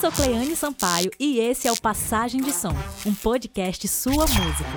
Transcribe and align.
sou 0.00 0.12
Cleane 0.12 0.54
Sampaio 0.54 1.10
e 1.18 1.40
esse 1.40 1.66
é 1.66 1.72
o 1.72 1.80
Passagem 1.80 2.40
de 2.40 2.52
Som, 2.52 2.72
um 3.04 3.12
podcast 3.12 3.88
Sua 3.88 4.14
Música. 4.14 4.70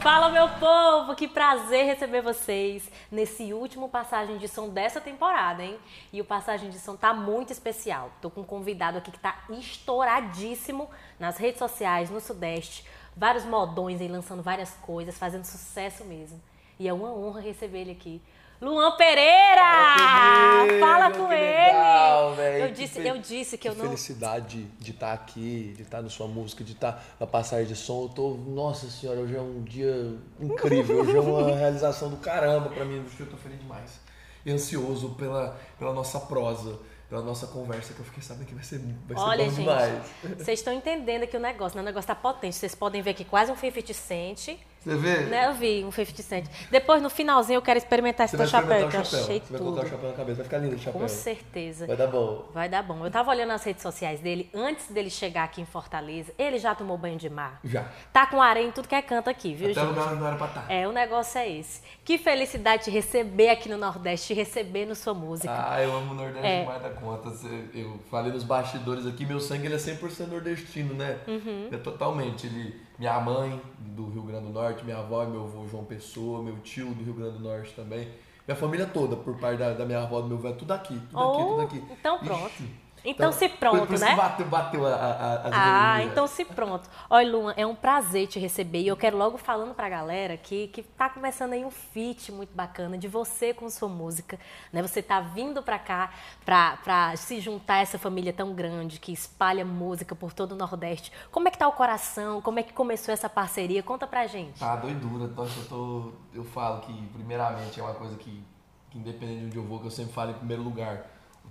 Fala, 0.00 0.28
meu 0.30 0.48
povo! 0.58 1.14
Que 1.14 1.28
prazer 1.28 1.84
receber 1.84 2.20
vocês 2.20 2.90
nesse 3.08 3.52
último 3.52 3.88
Passagem 3.88 4.38
de 4.38 4.48
Som 4.48 4.70
dessa 4.70 5.00
temporada, 5.00 5.62
hein? 5.62 5.78
E 6.12 6.20
o 6.20 6.24
Passagem 6.24 6.68
de 6.68 6.80
Som 6.80 6.96
tá 6.96 7.14
muito 7.14 7.52
especial. 7.52 8.10
Tô 8.20 8.28
com 8.28 8.40
um 8.40 8.44
convidado 8.44 8.98
aqui 8.98 9.12
que 9.12 9.20
tá 9.20 9.44
estouradíssimo 9.50 10.90
nas 11.16 11.36
redes 11.36 11.60
sociais, 11.60 12.10
no 12.10 12.20
Sudeste. 12.20 12.84
Vários 13.16 13.44
modões 13.44 14.00
aí 14.00 14.08
lançando 14.08 14.42
várias 14.42 14.70
coisas, 14.82 15.16
fazendo 15.16 15.44
sucesso 15.44 16.04
mesmo. 16.04 16.42
E 16.76 16.88
é 16.88 16.92
uma 16.92 17.12
honra 17.12 17.40
receber 17.40 17.82
ele 17.82 17.92
aqui. 17.92 18.20
Luan 18.60 18.96
Pereira! 18.96 20.64
Meu, 20.66 20.80
Fala 20.80 21.10
com 21.10 21.30
ele! 21.32 22.62
eu 22.62 22.70
disse, 22.72 23.00
fe- 23.02 23.08
eu 23.08 23.18
disse 23.18 23.58
que, 23.58 23.68
eu 23.68 23.74
não. 23.74 23.84
felicidade 23.84 24.64
de 24.78 24.90
estar 24.92 25.12
aqui, 25.12 25.74
de 25.76 25.82
estar 25.82 26.00
na 26.02 26.08
sua 26.08 26.26
música, 26.26 26.64
de 26.64 26.72
estar 26.72 27.04
na 27.20 27.26
passagem 27.26 27.66
de 27.66 27.76
som. 27.76 28.04
Eu 28.04 28.08
tô, 28.08 28.28
nossa 28.30 28.88
senhora, 28.88 29.20
hoje 29.20 29.36
é 29.36 29.40
um 29.40 29.62
dia 29.62 30.16
incrível, 30.40 31.00
hoje 31.00 31.16
é 31.16 31.20
uma 31.20 31.52
realização 31.54 32.08
do 32.08 32.16
caramba 32.16 32.70
pra 32.70 32.84
mim. 32.84 33.04
Eu 33.20 33.26
tô 33.26 33.36
feliz 33.36 33.58
demais. 33.58 34.00
E 34.44 34.50
ansioso 34.50 35.10
pela, 35.10 35.58
pela 35.78 35.92
nossa 35.92 36.18
prosa, 36.20 36.78
pela 37.10 37.20
nossa 37.22 37.46
conversa, 37.48 37.92
que 37.92 38.00
eu 38.00 38.04
fiquei 38.06 38.22
sabendo 38.22 38.46
que 38.46 38.54
vai 38.54 38.64
ser, 38.64 38.78
vai 38.78 39.16
ser 39.18 39.22
Olha, 39.22 39.44
bom 39.44 39.50
gente, 39.50 39.60
demais. 39.60 40.02
vocês 40.38 40.60
estão 40.60 40.72
entendendo 40.72 41.24
aqui 41.24 41.36
o 41.36 41.40
negócio, 41.40 41.76
né? 41.76 41.82
O 41.82 41.84
negócio 41.84 42.06
tá 42.08 42.14
potente. 42.14 42.56
Vocês 42.56 42.74
podem 42.74 43.02
ver 43.02 43.10
aqui 43.10 43.24
quase 43.24 43.52
um 43.52 43.56
50 43.56 43.92
cent. 43.92 44.56
Você 44.86 44.96
vê? 44.96 45.16
Né? 45.24 45.46
Eu 45.48 45.54
vi 45.54 45.84
um 45.84 45.90
50 45.90 46.22
cent. 46.22 46.46
Depois, 46.70 47.02
no 47.02 47.10
finalzinho, 47.10 47.56
eu 47.58 47.62
quero 47.62 47.76
experimentar 47.76 48.26
esse 48.26 48.36
Você 48.36 48.42
teu 48.44 48.50
vai 48.52 48.62
chapéu, 48.62 48.88
que 48.88 48.96
eu 48.96 49.00
achei 49.00 49.18
Você 49.20 49.26
vai 49.26 49.40
tudo. 49.40 49.58
colocar 49.58 49.82
o 49.84 49.88
chapéu 49.90 50.10
na 50.10 50.16
cabeça, 50.16 50.36
vai 50.36 50.44
ficar 50.44 50.58
lindo 50.58 50.76
o 50.76 50.78
chapéu. 50.78 51.00
Com 51.00 51.08
certeza. 51.08 51.86
Vai 51.88 51.96
dar 51.96 52.06
bom. 52.06 52.48
Vai 52.54 52.68
dar 52.68 52.82
bom. 52.84 53.04
Eu 53.04 53.10
tava 53.10 53.30
olhando 53.30 53.50
as 53.50 53.64
redes 53.64 53.82
sociais 53.82 54.20
dele, 54.20 54.48
antes 54.54 54.86
dele 54.88 55.10
chegar 55.10 55.42
aqui 55.42 55.60
em 55.60 55.64
Fortaleza, 55.66 56.32
ele 56.38 56.58
já 56.58 56.72
tomou 56.74 56.96
banho 56.96 57.16
de 57.18 57.28
mar. 57.28 57.58
Já. 57.64 57.84
Tá 58.12 58.26
com 58.26 58.40
areia 58.40 58.64
em 58.66 58.70
tudo 58.70 58.86
que 58.86 58.94
é 58.94 59.02
canto 59.02 59.28
aqui, 59.28 59.54
viu, 59.54 59.72
Até 59.72 59.80
gente? 59.80 59.98
onde 59.98 60.14
não 60.20 60.26
era 60.28 60.36
pra 60.36 60.46
estar. 60.46 60.70
É, 60.70 60.86
o 60.86 60.92
negócio 60.92 61.38
é 61.38 61.50
esse. 61.50 61.80
Que 62.04 62.16
felicidade 62.16 62.84
te 62.84 62.90
receber 62.90 63.48
aqui 63.48 63.68
no 63.68 63.76
Nordeste, 63.76 64.28
te 64.28 64.34
receber 64.34 64.86
no 64.86 64.94
sua 64.94 65.14
música. 65.14 65.52
Ah, 65.68 65.82
eu 65.82 65.92
amo 65.96 66.12
o 66.12 66.14
Nordeste 66.14 66.46
É. 66.46 66.60
demais 66.60 66.82
da 66.82 66.90
conta. 66.90 67.32
Eu 67.74 67.98
falei 68.08 68.30
nos 68.32 68.44
bastidores 68.44 69.04
aqui, 69.04 69.26
meu 69.26 69.40
sangue 69.40 69.66
ele 69.66 69.74
é 69.74 69.78
100% 69.78 70.28
nordestino, 70.28 70.94
né? 70.94 71.18
Uhum. 71.26 71.68
É 71.72 71.76
totalmente. 71.76 72.46
Ele, 72.46 72.85
minha 72.98 73.20
mãe 73.20 73.60
do 73.78 74.08
Rio 74.10 74.22
Grande 74.22 74.46
do 74.46 74.52
Norte, 74.52 74.84
minha 74.84 74.98
avó 74.98 75.22
e 75.24 75.26
meu 75.26 75.44
avô 75.44 75.66
João 75.68 75.84
Pessoa, 75.84 76.42
meu 76.42 76.56
tio 76.58 76.86
do 76.94 77.04
Rio 77.04 77.14
Grande 77.14 77.38
do 77.38 77.44
Norte 77.44 77.72
também. 77.74 78.08
Minha 78.46 78.56
família 78.56 78.86
toda, 78.86 79.16
por 79.16 79.36
parte 79.38 79.58
da, 79.58 79.72
da 79.72 79.84
minha 79.84 80.02
avó 80.02 80.20
do 80.20 80.28
meu 80.28 80.38
velho, 80.38 80.54
tudo 80.56 80.72
aqui, 80.72 80.94
tudo 81.10 81.18
aqui, 81.18 81.42
Oh, 81.42 81.46
tudo 81.46 81.60
aqui. 81.62 81.84
então 81.90 82.18
Ixi. 82.46 82.70
Pronto. 83.14 83.30
Então 83.30 83.32
se 83.32 83.48
pronto, 83.48 83.86
por, 83.86 83.98
né? 83.98 84.16
bateu, 84.16 84.46
bateu 84.46 84.86
a, 84.86 84.90
a, 84.90 84.94
a, 84.94 85.50
Ah, 85.52 85.90
orelhinhas. 85.92 86.12
então 86.12 86.26
se 86.26 86.44
pronto. 86.44 86.88
Olha, 87.10 87.30
Luan, 87.30 87.54
é 87.56 87.66
um 87.66 87.74
prazer 87.74 88.26
te 88.26 88.38
receber 88.38 88.80
e 88.80 88.88
eu 88.88 88.96
quero 88.96 89.16
logo 89.16 89.36
falando 89.38 89.74
pra 89.74 89.88
galera 89.88 90.36
que, 90.36 90.68
que 90.68 90.82
tá 90.82 91.08
começando 91.08 91.52
aí 91.52 91.64
um 91.64 91.70
feat 91.70 92.32
muito 92.32 92.54
bacana 92.54 92.96
de 92.98 93.08
você 93.08 93.52
com 93.54 93.68
sua 93.70 93.88
música, 93.88 94.38
né? 94.72 94.82
Você 94.82 95.02
tá 95.02 95.20
vindo 95.20 95.62
pra 95.62 95.78
cá 95.78 96.10
pra, 96.44 96.78
pra 96.84 97.16
se 97.16 97.40
juntar 97.40 97.74
a 97.74 97.80
essa 97.80 97.98
família 97.98 98.32
tão 98.32 98.52
grande 98.54 98.98
que 98.98 99.12
espalha 99.12 99.64
música 99.64 100.14
por 100.14 100.32
todo 100.32 100.52
o 100.52 100.56
Nordeste. 100.56 101.12
Como 101.30 101.48
é 101.48 101.50
que 101.50 101.58
tá 101.58 101.68
o 101.68 101.72
coração? 101.72 102.40
Como 102.42 102.58
é 102.58 102.62
que 102.62 102.72
começou 102.72 103.12
essa 103.12 103.28
parceria? 103.28 103.82
Conta 103.82 104.06
pra 104.06 104.26
gente. 104.26 104.58
Tá 104.58 104.76
doidura. 104.76 105.26
Nossa, 105.28 105.58
eu, 105.60 105.64
tô, 105.68 106.12
eu 106.34 106.44
falo 106.44 106.80
que, 106.80 106.92
primeiramente, 107.14 107.78
é 107.78 107.82
uma 107.82 107.94
coisa 107.94 108.16
que, 108.16 108.42
que, 108.90 108.98
independente 108.98 109.40
de 109.40 109.46
onde 109.46 109.56
eu 109.56 109.64
vou, 109.64 109.78
que 109.80 109.86
eu 109.86 109.90
sempre 109.90 110.12
falo 110.12 110.30
em 110.30 110.34
primeiro 110.34 110.62
lugar. 110.62 111.06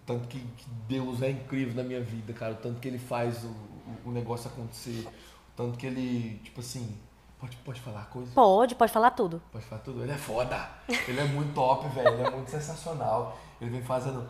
Tanto 0.06 0.28
que, 0.28 0.40
que 0.40 0.70
Deus 0.88 1.22
é 1.22 1.30
incrível 1.32 1.76
na 1.76 1.84
minha 1.84 2.02
vida, 2.02 2.32
cara. 2.34 2.54
O 2.54 2.58
tanto 2.58 2.80
que 2.80 2.88
Ele 2.88 3.00
faz 3.00 3.44
o, 3.44 3.48
o, 3.48 4.10
o 4.10 4.12
negócio 4.12 4.50
acontecer. 4.50 5.08
O 5.08 5.56
tanto 5.56 5.78
que 5.78 5.88
Ele, 5.88 6.40
tipo 6.44 6.60
assim... 6.60 6.98
Pode, 7.40 7.58
pode 7.58 7.82
falar 7.82 8.06
coisa? 8.06 8.32
Pode, 8.34 8.76
pode 8.76 8.92
falar 8.92 9.12
tudo. 9.12 9.42
Pode 9.52 9.66
falar 9.66 9.82
tudo? 9.82 10.04
Ele 10.04 10.12
é 10.12 10.18
foda. 10.18 10.70
Ele 11.08 11.20
é 11.20 11.26
muito 11.26 11.54
top, 11.54 11.88
velho. 11.94 12.08
Ele 12.08 12.24
é 12.24 12.30
muito 12.30 12.50
sensacional. 12.50 13.38
Ele 13.60 13.72
vem 13.72 13.82
fazendo... 13.82 14.28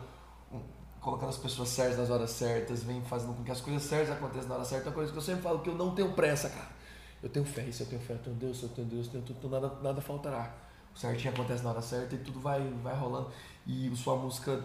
Colocando 1.00 1.28
as 1.28 1.38
pessoas 1.38 1.68
certas 1.68 1.98
nas 1.98 2.10
horas 2.10 2.30
certas, 2.30 2.82
vem 2.82 3.00
fazendo 3.02 3.32
com 3.34 3.44
que 3.44 3.50
as 3.52 3.60
coisas 3.60 3.82
certas 3.84 4.16
aconteçam 4.16 4.48
na 4.48 4.56
hora 4.56 4.64
certa. 4.64 4.86
É 4.86 4.88
uma 4.88 4.94
coisa 4.94 5.12
que 5.12 5.18
eu 5.18 5.22
sempre 5.22 5.42
falo 5.42 5.60
que 5.60 5.70
eu 5.70 5.74
não 5.76 5.94
tenho 5.94 6.12
pressa, 6.12 6.50
cara. 6.50 6.68
Eu 7.22 7.28
tenho 7.28 7.44
fé, 7.44 7.70
se 7.70 7.82
eu 7.82 7.86
tenho 7.86 8.00
fé, 8.02 8.14
eu 8.14 8.18
tenho 8.18 8.36
Deus, 8.36 8.58
se 8.58 8.64
eu 8.64 8.68
tenho 8.70 8.88
Deus, 8.88 9.06
eu 9.06 9.12
tenho 9.12 9.24
tudo, 9.24 9.38
então 9.38 9.50
nada, 9.50 9.74
nada 9.82 10.00
faltará. 10.00 10.52
O 10.94 10.98
certinho 10.98 11.32
acontece 11.32 11.62
na 11.62 11.70
hora 11.70 11.82
certa 11.82 12.14
e 12.14 12.18
tudo 12.18 12.40
vai, 12.40 12.60
vai 12.82 12.94
rolando. 12.94 13.30
E 13.66 13.94
sua 13.96 14.16
música 14.16 14.62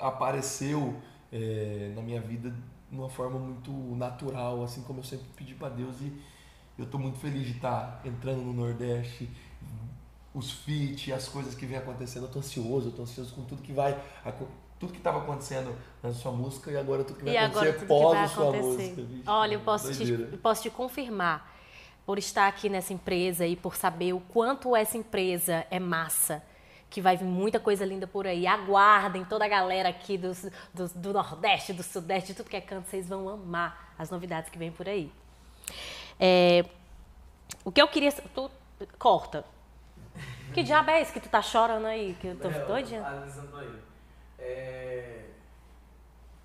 apareceu 0.00 0.94
é, 1.32 1.92
na 1.94 2.02
minha 2.02 2.20
vida 2.20 2.50
de 2.90 2.96
uma 2.98 3.08
forma 3.08 3.38
muito 3.38 3.70
natural, 3.96 4.62
assim 4.62 4.82
como 4.82 5.00
eu 5.00 5.04
sempre 5.04 5.26
pedi 5.36 5.54
para 5.54 5.68
Deus. 5.68 5.96
E 6.00 6.12
eu 6.78 6.86
tô 6.86 6.98
muito 6.98 7.18
feliz 7.18 7.46
de 7.46 7.52
estar 7.52 8.00
entrando 8.04 8.42
no 8.42 8.52
Nordeste, 8.52 9.28
os 10.34 10.50
feats, 10.50 11.12
as 11.12 11.28
coisas 11.28 11.54
que 11.54 11.66
vem 11.66 11.76
acontecendo. 11.78 12.24
Eu 12.24 12.30
tô 12.30 12.38
ansioso, 12.40 12.88
eu 12.88 12.92
tô 12.92 13.02
ansioso 13.02 13.34
com 13.34 13.44
tudo 13.44 13.62
que 13.62 13.72
vai. 13.72 13.98
Tudo 14.78 14.92
que 14.92 14.98
estava 14.98 15.18
acontecendo 15.18 15.74
na 16.02 16.12
sua 16.12 16.32
música 16.32 16.70
e 16.70 16.76
agora 16.76 17.04
tudo 17.04 17.18
que 17.18 17.24
vai 17.24 17.34
E 17.34 17.36
agora 17.36 17.70
acontecer 17.70 17.86
vai 17.86 17.98
pós 17.98 18.18
a 18.18 18.28
sua 18.28 18.48
acontecer. 18.48 18.88
música. 18.88 19.02
bicho. 19.02 19.22
Olha, 19.30 19.54
eu 19.54 19.60
posso, 19.60 19.92
te, 19.92 20.12
eu 20.12 20.38
posso 20.38 20.62
te 20.62 20.70
confirmar, 20.70 21.54
por 22.04 22.18
estar 22.18 22.48
aqui 22.48 22.68
nessa 22.68 22.92
empresa 22.92 23.46
e 23.46 23.56
por 23.56 23.76
saber 23.76 24.12
o 24.12 24.20
quanto 24.20 24.76
essa 24.76 24.98
empresa 24.98 25.64
é 25.70 25.78
massa, 25.78 26.42
que 26.94 27.00
vai 27.00 27.16
vir 27.16 27.24
muita 27.24 27.58
coisa 27.58 27.84
linda 27.84 28.06
por 28.06 28.24
aí. 28.24 28.46
Aguardem 28.46 29.24
toda 29.24 29.44
a 29.44 29.48
galera 29.48 29.88
aqui 29.88 30.16
do, 30.16 30.30
do, 30.72 30.88
do 30.94 31.12
Nordeste, 31.12 31.72
do 31.72 31.82
Sudeste, 31.82 32.28
de 32.28 32.34
tudo 32.36 32.48
que 32.48 32.56
é 32.56 32.60
canto, 32.60 32.88
vocês 32.88 33.08
vão 33.08 33.28
amar 33.28 33.92
as 33.98 34.10
novidades 34.10 34.48
que 34.48 34.56
vem 34.56 34.70
por 34.70 34.88
aí. 34.88 35.12
É, 36.20 36.64
o 37.64 37.72
que 37.72 37.82
eu 37.82 37.88
queria. 37.88 38.12
Tu, 38.12 38.48
corta. 38.96 39.44
Que 40.52 40.62
diabo 40.62 40.88
é 40.88 41.02
esse 41.02 41.12
que 41.12 41.18
tu 41.18 41.28
tá 41.28 41.42
chorando 41.42 41.86
aí? 41.86 42.14
Que 42.20 42.28
eu 42.28 42.38
tô 42.38 42.48
Bel, 42.48 42.64
doidinha? 42.64 43.04
Analisando 43.04 43.56
aí. 43.56 43.82
É... 44.38 45.24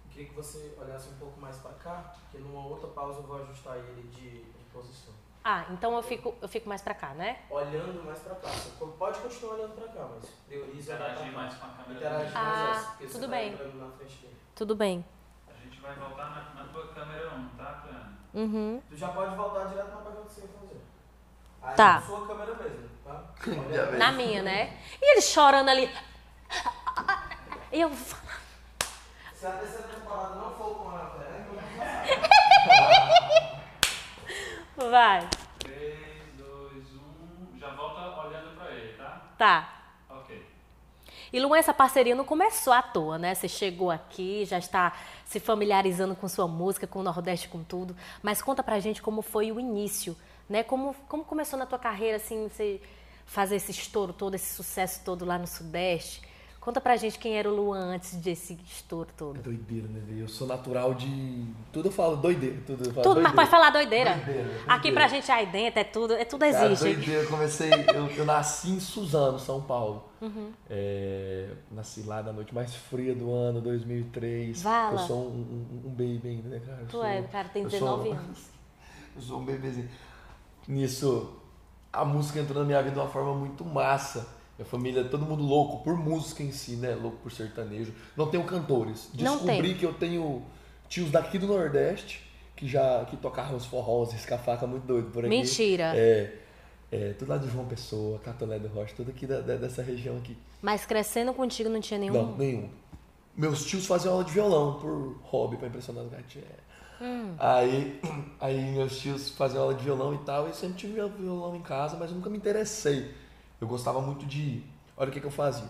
Queria 0.09 0.29
que 0.29 0.33
você 0.33 0.75
olhasse 0.81 1.09
um 1.09 1.17
pouco 1.17 1.39
mais 1.39 1.57
pra 1.57 1.73
cá, 1.73 2.11
porque 2.15 2.39
numa 2.39 2.65
outra 2.65 2.88
pausa 2.88 3.19
eu 3.19 3.23
vou 3.27 3.39
ajustar 3.43 3.77
ele 3.77 4.01
de, 4.09 4.45
de 4.45 4.63
posição. 4.73 5.13
Ah, 5.44 5.66
então 5.72 5.95
eu 5.95 6.03
fico, 6.03 6.35
eu 6.41 6.47
fico 6.50 6.67
mais 6.67 6.81
pra 6.81 6.94
cá, 6.94 7.09
né? 7.09 7.39
Olhando 7.50 8.03
mais 8.03 8.19
pra 8.19 8.35
cá. 8.35 8.50
Você 8.50 8.69
pode 8.97 9.19
continuar 9.19 9.53
olhando 9.55 9.73
pra 9.75 9.88
cá, 9.88 10.07
mas 10.13 10.25
pra 10.25 10.55
Interagir 10.57 11.31
cá. 11.31 11.38
mais 11.38 11.53
com 11.55 11.66
a 11.66 11.69
câmera. 11.69 11.94
Interagir 11.95 12.38
Ah, 12.38 12.41
mais 12.44 12.77
essa, 12.77 12.88
porque 12.89 13.05
tudo 13.07 13.19
você 13.22 13.27
bem. 13.27 13.57
tá 13.57 13.63
na 13.63 13.91
frente 13.91 14.16
dele. 14.17 14.38
Tudo 14.55 14.75
bem. 14.75 15.05
A 15.47 15.53
gente 15.63 15.79
vai 15.81 15.95
voltar 15.95 16.29
na, 16.29 16.63
na 16.63 16.67
tua 16.72 16.88
câmera 16.94 17.29
1, 17.31 17.50
tá, 17.57 17.81
Cleane? 17.83 18.09
Uhum. 18.33 18.81
Tu 18.89 18.95
já 18.97 19.07
pode 19.07 19.35
voltar 19.35 19.66
direto 19.66 19.89
na 19.89 19.97
página 19.97 20.22
que 20.23 20.33
você 20.33 20.41
ia 20.41 20.47
fazer. 20.59 20.81
Aí 21.61 21.75
Tá. 21.75 21.94
na 21.95 22.01
sua 22.01 22.27
câmera 22.27 22.56
mesmo, 22.56 22.89
tá? 23.06 23.23
Olha-. 23.47 23.91
Na 23.97 24.11
minha, 24.11 24.44
né? 24.44 24.77
E 25.01 25.11
ele 25.13 25.21
chorando 25.21 25.69
ali. 25.69 25.89
E 27.71 27.81
eu. 27.81 27.91
Se 27.94 29.45
a 29.45 29.51
terceira 29.51 29.88
temporada 29.88 30.35
não 30.35 30.51
for 30.56 30.75
com 30.75 30.89
a 30.89 31.06
Fernanda, 31.11 31.38
eu 31.38 31.45
vou 31.45 31.56
passar. 31.77 33.59
Vai. 34.88 35.28
3, 35.59 35.97
2, 36.38 36.73
1. 37.53 37.59
Já 37.59 37.69
volta 37.75 38.28
olhando 38.28 38.56
pra 38.56 38.72
ele, 38.72 38.94
tá? 38.94 39.34
Tá. 39.38 39.73
Ok. 40.09 40.45
E 41.34 41.40
Luan, 41.40 41.57
essa 41.57 41.73
parceria 41.73 42.16
não 42.16 42.23
começou 42.23 42.72
à 42.72 42.81
toa, 42.81 43.18
né? 43.18 43.35
Você 43.35 43.47
chegou 43.47 43.91
aqui, 43.91 44.45
já 44.45 44.57
está 44.57 44.94
se 45.25 45.39
familiarizando 45.39 46.16
com 46.16 46.28
sua 46.28 46.47
música, 46.47 46.88
com 46.88 47.00
o 47.00 47.03
Nordeste, 47.03 47.50
com 47.50 47.63
tudo. 47.63 47.95
Mas 48.23 48.41
conta 48.41 48.63
pra 48.63 48.79
gente 48.79 49.01
como 49.01 49.22
foi 49.22 49.51
o 49.51 49.59
início, 49.59 50.16
né? 50.47 50.63
Como, 50.63 50.95
como 51.07 51.25
começou 51.25 51.59
na 51.59 51.66
tua 51.66 51.78
carreira, 51.78 52.18
assim, 52.18 52.47
você 52.47 52.81
fazer 53.25 53.57
esse 53.57 53.72
estouro 53.72 54.12
todo, 54.13 54.34
esse 54.34 54.56
sucesso 54.56 55.03
todo 55.03 55.25
lá 55.25 55.38
no 55.38 55.45
Sudeste. 55.45 56.22
Conta 56.69 56.80
pra 56.81 56.96
gente 56.97 57.18
quem 57.18 57.35
era 57.35 57.50
o 57.50 57.56
Luan 57.56 57.80
antes 57.96 58.13
desse 58.18 58.56
estouro 58.63 59.09
É 59.09 59.18
todo. 59.18 59.41
doideira, 59.41 59.88
né? 59.88 60.03
Eu 60.22 60.28
sou 60.28 60.45
natural 60.45 60.94
de. 60.94 61.44
Tudo 61.74 61.88
eu 61.88 61.92
falo 61.92 62.16
doideira. 62.16 62.57
Tudo 62.63 62.86
eu 62.88 62.94
falo 62.94 63.01
Tudo, 63.01 63.21
mas 63.24 63.31
pode 63.33 63.50
falar 63.50 63.71
doideira. 63.71 64.13
Doideira, 64.13 64.44
doideira. 64.44 64.63
Aqui 64.71 64.92
pra 64.92 65.07
gente 65.07 65.31
aí 65.31 65.48
dentro 65.48 65.80
é 65.80 65.83
tudo, 65.83 66.13
é 66.13 66.24
tudo 66.25 66.42
Cara, 66.42 66.68
existe. 66.71 66.83
doideira. 66.94 67.24
Eu 67.24 67.27
comecei. 67.27 67.71
Eu, 67.74 68.06
eu 68.18 68.24
nasci 68.24 68.69
em 68.69 68.80
Suzano, 68.80 69.39
São 69.39 69.60
Paulo. 69.63 70.04
Uhum. 70.21 70.51
É, 70.69 71.50
nasci 71.71 72.04
lá 72.04 72.21
na 72.21 72.31
noite 72.33 72.54
mais 72.54 72.75
fria 72.75 73.15
do 73.15 73.33
ano, 73.33 73.60
2003. 73.62 74.62
Vala. 74.62 75.01
Eu 75.01 75.07
sou 75.07 75.18
um, 75.27 75.31
um, 75.31 75.88
um 75.88 75.89
baby 75.89 76.22
ainda, 76.25 76.50
né, 76.50 76.62
cara? 76.63 76.81
Eu 76.81 76.86
Tu 76.86 76.92
sou- 76.92 77.04
é, 77.04 77.22
cara, 77.24 77.50
tem 77.50 77.63
eu 77.63 77.69
19 77.69 78.04
sou- 78.10 78.13
anos. 78.19 78.39
Eu 79.15 79.22
sou 79.24 79.39
um 79.39 79.44
bebezinho. 79.45 79.89
Nisso, 80.68 81.33
a 81.92 82.06
música 82.06 82.39
entrou 82.39 82.60
na 82.62 82.65
minha 82.68 82.80
vida 82.83 82.94
de 82.94 83.00
uma 83.00 83.10
forma 83.10 83.33
muito 83.33 83.65
massa. 83.65 84.38
Minha 84.59 84.65
família, 84.69 85.06
todo 85.06 85.25
mundo 85.25 85.41
louco 85.41 85.81
por 85.85 85.97
música 85.97 86.44
em 86.44 86.51
si, 86.51 86.75
né? 86.75 86.94
Louco 86.94 87.15
por 87.23 87.31
sertanejo. 87.31 87.94
Não 88.17 88.27
tenho 88.27 88.44
cantores. 88.44 89.09
Descobri 89.13 89.73
que 89.75 89.85
eu 89.85 89.94
tenho 89.94 90.44
tios 90.89 91.09
daqui 91.09 91.38
do 91.39 91.47
Nordeste 91.47 92.27
que 92.57 92.67
já 92.67 93.06
que 93.06 93.15
tocavam 93.15 93.56
os 93.56 93.65
forrós, 93.65 94.13
escafaca 94.13 94.67
muito 94.67 94.85
doido 94.85 95.11
por 95.11 95.19
aqui. 95.23 95.29
Mentira. 95.29 95.94
É, 95.95 96.35
é, 96.91 97.13
tudo 97.13 97.29
lá 97.29 97.38
de 97.38 97.50
João 97.50 97.65
Pessoa, 97.67 98.19
Catolé 98.19 98.59
do 98.59 98.67
Rocha, 98.67 98.94
tudo 98.97 99.11
aqui 99.11 99.25
da- 99.25 99.39
da- 99.39 99.56
dessa 99.56 99.81
região 99.81 100.17
aqui. 100.17 100.35
Mas 100.62 100.85
crescendo 100.85 101.33
contigo 101.33 101.69
não 101.69 101.79
tinha 101.79 101.97
nenhum. 101.97 102.12
Não, 102.13 102.35
nenhum. 102.35 102.69
meus 103.38 103.63
tios 103.65 103.85
faziam 103.85 104.12
aula 104.12 104.25
de 104.25 104.33
violão 104.33 104.73
por 104.77 105.21
hobby, 105.23 105.55
pra 105.55 105.69
impressionar 105.69 106.03
as 106.03 106.12
gatinhas. 106.12 106.47
Aí, 107.39 107.97
aí 108.41 108.62
meus 108.73 109.00
tios 109.00 109.29
faziam 109.29 109.62
aula 109.62 109.73
de 109.73 109.85
violão 109.85 110.13
e 110.13 110.17
tal, 110.17 110.50
e 110.50 110.53
sempre 110.53 110.75
tive 110.79 110.94
violão 110.95 111.55
em 111.55 111.62
casa, 111.62 111.95
mas 111.97 112.09
eu 112.09 112.17
nunca 112.17 112.29
me 112.29 112.35
interessei. 112.38 113.09
Eu 113.59 113.67
gostava 113.67 114.01
muito 114.01 114.25
de. 114.25 114.61
Olha 114.97 115.09
o 115.09 115.11
que, 115.11 115.19
que 115.19 115.25
eu 115.27 115.31
fazia. 115.31 115.67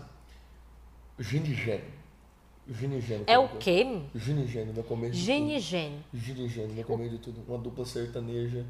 Ginigênio. 1.18 2.00
Ginigênio. 2.68 3.24
É 3.26 3.38
o 3.38 3.48
que 3.48 3.58
quê? 3.84 4.02
Ginigênio, 4.14 4.72
de 4.72 4.82
tudo. 4.82 5.12
Genigênio. 5.12 5.98
Ginigênio, 6.14 6.74
meu 6.74 6.84
começo 6.84 7.10
de 7.10 7.18
tudo. 7.18 7.42
Uma 7.48 7.58
dupla 7.58 7.84
sertaneja 7.84 8.64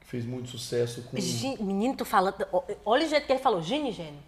que 0.00 0.06
fez 0.06 0.24
muito 0.24 0.48
sucesso 0.48 1.02
com. 1.02 1.16
Menino, 1.64 1.96
tu 1.96 2.04
fala. 2.04 2.34
ó, 2.52 2.62
Olha 2.84 3.06
o 3.06 3.08
jeito 3.08 3.26
que 3.26 3.32
ele 3.32 3.40
falou, 3.40 3.60
Genigênio. 3.62 4.20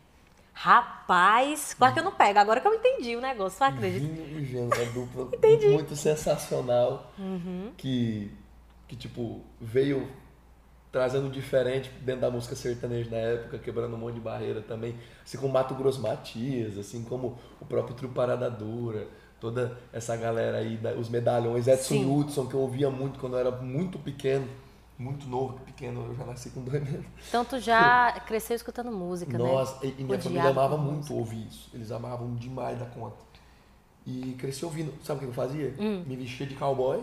Rapaz, 0.55 1.73
quase 1.75 1.95
que 1.95 2.01
eu 2.01 2.05
não 2.05 2.13
pego. 2.13 2.39
Agora 2.39 2.61
que 2.61 2.67
eu 2.69 2.75
entendi 2.75 3.17
o 3.17 3.21
negócio, 3.21 3.59
tu 3.59 3.65
acredita? 3.65 4.05
Gino 4.45 4.71
e 4.75 4.87
dupla 4.93 5.31
muito 5.73 5.97
sensacional 5.97 7.11
Uhum. 7.19 7.73
que, 7.77 8.31
que, 8.87 8.95
tipo, 8.95 9.41
veio 9.61 10.07
trazendo 10.93 11.31
diferente 11.31 11.91
dentro 12.03 12.21
da 12.21 12.31
música 12.31 12.55
sertaneja 12.55 13.11
na 13.11 13.17
época, 13.17 13.59
quebrando 13.59 13.97
um 13.97 13.99
monte 13.99 14.15
de 14.17 14.21
barreira 14.21 14.61
também, 14.61 14.95
assim 15.25 15.39
como 15.39 15.51
Mato 15.51 15.75
Grosso 15.75 16.03
Matias, 16.03 16.77
assim 16.77 17.03
como 17.03 17.39
o 17.59 17.65
próprio 17.65 17.97
Trio 17.97 18.11
Parada 18.11 18.51
Dura, 18.51 19.09
toda 19.41 19.77
essa 19.91 20.15
galera 20.17 20.59
aí, 20.59 20.79
os 20.99 21.09
medalhões, 21.09 21.67
Edson 21.67 21.95
Sim. 21.95 22.15
Hudson, 22.15 22.47
que 22.47 22.55
eu 22.55 22.61
ouvia 22.61 22.91
muito 22.91 23.19
quando 23.19 23.33
eu 23.33 23.39
era 23.39 23.51
muito 23.51 23.99
pequeno, 23.99 24.47
muito 24.99 25.27
novo, 25.27 25.59
pequeno, 25.61 26.07
eu 26.09 26.15
já 26.15 26.27
nasci 26.27 26.51
com 26.51 26.63
dois 26.63 26.87
anos. 26.87 27.07
Então 27.27 27.43
tu 27.45 27.59
já 27.59 28.13
cresceu 28.27 28.55
escutando 28.55 28.93
música, 28.93 29.37
Nossa, 29.39 29.85
né? 29.85 29.95
e, 29.99 30.03
e 30.03 30.05
minha 30.05 30.19
Odiado 30.19 30.23
família 30.25 30.51
amava 30.51 30.77
muito 30.77 30.97
música. 30.97 31.15
ouvir 31.15 31.47
isso. 31.49 31.71
Eles 31.73 31.91
amavam 31.91 32.35
demais 32.37 32.79
da 32.79 32.85
conta. 32.87 33.17
E 34.07 34.37
cresci 34.39 34.65
ouvindo. 34.65 34.93
Sabe 35.03 35.19
o 35.19 35.21
que 35.23 35.29
eu 35.29 35.33
fazia? 35.33 35.75
Hum. 35.79 36.05
Me 36.07 36.17
vestia 36.17 36.47
de 36.47 36.55
cowboy. 36.55 37.03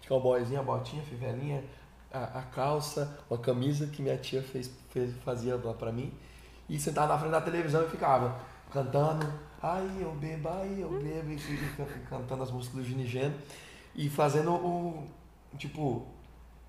De 0.00 0.08
cowboyzinha, 0.08 0.62
botinha, 0.62 1.02
fivelinha, 1.04 1.62
a, 2.12 2.38
a 2.38 2.42
calça, 2.42 3.18
uma 3.30 3.38
camisa 3.38 3.86
que 3.86 4.02
minha 4.02 4.16
tia 4.16 4.42
fez, 4.42 4.70
fez, 4.90 5.14
fazia 5.24 5.56
lá 5.56 5.74
pra 5.74 5.92
mim. 5.92 6.12
E 6.68 6.78
sentava 6.78 7.08
na 7.12 7.18
frente 7.18 7.32
da 7.32 7.40
televisão 7.40 7.84
e 7.84 7.88
ficava 7.88 8.36
cantando. 8.72 9.26
Ai, 9.62 9.88
eu 10.00 10.12
bebo, 10.12 10.48
ai, 10.48 10.76
eu 10.82 10.90
bebo. 10.90 11.30
E, 11.30 11.34
e- 11.34 11.36
e 11.36 11.72
can- 11.76 11.86
cantando 12.18 12.42
as 12.42 12.50
músicas 12.50 12.78
do 12.78 12.84
Ginigeno. 12.84 13.34
E 13.94 14.08
fazendo 14.10 14.52
o. 14.52 15.04
Tipo. 15.58 16.06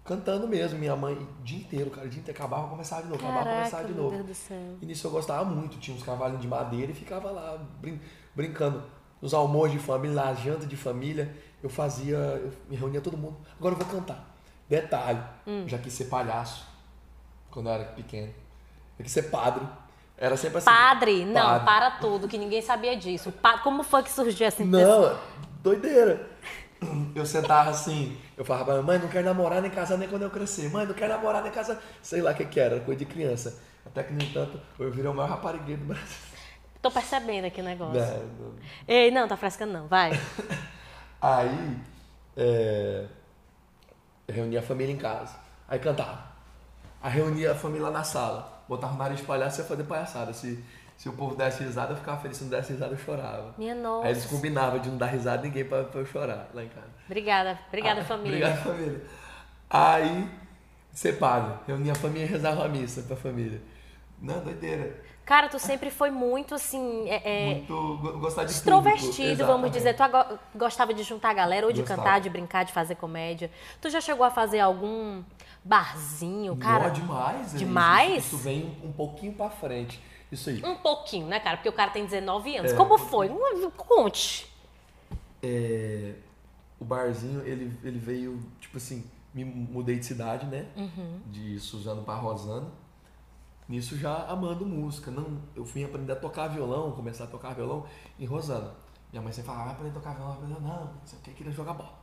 Cantando 0.06 0.48
mesmo, 0.48 0.80
minha 0.80 0.96
mãe, 0.96 1.14
o 1.16 1.44
dia 1.44 1.58
inteiro, 1.60 1.90
cara, 1.92 2.08
o 2.08 2.10
dia 2.10 2.22
inteiro 2.22 2.40
acabava, 2.40 2.70
começava 2.70 3.02
de 3.04 3.10
novo, 3.10 3.20
acabava, 3.22 3.44
Caraca, 3.44 3.58
começava 3.60 3.84
de 3.90 3.94
meu 3.94 4.04
novo. 4.04 4.16
Deus 4.16 4.28
do 4.28 4.34
céu. 4.36 4.78
E 4.82 4.86
nisso 4.86 5.06
eu 5.06 5.12
gostava 5.12 5.44
muito, 5.44 5.78
tinha 5.80 5.98
uns 5.98 6.02
cavalinhos 6.04 6.42
de 6.42 6.48
madeira 6.48 6.94
e 6.94 6.96
ficava 6.96 7.30
lá 7.30 7.58
brin- 7.82 8.00
brincando. 8.34 8.84
Nos 9.22 9.34
almoços 9.34 9.74
de 9.74 9.80
família, 9.80 10.16
nas 10.16 10.40
jantas 10.40 10.70
de 10.70 10.78
família, 10.78 11.36
eu 11.62 11.70
fazia, 11.70 12.16
eu 12.16 12.54
me 12.70 12.78
reunia 12.78 13.02
todo 13.02 13.18
mundo. 13.18 13.36
Agora 13.60 13.76
eu 13.76 13.80
vou 13.80 13.88
cantar. 14.00 14.37
Detalhe, 14.70 15.22
Hum. 15.46 15.64
já 15.68 15.78
quis 15.78 15.94
ser 15.94 16.06
palhaço 16.06 16.66
quando 17.52 17.68
eu 17.70 17.74
era 17.74 17.86
pequeno. 17.86 18.34
Eu 19.00 19.04
quis 19.04 19.12
ser 19.14 19.24
padre. 19.24 19.66
Era 20.18 20.36
sempre 20.36 20.58
assim. 20.58 20.66
Padre, 20.66 21.26
não, 21.26 21.42
Padre. 21.46 21.66
para 21.66 21.92
tudo, 21.92 22.28
que 22.28 22.38
ninguém 22.38 22.62
sabia 22.62 22.98
disso. 22.98 23.32
Como 23.64 23.84
foi 23.84 24.02
que 24.04 24.12
surgiu 24.12 24.48
essa 24.48 24.64
intenção? 24.64 25.02
Não, 25.12 25.20
doideira. 25.62 26.28
Eu 27.16 27.26
sentava 27.26 27.70
assim, 27.72 28.18
eu 28.36 28.44
falava 28.46 28.82
mãe, 28.84 29.00
não 29.00 29.08
quero 29.08 29.26
namorar 29.26 29.62
nem 29.62 29.72
casar 29.72 29.98
nem 29.98 30.08
quando 30.10 30.24
eu 30.24 30.30
crescer. 30.30 30.70
Mãe, 30.72 30.86
não 30.86 30.94
quero 30.94 31.14
namorar 31.14 31.42
nem 31.44 31.52
casar. 31.52 31.82
Sei 32.02 32.22
lá 32.22 32.32
o 32.32 32.36
que 32.36 32.46
que 32.46 32.60
era, 32.60 32.80
coisa 32.82 33.00
de 33.00 33.06
criança. 33.06 33.60
Até 33.86 34.04
que, 34.04 34.14
no 34.14 34.22
entanto, 34.22 34.60
eu 34.78 34.92
virei 34.92 35.10
o 35.10 35.14
maior 35.14 35.30
raparigueiro 35.30 35.82
do 35.82 35.88
Brasil. 35.88 36.18
Tô 36.82 36.92
percebendo 36.92 37.46
aqui 37.46 37.62
o 37.62 37.64
negócio. 37.64 38.00
Né, 38.00 38.22
não- 38.40 38.54
Ei, 38.88 39.10
não, 39.12 39.28
tá 39.28 39.36
frescando 39.38 39.74
não, 39.74 39.88
vai. 39.88 40.12
Aí, 41.22 41.78
é, 42.36 43.06
reunia 44.34 44.60
a 44.60 44.64
família 44.64 44.94
em 44.94 44.98
casa. 44.98 45.36
Aí 45.68 45.80
cantava. 45.80 46.20
Aí 47.02 47.12
reunia 47.14 47.52
a 47.52 47.56
família 47.56 47.84
lá 47.88 47.92
na 47.92 48.04
sala. 48.04 48.64
Botava 48.68 48.94
o 48.94 48.98
nariz 48.98 49.22
palhaço 49.22 49.60
e 49.60 49.64
ia 49.64 49.68
fazer 49.68 49.84
palhaçada. 49.84 50.34
Se, 50.34 50.64
se 50.98 51.08
o 51.08 51.14
povo 51.14 51.36
desse 51.36 51.64
risada, 51.64 51.94
eu 51.94 51.98
ficava 51.98 52.20
feliz. 52.20 52.38
Se 52.38 52.44
não 52.44 52.52
desse 52.52 52.74
risada, 52.74 52.94
eu 52.94 52.98
chorava. 52.98 53.54
Minha 53.58 53.76
nossa. 53.76 54.08
Aí 54.08 54.14
eles 54.14 54.26
combinavam 54.26 54.80
de 54.80 54.90
não 54.90 54.98
dar 54.98 55.08
risada 55.08 55.44
ninguém 55.44 55.64
pra, 55.66 55.84
pra 55.84 56.02
eu 56.02 56.06
chorar 56.06 56.50
lá 56.54 56.64
em 56.64 56.70
casa. 56.70 56.88
Obrigada, 57.06 57.60
obrigada 57.68 58.02
Ah, 58.02 58.06
família. 58.06 58.38
Obrigado, 58.48 58.64
família. 58.64 59.02
Aí, 59.70 60.30
ser 60.92 61.18
padre. 61.18 61.54
Reunia 61.68 61.92
a 61.94 61.96
família 61.96 62.26
e 62.26 62.28
rezava 62.28 62.66
a 62.66 62.68
missa 62.68 63.02
pra 63.04 63.16
família. 63.16 63.62
Não, 64.22 64.40
doideira. 64.44 65.02
Cara, 65.28 65.50
tu 65.50 65.60
sempre 65.60 65.92
foi 65.92 66.10
muito 66.10 66.56
assim, 66.56 67.10
é, 67.10 67.50
é, 67.50 67.56
Muito 67.56 67.98
gostar 68.18 68.46
de 68.46 68.52
extrovertido, 68.52 69.46
vamos 69.46 69.70
dizer. 69.70 69.94
Tu 69.94 70.02
gostava 70.56 70.94
de 70.94 71.04
juntar 71.04 71.32
a 71.32 71.34
galera, 71.34 71.66
ou 71.66 71.74
de 71.74 71.82
Gostava. 71.82 72.02
cantar, 72.02 72.22
de 72.22 72.30
brincar, 72.30 72.64
de 72.64 72.72
fazer 72.72 72.96
comédia. 72.96 73.52
Tu 73.82 73.90
já 73.90 74.00
chegou 74.00 74.26
a 74.26 74.32
fazer 74.32 74.62
algum 74.62 75.22
barzinho, 75.66 76.56
cara? 76.56 76.88
Nó, 76.88 76.94
demais. 76.94 77.54
é 77.54 77.58
demais? 77.58 78.26
Isso, 78.26 78.36
isso 78.36 78.38
vem 78.38 78.78
um 78.82 78.94
pouquinho 78.94 79.34
pra 79.34 79.50
frente. 79.50 80.02
Isso 80.32 80.50
aí. 80.50 80.64
Um 80.64 80.76
pouquinho, 80.76 81.28
né, 81.28 81.42
cara? 81.42 81.58
Porque 81.58 81.68
o 81.68 81.74
cara 81.74 81.92
tem 81.92 82.06
19 82.06 82.56
anos. 82.56 82.72
É. 82.72 82.76
Como 82.76 82.98
foi? 82.98 83.30
Conte. 83.76 84.50
É, 85.44 86.14
o 86.80 86.86
barzinho, 86.86 87.46
ele, 87.46 87.78
ele 87.84 88.00
veio, 88.00 88.42
tipo 88.62 88.78
assim, 88.78 89.04
me 89.34 89.44
mudei 89.44 90.00
de 90.00 90.06
cidade, 90.06 90.46
né? 90.46 90.68
Uhum. 90.78 91.20
De 91.26 91.60
Suzano 91.60 92.04
pra 92.04 92.16
Rosana. 92.16 92.68
Nisso 93.68 93.98
já 93.98 94.26
amando 94.28 94.66
música. 94.66 95.12
Não, 95.12 95.42
eu 95.56 95.66
fui 95.66 95.84
aprender 95.84 96.14
a 96.14 96.16
tocar 96.16 96.48
violão, 96.48 96.92
começar 96.92 97.26
a 97.26 97.28
tocar 97.28 97.54
violão 97.54 97.86
em 98.18 98.26
Rosana. 98.26 98.74
Minha 99.12 99.22
mãe 99.22 99.32
sempre 99.32 99.48
falava, 99.48 99.66
vai 99.66 99.74
aprender 99.74 99.98
a 99.98 100.00
tocar 100.00 100.14
violão. 100.16 100.38
Eu 100.42 100.48
não, 100.48 100.60
não 100.60 100.92
sei 101.06 101.20
o 101.20 101.22
que, 101.22 101.34
queria 101.34 101.52
jogar 101.52 101.74
bola. 101.74 101.98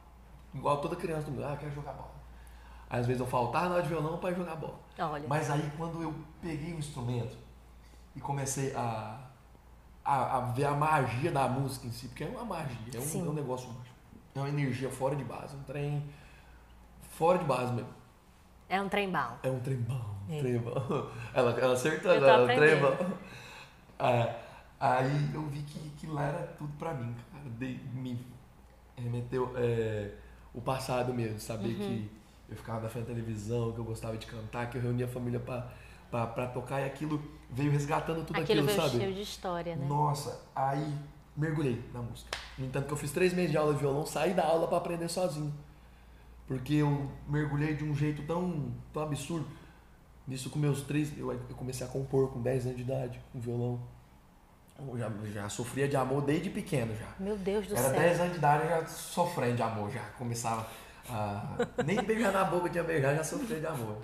Igual 0.54 0.80
toda 0.80 0.94
criança 0.94 1.26
do 1.26 1.32
mundo, 1.32 1.44
ah, 1.44 1.52
eu 1.52 1.56
quero 1.56 1.74
jogar 1.74 1.92
bola. 1.92 2.14
Às 2.88 3.06
vezes 3.06 3.20
eu 3.20 3.26
faltava 3.26 3.68
na 3.70 3.74
hora 3.76 3.82
de 3.82 3.88
violão 3.88 4.18
para 4.18 4.34
jogar 4.34 4.56
bola. 4.56 4.78
Olha. 4.98 5.26
Mas 5.26 5.50
aí 5.50 5.72
quando 5.76 6.02
eu 6.02 6.14
peguei 6.40 6.74
o 6.74 6.78
instrumento 6.78 7.36
e 8.14 8.20
comecei 8.20 8.74
a, 8.74 9.18
a, 10.04 10.36
a 10.36 10.40
ver 10.52 10.66
a 10.66 10.74
magia 10.74 11.32
da 11.32 11.48
música 11.48 11.86
em 11.86 11.90
si, 11.90 12.08
porque 12.08 12.24
é 12.24 12.28
uma 12.28 12.44
magia, 12.44 12.92
é 12.94 12.98
um, 13.00 13.26
é 13.26 13.30
um 13.30 13.32
negócio 13.32 13.68
mágico. 13.68 13.94
É 14.34 14.38
uma 14.38 14.48
energia 14.48 14.90
fora 14.90 15.16
de 15.16 15.24
base, 15.24 15.56
um 15.56 15.62
trem 15.62 16.04
fora 17.10 17.38
de 17.38 17.44
base 17.44 17.72
mesmo. 17.72 18.03
É 18.68 18.80
um 18.80 18.88
trem 18.88 19.10
bom. 19.10 19.36
É 19.42 19.50
um 19.50 19.60
trem 19.60 19.76
bom, 19.76 20.14
É. 20.28 20.38
trem 20.40 20.58
bom. 20.58 20.72
Ela, 21.34 21.50
ela 21.60 21.74
acertou 21.74 22.12
Eu 22.12 22.20
tô 22.20 22.26
agora, 22.26 22.42
um 22.52 22.56
trem 22.56 22.80
bom. 22.80 23.14
É, 23.96 24.34
aí 24.80 25.30
eu 25.32 25.42
vi 25.46 25.60
que, 25.62 25.78
que 25.90 26.06
lá 26.08 26.24
era 26.24 26.46
tudo 26.58 26.72
pra 26.78 26.92
mim, 26.92 27.14
cara. 27.32 27.44
De- 27.58 27.78
me 27.94 28.18
remeteu 28.96 29.52
é, 29.56 30.10
o 30.52 30.60
passado 30.60 31.14
mesmo, 31.14 31.38
saber 31.38 31.68
Uhum. 31.68 31.74
que 31.78 32.10
eu 32.50 32.56
ficava 32.56 32.80
na 32.80 32.88
frente 32.88 33.06
da 33.06 33.14
televisão, 33.14 33.72
que 33.72 33.78
eu 33.78 33.84
gostava 33.84 34.16
de 34.16 34.26
cantar, 34.26 34.68
que 34.68 34.76
eu 34.78 34.82
reunia 34.82 35.06
a 35.06 35.08
família 35.08 35.38
pra, 35.38 35.68
pra, 36.10 36.26
pra 36.26 36.46
tocar 36.48 36.80
e 36.80 36.84
aquilo 36.86 37.22
veio 37.50 37.70
resgatando 37.70 38.24
tudo 38.26 38.40
Aquilo 38.40 38.62
aquilo, 38.64 38.82
sabe? 38.82 38.98
cheio 38.98 39.14
de 39.14 39.22
história, 39.22 39.76
né? 39.76 39.86
Nossa, 39.86 40.40
aí 40.54 40.92
mergulhei 41.36 41.82
na 41.94 42.02
música. 42.02 42.36
No 42.58 42.66
entanto, 42.66 42.86
que 42.86 42.92
eu 42.92 42.96
fiz 42.96 43.12
três 43.12 43.32
meses 43.32 43.52
de 43.52 43.56
aula 43.56 43.72
de 43.74 43.78
violão, 43.80 44.04
saí 44.04 44.34
da 44.34 44.44
aula 44.44 44.66
pra 44.66 44.78
aprender 44.78 45.08
sozinho. 45.08 45.54
Porque 46.46 46.74
eu 46.74 47.10
mergulhei 47.28 47.74
de 47.74 47.84
um 47.84 47.94
jeito 47.94 48.22
tão, 48.22 48.72
tão 48.92 49.02
absurdo. 49.02 49.46
Nisso, 50.26 50.50
com 50.50 50.58
meus 50.58 50.82
três, 50.82 51.16
eu, 51.18 51.32
eu 51.32 51.56
comecei 51.56 51.86
a 51.86 51.90
compor 51.90 52.30
com 52.30 52.40
10 52.40 52.66
anos 52.66 52.76
de 52.76 52.82
idade, 52.82 53.20
com 53.32 53.40
violão. 53.40 53.80
Eu 54.78 54.98
já, 54.98 55.10
já 55.32 55.48
sofria 55.48 55.86
de 55.86 55.96
amor 55.96 56.22
desde 56.22 56.50
pequeno 56.50 56.94
já. 56.96 57.08
Meu 57.18 57.36
Deus 57.36 57.66
do 57.66 57.76
Era 57.76 57.90
céu. 57.90 58.00
10 58.00 58.20
anos 58.20 58.32
de 58.32 58.38
idade, 58.38 58.64
eu 58.64 58.68
já 58.70 58.86
sofrendo 58.86 59.56
de 59.56 59.62
amor, 59.62 59.90
já 59.90 60.02
começava 60.18 60.66
a... 61.08 61.66
Nem 61.84 62.02
beijar 62.02 62.32
na 62.32 62.44
boca 62.44 62.68
tinha 62.68 62.82
beijar, 62.82 63.14
já 63.14 63.22
sofria 63.22 63.60
de 63.60 63.66
amor. 63.66 63.98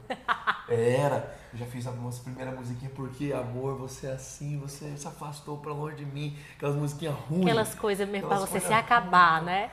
Era, 0.68 1.36
eu 1.52 1.58
já 1.58 1.66
fiz 1.66 1.86
algumas 1.86 2.18
primeiras 2.20 2.54
musiquinhas, 2.54 2.92
porque 2.94 3.32
amor, 3.32 3.76
você 3.76 4.06
é 4.06 4.12
assim, 4.12 4.58
você 4.58 4.96
se 4.96 5.08
afastou 5.08 5.58
pra 5.58 5.72
longe 5.72 5.96
de 5.96 6.04
mim, 6.04 6.38
aquelas 6.54 6.76
musiquinhas 6.76 7.14
ruins. 7.14 7.42
Aquelas 7.42 7.74
coisas 7.74 8.08
mesmo 8.08 8.28
pra 8.28 8.38
você 8.38 8.60
se 8.60 8.72
acabar, 8.72 9.42
né? 9.42 9.70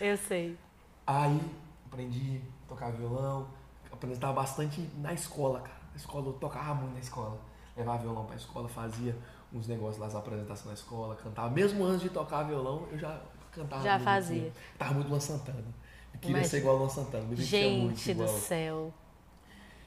Eu 0.00 0.16
sei. 0.16 0.58
Aí 1.06 1.40
aprendi 1.90 2.40
a 2.64 2.68
tocar 2.68 2.90
violão, 2.92 3.48
apresentava 3.90 4.32
bastante 4.32 4.80
na 4.98 5.12
escola, 5.12 5.60
cara. 5.60 5.80
Na 5.90 5.96
escola 5.96 6.26
eu 6.28 6.32
tocava 6.34 6.74
muito 6.74 6.94
na 6.94 7.00
escola. 7.00 7.38
Levava 7.76 7.98
violão 7.98 8.24
pra 8.24 8.36
escola, 8.36 8.68
fazia 8.68 9.16
uns 9.52 9.66
negócios 9.66 9.98
lá, 9.98 10.06
as 10.06 10.14
apresentações 10.14 10.66
na 10.66 10.74
escola, 10.74 11.16
cantava. 11.16 11.50
Mesmo 11.50 11.84
antes 11.84 12.02
de 12.02 12.10
tocar 12.10 12.44
violão, 12.44 12.86
eu 12.92 12.98
já 12.98 13.20
cantava. 13.52 13.82
Já 13.82 13.92
muito, 13.94 14.04
fazia. 14.04 14.42
assim. 14.42 14.52
Tava 14.78 14.94
muito 14.94 15.08
Luan 15.08 15.20
Santana. 15.20 15.64
Eu 16.14 16.20
queria 16.20 16.44
ser 16.44 16.58
igual 16.58 16.76
a 16.76 16.78
Luan 16.80 16.88
Santana, 16.88 17.22
me 17.22 17.28
muito 17.28 17.42
Gente 17.42 18.14
do 18.14 18.22
igual. 18.22 18.38
céu. 18.38 18.94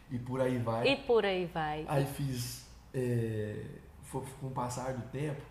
E 0.09 0.19
por 0.19 0.41
aí 0.41 0.57
vai. 0.57 0.87
E 0.87 0.95
por 0.97 1.25
aí 1.25 1.45
vai. 1.45 1.85
Aí 1.87 2.05
fiz. 2.05 2.65
É, 2.93 3.65
com 4.11 4.47
o 4.47 4.51
passar 4.51 4.93
do 4.93 5.01
tempo, 5.09 5.41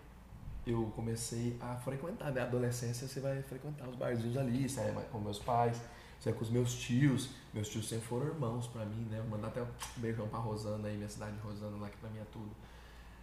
eu 0.67 0.93
comecei 0.95 1.57
a 1.61 1.75
frequentar. 1.77 2.33
Na 2.33 2.43
adolescência 2.43 3.09
você 3.09 3.21
vai 3.21 3.43
frequentar 3.43 3.89
os 3.89 3.97
barzinhos 3.97 4.37
ali, 4.37 4.69
sai 4.69 4.93
com 5.11 5.19
meus 5.19 5.39
pais, 5.39 5.81
sai 6.23 6.33
com 6.33 6.43
os 6.43 6.51
meus 6.51 6.75
tios. 6.75 7.31
Meus 7.53 7.69
tios 7.69 7.89
sempre 7.89 8.07
foram 8.07 8.27
irmãos 8.27 8.69
pra 8.69 8.85
mim, 8.85 9.09
né? 9.11 9.21
Mandar 9.29 9.49
até 9.49 9.61
um 9.61 9.67
beijão 9.97 10.29
pra 10.29 10.39
Rosana 10.39 10.87
aí, 10.87 10.97
minha 10.97 11.09
cidade 11.09 11.33
de 11.33 11.41
Rosana, 11.41 11.77
lá 11.79 11.89
que 11.89 11.97
pra 11.97 12.09
mim 12.11 12.21
é 12.21 12.27
tudo. 12.31 12.51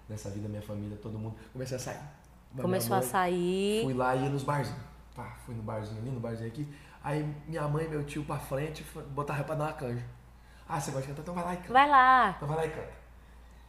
Nessa 0.09 0.29
vida, 0.29 0.49
minha 0.49 0.61
família, 0.61 0.97
todo 1.01 1.17
mundo. 1.17 1.35
Comecei 1.53 1.77
a 1.77 1.79
sair. 1.79 1.99
Começou 2.59 2.89
minha 2.89 2.97
a 2.97 3.01
mãe. 3.01 3.09
sair. 3.09 3.83
Fui 3.85 3.93
lá 3.93 4.15
e 4.15 4.23
ia 4.23 4.29
nos 4.29 4.43
barzinhos. 4.43 4.81
Pá, 5.15 5.37
fui 5.45 5.55
no 5.55 5.63
barzinho 5.63 6.01
ali, 6.01 6.11
no 6.11 6.19
barzinho 6.19 6.49
aqui. 6.49 6.67
Aí 7.01 7.23
minha 7.47 7.67
mãe 7.67 7.85
e 7.85 7.89
meu 7.89 8.03
tio 8.03 8.25
pra 8.25 8.37
frente 8.37 8.85
botaram 9.11 9.45
pra 9.45 9.55
dar 9.55 9.65
uma 9.65 9.73
canja. 9.73 10.03
Ah, 10.67 10.79
você 10.79 10.91
gosta 10.91 11.07
de 11.07 11.07
cantar? 11.07 11.21
Então 11.21 11.33
vai 11.33 11.43
lá 11.45 11.53
e 11.53 11.57
canta. 11.57 11.73
Vai 11.73 11.89
lá. 11.89 12.33
Então 12.35 12.47
vai 12.47 12.57
lá 12.57 12.65
e 12.65 12.69
canta. 12.69 12.93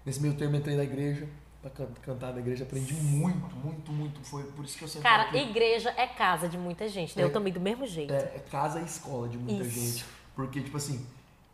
Nesse 0.05 0.21
meio 0.21 0.35
termo 0.35 0.57
entrei 0.57 0.77
na 0.77 0.83
igreja, 0.83 1.29
pra 1.61 1.71
can- 1.71 1.89
cantar 2.03 2.33
na 2.33 2.41
igreja, 2.41 2.65
aprendi 2.65 2.95
muito, 2.95 3.55
muito, 3.57 3.93
muito. 3.93 4.21
Foi 4.25 4.43
por 4.45 4.65
isso 4.65 4.77
que 4.79 4.85
eu 4.85 4.89
sempre 4.89 5.09
Cara, 5.09 5.37
igreja 5.37 5.91
é 5.97 6.07
casa 6.07 6.49
de 6.49 6.57
muita 6.59 6.89
gente, 6.89 7.17
né? 7.17 7.23
É. 7.23 7.27
Eu 7.27 7.33
também 7.33 7.53
do 7.53 7.61
mesmo 7.61 7.87
jeito. 7.87 8.13
é, 8.13 8.17
é 8.37 8.45
casa 8.51 8.81
e 8.81 8.85
escola 8.85 9.29
de 9.29 9.37
muita 9.39 9.65
Isso. 9.65 9.79
gente. 9.81 10.05
Porque, 10.35 10.61
tipo 10.61 10.77
assim, 10.77 11.07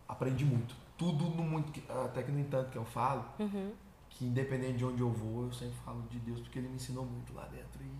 aprendi 0.08 0.44
muito. 0.44 0.74
Tudo 0.96 1.24
no 1.30 1.42
muito. 1.42 1.72
Até 2.04 2.22
que 2.22 2.30
no 2.30 2.38
entanto 2.40 2.70
que 2.70 2.78
eu 2.78 2.84
falo, 2.84 3.24
Uhum. 3.38 3.72
que 4.10 4.24
independente 4.24 4.78
de 4.78 4.84
onde 4.84 5.00
eu 5.00 5.10
vou, 5.10 5.44
eu 5.46 5.52
sempre 5.52 5.74
falo 5.84 6.02
de 6.10 6.18
Deus, 6.20 6.40
porque 6.40 6.58
ele 6.58 6.68
me 6.68 6.76
ensinou 6.76 7.04
muito 7.04 7.34
lá 7.34 7.44
dentro. 7.46 7.82
E 7.82 7.90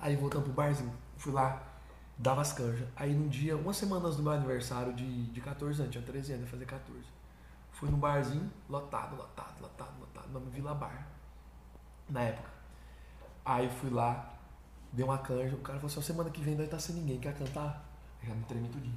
aí 0.00 0.16
voltando 0.16 0.44
pro 0.44 0.52
barzinho, 0.52 0.92
fui 1.16 1.32
lá, 1.32 1.62
dava 2.16 2.40
as 2.42 2.52
canjas. 2.52 2.86
Aí 2.96 3.12
num 3.12 3.28
dia, 3.28 3.56
uma 3.56 3.72
semana 3.74 4.04
antes 4.06 4.16
do 4.16 4.22
meu 4.22 4.32
aniversário 4.32 4.92
de, 4.94 5.24
de 5.26 5.40
14 5.40 5.80
anos, 5.82 5.92
tinha 5.92 6.04
13 6.04 6.32
anos, 6.32 6.44
ia 6.44 6.50
fazer 6.50 6.64
14. 6.64 7.00
Fui 7.72 7.90
no 7.90 7.96
barzinho, 7.96 8.50
lotado, 8.70 9.16
lotado, 9.16 9.60
lotado, 9.60 9.90
lotado, 10.00 10.30
nome 10.32 10.48
Vila 10.50 10.74
Bar. 10.74 11.08
Na 12.08 12.20
época. 12.22 12.48
Aí 13.44 13.68
fui 13.68 13.90
lá, 13.90 14.32
dei 14.92 15.04
uma 15.04 15.18
canja, 15.18 15.54
o 15.54 15.58
cara 15.58 15.78
falou 15.78 15.90
assim, 15.90 16.00
"Ó, 16.00 16.02
semana 16.02 16.30
que 16.30 16.40
vem 16.40 16.50
não 16.52 16.58
vai 16.58 16.66
estar 16.66 16.78
sem 16.78 16.94
ninguém, 16.94 17.18
quer 17.18 17.34
cantar? 17.36 17.84
Eu 18.22 18.28
já 18.28 18.34
me 18.34 18.44
tremi 18.44 18.68
tudinho. 18.68 18.96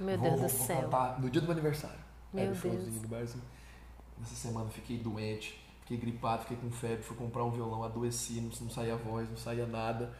Meu 0.00 0.18
Vou- 0.18 0.28
Deus 0.30 0.40
do 0.52 0.56
vou 0.58 0.66
céu. 0.66 0.82
cantar 0.82 1.20
no 1.20 1.30
dia 1.30 1.40
do 1.40 1.44
meu 1.44 1.52
aniversário. 1.52 1.98
Meu 2.32 2.44
Era 2.44 2.52
o 2.52 2.56
showzinho 2.56 3.00
do 3.00 3.08
barzinho. 3.08 3.44
Nessa 4.18 4.34
semana 4.34 4.66
eu 4.66 4.70
fiquei 4.72 4.98
doente, 4.98 5.62
fiquei 5.80 5.96
gripado, 5.96 6.42
fiquei 6.42 6.56
com 6.56 6.70
febre, 6.70 7.02
fui 7.02 7.16
comprar 7.16 7.44
um 7.44 7.50
violão, 7.50 7.82
adoeci, 7.84 8.40
não, 8.40 8.50
não 8.60 8.70
saía 8.70 8.96
voz, 8.96 9.28
não 9.28 9.36
saía 9.36 9.66
nada. 9.66 10.12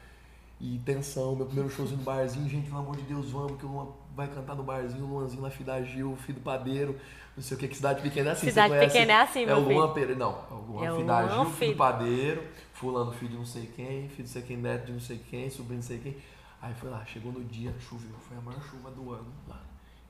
E 0.60 0.78
tensão, 0.84 1.34
meu 1.34 1.46
primeiro 1.46 1.68
showzinho 1.70 1.98
no 1.98 2.04
barzinho, 2.04 2.48
gente, 2.48 2.66
pelo 2.68 2.78
amor 2.80 2.96
de 2.96 3.02
Deus, 3.02 3.30
vamos, 3.30 3.58
que 3.58 3.66
Luan 3.66 3.88
vai 4.14 4.28
cantar 4.28 4.54
no 4.54 4.62
barzinho, 4.62 5.04
o 5.04 5.08
Luanzinho 5.08 5.42
lá, 5.42 5.50
filho 5.50 5.66
da 5.66 5.82
Gil, 5.82 6.16
filho 6.16 6.38
do 6.38 6.44
padeiro, 6.44 6.98
não 7.36 7.42
sei 7.42 7.56
o 7.56 7.60
que, 7.60 7.68
que 7.68 7.76
cidade 7.76 8.02
pequena 8.02 8.30
é 8.30 8.32
assim. 8.32 8.46
Cidade 8.48 8.74
você 8.74 8.78
conhece? 8.78 8.92
pequena 8.92 9.12
é 9.12 9.16
assim, 9.22 9.46
É 9.46 9.46
meu 9.46 9.56
o 9.56 9.60
Luan. 9.60 9.92
Pereira, 9.92 10.14
não, 10.14 10.32
é 10.50 10.54
o 10.54 10.56
Luan, 10.58 10.84
É 10.84 10.92
o 10.92 10.96
filho 10.96 11.06
da 11.06 11.20
Luan, 11.20 11.28
Gil, 11.30 11.44
filho 11.46 11.56
filho. 11.56 11.72
do 11.72 11.76
padeiro, 11.76 12.46
fulano, 12.72 13.12
filho 13.12 13.30
de 13.32 13.36
não 13.38 13.46
sei 13.46 13.66
quem, 13.66 14.08
filho 14.08 14.14
de 14.16 14.22
não 14.22 14.28
sei 14.28 14.42
quem, 14.42 14.56
neto 14.56 14.86
de 14.86 14.92
não 14.92 15.00
sei 15.00 15.18
quem, 15.18 15.50
sobrinho 15.50 15.80
de 15.80 15.88
não 15.92 15.98
sei 16.00 16.12
quem. 16.12 16.22
Aí 16.60 16.74
foi 16.74 16.90
lá, 16.90 17.04
chegou 17.06 17.32
no 17.32 17.42
dia, 17.44 17.74
choveu, 17.80 18.14
foi 18.28 18.36
a 18.36 18.40
maior 18.40 18.62
chuva 18.62 18.90
do 18.90 19.12
ano 19.12 19.32
lá. 19.48 19.60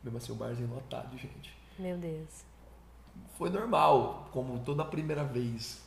Mesmo 0.03 0.19
assim, 0.19 0.33
o 0.33 0.35
barzinho 0.37 0.69
lotado 0.75 1.17
gente 1.17 1.55
Meu 1.79 1.97
Deus. 1.97 2.45
foi 3.39 3.51
normal, 3.51 4.29
como 4.33 4.59
toda 4.61 4.83
a 4.83 4.87
primeira 4.87 5.25
vez. 5.25 5.83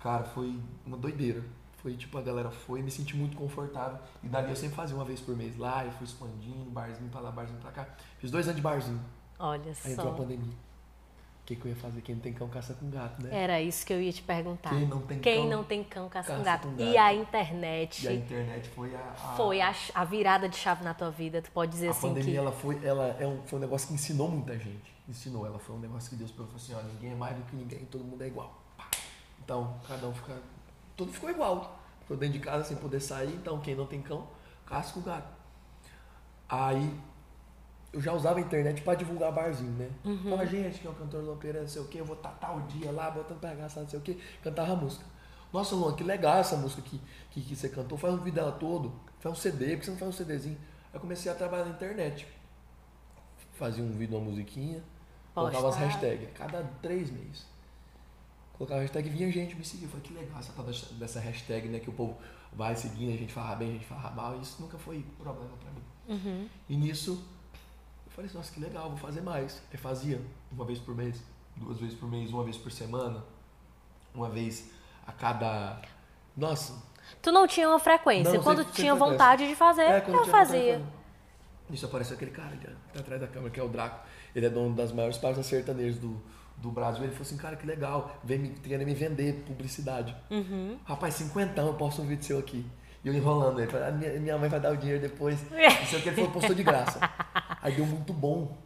Cara, 0.00 0.24
foi 0.24 0.58
uma 0.84 0.96
doideira. 0.96 1.42
Foi 1.84 1.94
tipo, 1.98 2.16
a 2.16 2.22
galera 2.22 2.50
foi, 2.50 2.80
me 2.80 2.90
senti 2.90 3.14
muito 3.14 3.36
confortável. 3.36 3.98
E 4.22 4.26
dali 4.26 4.48
eu 4.48 4.56
sempre 4.56 4.74
fazia 4.74 4.96
uma 4.96 5.04
vez 5.04 5.20
por 5.20 5.36
mês 5.36 5.54
lá, 5.58 5.84
e 5.84 5.90
fui 5.90 6.04
expandindo, 6.06 6.70
barzinho 6.70 7.10
pra 7.10 7.20
lá, 7.20 7.30
barzinho 7.30 7.60
pra 7.60 7.70
cá. 7.72 7.86
Fiz 8.18 8.30
dois 8.30 8.46
anos 8.46 8.56
de 8.56 8.62
barzinho. 8.62 8.98
Olha 9.38 9.70
Aí 9.84 9.92
entrou 9.92 10.08
a 10.08 10.10
só. 10.12 10.16
pandemia. 10.16 10.54
O 10.54 11.44
que, 11.44 11.56
que 11.56 11.66
eu 11.66 11.72
ia 11.72 11.76
fazer? 11.76 12.00
Quem 12.00 12.14
não 12.14 12.22
tem 12.22 12.32
cão 12.32 12.48
caça 12.48 12.72
com 12.72 12.88
gato, 12.88 13.22
né? 13.22 13.28
Era 13.30 13.60
isso 13.60 13.84
que 13.84 13.92
eu 13.92 14.00
ia 14.00 14.10
te 14.10 14.22
perguntar. 14.22 14.70
Quem 14.70 14.86
não 14.88 15.02
tem 15.02 15.18
Quem 15.20 15.40
cão. 15.42 15.50
não 15.50 15.62
tem 15.62 15.84
cão 15.84 16.08
caça 16.08 16.28
caça 16.28 16.40
um 16.40 16.42
gato. 16.42 16.68
com 16.68 16.80
E 16.82 16.96
a 16.96 17.12
internet 17.12 18.02
E 18.06 18.08
a 18.08 18.12
internet 18.14 18.68
foi 18.70 18.94
a. 18.94 18.98
a 18.98 19.14
foi 19.36 19.60
a, 19.60 19.74
a 19.94 20.04
virada 20.06 20.48
de 20.48 20.56
chave 20.56 20.82
na 20.82 20.94
tua 20.94 21.10
vida. 21.10 21.42
Tu 21.42 21.50
pode 21.50 21.70
dizer 21.72 21.88
a 21.88 21.90
assim 21.90 22.00
pandemia 22.08 22.32
que. 22.32 22.36
ela 22.38 22.50
foi, 22.50 22.82
ela 22.82 23.14
é 23.20 23.26
um, 23.26 23.42
foi 23.44 23.58
um 23.58 23.60
negócio 23.60 23.88
que 23.88 23.92
ensinou 23.92 24.30
muita 24.30 24.58
gente. 24.58 24.90
Ensinou, 25.06 25.44
ela 25.46 25.58
foi 25.58 25.76
um 25.76 25.80
negócio 25.80 26.08
que 26.08 26.16
Deus 26.16 26.30
falou 26.30 26.50
assim, 26.56 26.72
ó, 26.72 26.80
ninguém 26.82 27.12
é 27.12 27.14
mais 27.14 27.36
do 27.36 27.42
que 27.42 27.54
ninguém, 27.54 27.84
todo 27.84 28.02
mundo 28.02 28.22
é 28.22 28.26
igual. 28.26 28.62
Então, 29.44 29.76
cada 29.86 30.08
um 30.08 30.14
fica. 30.14 30.34
Tudo 30.96 31.12
ficou 31.12 31.30
igual. 31.30 31.80
Ficou 32.00 32.16
dentro 32.16 32.38
de 32.38 32.44
casa 32.44 32.64
sem 32.64 32.76
poder 32.76 33.00
sair, 33.00 33.34
então 33.34 33.60
quem 33.60 33.74
não 33.74 33.86
tem 33.86 34.02
cão, 34.02 34.28
casca 34.66 34.98
o 34.98 35.02
gato. 35.02 35.32
Aí 36.48 37.00
eu 37.92 38.00
já 38.00 38.12
usava 38.12 38.38
a 38.38 38.42
internet 38.42 38.82
pra 38.82 38.94
divulgar 38.94 39.32
barzinho, 39.32 39.70
né? 39.72 39.88
Uhum. 40.04 40.30
Fala, 40.30 40.44
gente, 40.46 40.80
que 40.80 40.86
é 40.86 40.90
o 40.90 40.94
cantor 40.94 41.22
Luan 41.22 41.36
Pereira, 41.36 41.60
não 41.60 41.68
sei 41.68 41.80
o 41.80 41.86
quê, 41.86 42.00
eu 42.00 42.04
vou 42.04 42.16
estar 42.16 42.30
tal 42.32 42.60
dia 42.62 42.90
lá, 42.90 43.10
botando 43.10 43.38
pra 43.38 43.54
gastar, 43.54 43.82
não 43.82 43.88
sei 43.88 43.98
o 43.98 44.02
quê, 44.02 44.18
cantava 44.42 44.72
a 44.72 44.76
música. 44.76 45.04
Nossa, 45.52 45.74
Luan, 45.76 45.94
que 45.94 46.02
legal 46.02 46.38
essa 46.38 46.56
música 46.56 46.82
que, 46.82 47.00
que, 47.30 47.40
que 47.40 47.54
você 47.54 47.68
cantou, 47.68 47.96
faz 47.96 48.12
um 48.12 48.18
vídeo 48.18 48.34
dela 48.34 48.52
todo, 48.52 48.92
faz 49.20 49.38
um 49.38 49.40
CD, 49.40 49.70
por 49.70 49.78
que 49.78 49.84
você 49.84 49.90
não 49.92 49.98
faz 49.98 50.08
um 50.08 50.12
CDzinho? 50.12 50.58
Aí 50.92 50.94
eu 50.94 51.00
comecei 51.00 51.30
a 51.30 51.34
trabalhar 51.34 51.64
na 51.64 51.70
internet. 51.70 52.26
Fazia 53.52 53.84
um 53.84 53.92
vídeo, 53.92 54.18
uma 54.18 54.24
musiquinha, 54.24 54.82
colocava 55.32 55.68
as 55.68 55.76
hashtags, 55.76 56.28
cada 56.34 56.64
três 56.82 57.10
meses. 57.10 57.46
Colocava 58.56 58.80
a 58.80 58.82
hashtag 58.82 59.08
e 59.08 59.12
vinha 59.12 59.30
gente 59.32 59.54
me 59.56 59.64
seguir. 59.64 59.84
Eu 59.84 59.90
falei, 59.90 60.04
que 60.06 60.14
legal 60.14 60.38
essa 60.38 60.52
tal 60.52 60.64
dessa- 60.64 61.20
hashtag, 61.20 61.68
né? 61.68 61.80
Que 61.80 61.90
o 61.90 61.92
povo 61.92 62.16
vai 62.52 62.74
seguindo, 62.76 63.12
a 63.12 63.16
gente 63.16 63.32
fala 63.32 63.56
bem, 63.56 63.70
a 63.70 63.72
gente 63.72 63.84
fala 63.86 64.10
mal. 64.10 64.40
Isso 64.40 64.60
nunca 64.62 64.78
foi 64.78 65.04
problema 65.18 65.50
pra 65.60 65.70
mim. 65.72 65.82
Uhum. 66.08 66.48
E 66.68 66.76
nisso, 66.76 67.24
eu 68.06 68.12
falei 68.12 68.28
assim, 68.28 68.36
nossa, 68.38 68.52
que 68.52 68.60
legal, 68.60 68.88
vou 68.88 68.98
fazer 68.98 69.20
mais. 69.22 69.60
Aí 69.72 69.76
fazia 69.78 70.20
uma 70.52 70.64
vez 70.64 70.78
por 70.78 70.94
mês, 70.94 71.20
duas 71.56 71.78
vezes 71.80 71.98
por 71.98 72.08
mês, 72.08 72.30
uma 72.30 72.44
vez 72.44 72.56
por 72.56 72.70
semana, 72.70 73.24
uma 74.14 74.28
vez 74.30 74.70
a 75.06 75.12
cada. 75.12 75.80
Nossa, 76.36 76.80
Tu 77.20 77.30
não 77.30 77.46
tinha 77.46 77.68
uma 77.68 77.78
frequência. 77.78 78.32
Não, 78.32 78.42
Quando 78.42 78.58
sempre- 78.64 78.72
tinha 78.76 78.94
vontade 78.94 79.46
de 79.46 79.54
fazer, 79.54 79.82
É, 79.82 80.04
eu 80.08 80.24
fazia. 80.26 80.80
Isso 81.70 81.84
apareceu 81.86 82.16
aquele 82.16 82.30
cara 82.30 82.48
ali, 82.48 82.58
que 82.58 82.66
tá 82.66 83.00
atrás 83.00 83.20
da 83.20 83.26
câmera, 83.26 83.50
que 83.50 83.60
é 83.60 83.62
o 83.62 83.68
Draco. 83.68 84.06
Ele 84.34 84.46
é 84.46 84.50
dono 84.50 84.74
das 84.74 84.90
maiores 84.92 85.18
páginas 85.18 85.46
sertanejas 85.46 85.98
do, 85.98 86.20
do 86.56 86.70
Brasil. 86.70 87.02
Ele 87.02 87.12
falou 87.12 87.26
assim, 87.26 87.36
cara, 87.36 87.56
que 87.56 87.66
legal, 87.66 88.18
vem 88.24 88.38
me, 88.38 88.50
querendo 88.50 88.84
me 88.86 88.94
vender 88.94 89.44
publicidade. 89.46 90.14
Uhum. 90.30 90.78
Rapaz, 90.84 91.14
cinquentão, 91.14 91.66
eu 91.68 91.74
posto 91.74 92.02
um 92.02 92.06
vídeo 92.06 92.24
seu 92.24 92.38
aqui. 92.38 92.64
E 93.04 93.08
eu 93.08 93.14
enrolando 93.14 93.60
ele, 93.60 93.70
falei, 93.70 93.88
"Ah, 93.88 93.92
minha, 93.92 94.12
minha 94.20 94.38
mãe 94.38 94.48
vai 94.48 94.58
dar 94.58 94.72
o 94.72 94.76
dinheiro 94.76 95.00
depois. 95.00 95.38
Não 95.50 95.86
sei 95.86 95.98
o 95.98 96.02
que, 96.02 96.08
ele 96.08 96.16
falou, 96.16 96.30
postou 96.30 96.54
de 96.54 96.62
graça. 96.62 96.98
Aí 97.60 97.74
deu 97.74 97.84
muito 97.84 98.12
bom. 98.12 98.56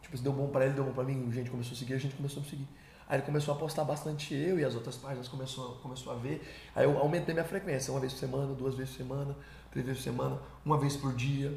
Tipo, 0.00 0.16
se 0.16 0.22
deu 0.22 0.32
bom 0.32 0.48
pra 0.48 0.64
ele, 0.64 0.74
deu 0.74 0.84
bom 0.84 0.92
pra 0.92 1.04
mim, 1.04 1.28
a 1.28 1.34
gente 1.34 1.50
começou 1.50 1.74
a 1.74 1.76
seguir, 1.76 1.94
a 1.94 1.98
gente 1.98 2.14
começou 2.14 2.40
a 2.40 2.44
me 2.44 2.48
seguir. 2.48 2.68
Aí 3.06 3.16
ele 3.18 3.26
começou 3.26 3.54
a 3.54 3.56
postar 3.58 3.84
bastante 3.84 4.34
eu 4.34 4.58
e 4.58 4.64
as 4.64 4.74
outras 4.74 4.96
páginas 4.96 5.28
começou, 5.28 5.76
começou 5.82 6.12
a 6.12 6.16
ver. 6.16 6.42
Aí 6.74 6.84
eu 6.84 6.98
aumentei 6.98 7.34
minha 7.34 7.44
frequência, 7.44 7.90
uma 7.92 8.00
vez 8.00 8.12
por 8.12 8.18
semana, 8.18 8.54
duas 8.54 8.74
vezes 8.74 8.94
por 8.96 9.02
semana, 9.02 9.36
três 9.70 9.86
vezes 9.86 10.02
por 10.02 10.10
semana, 10.12 10.38
uma 10.64 10.78
vez 10.78 10.96
por 10.96 11.14
dia. 11.14 11.56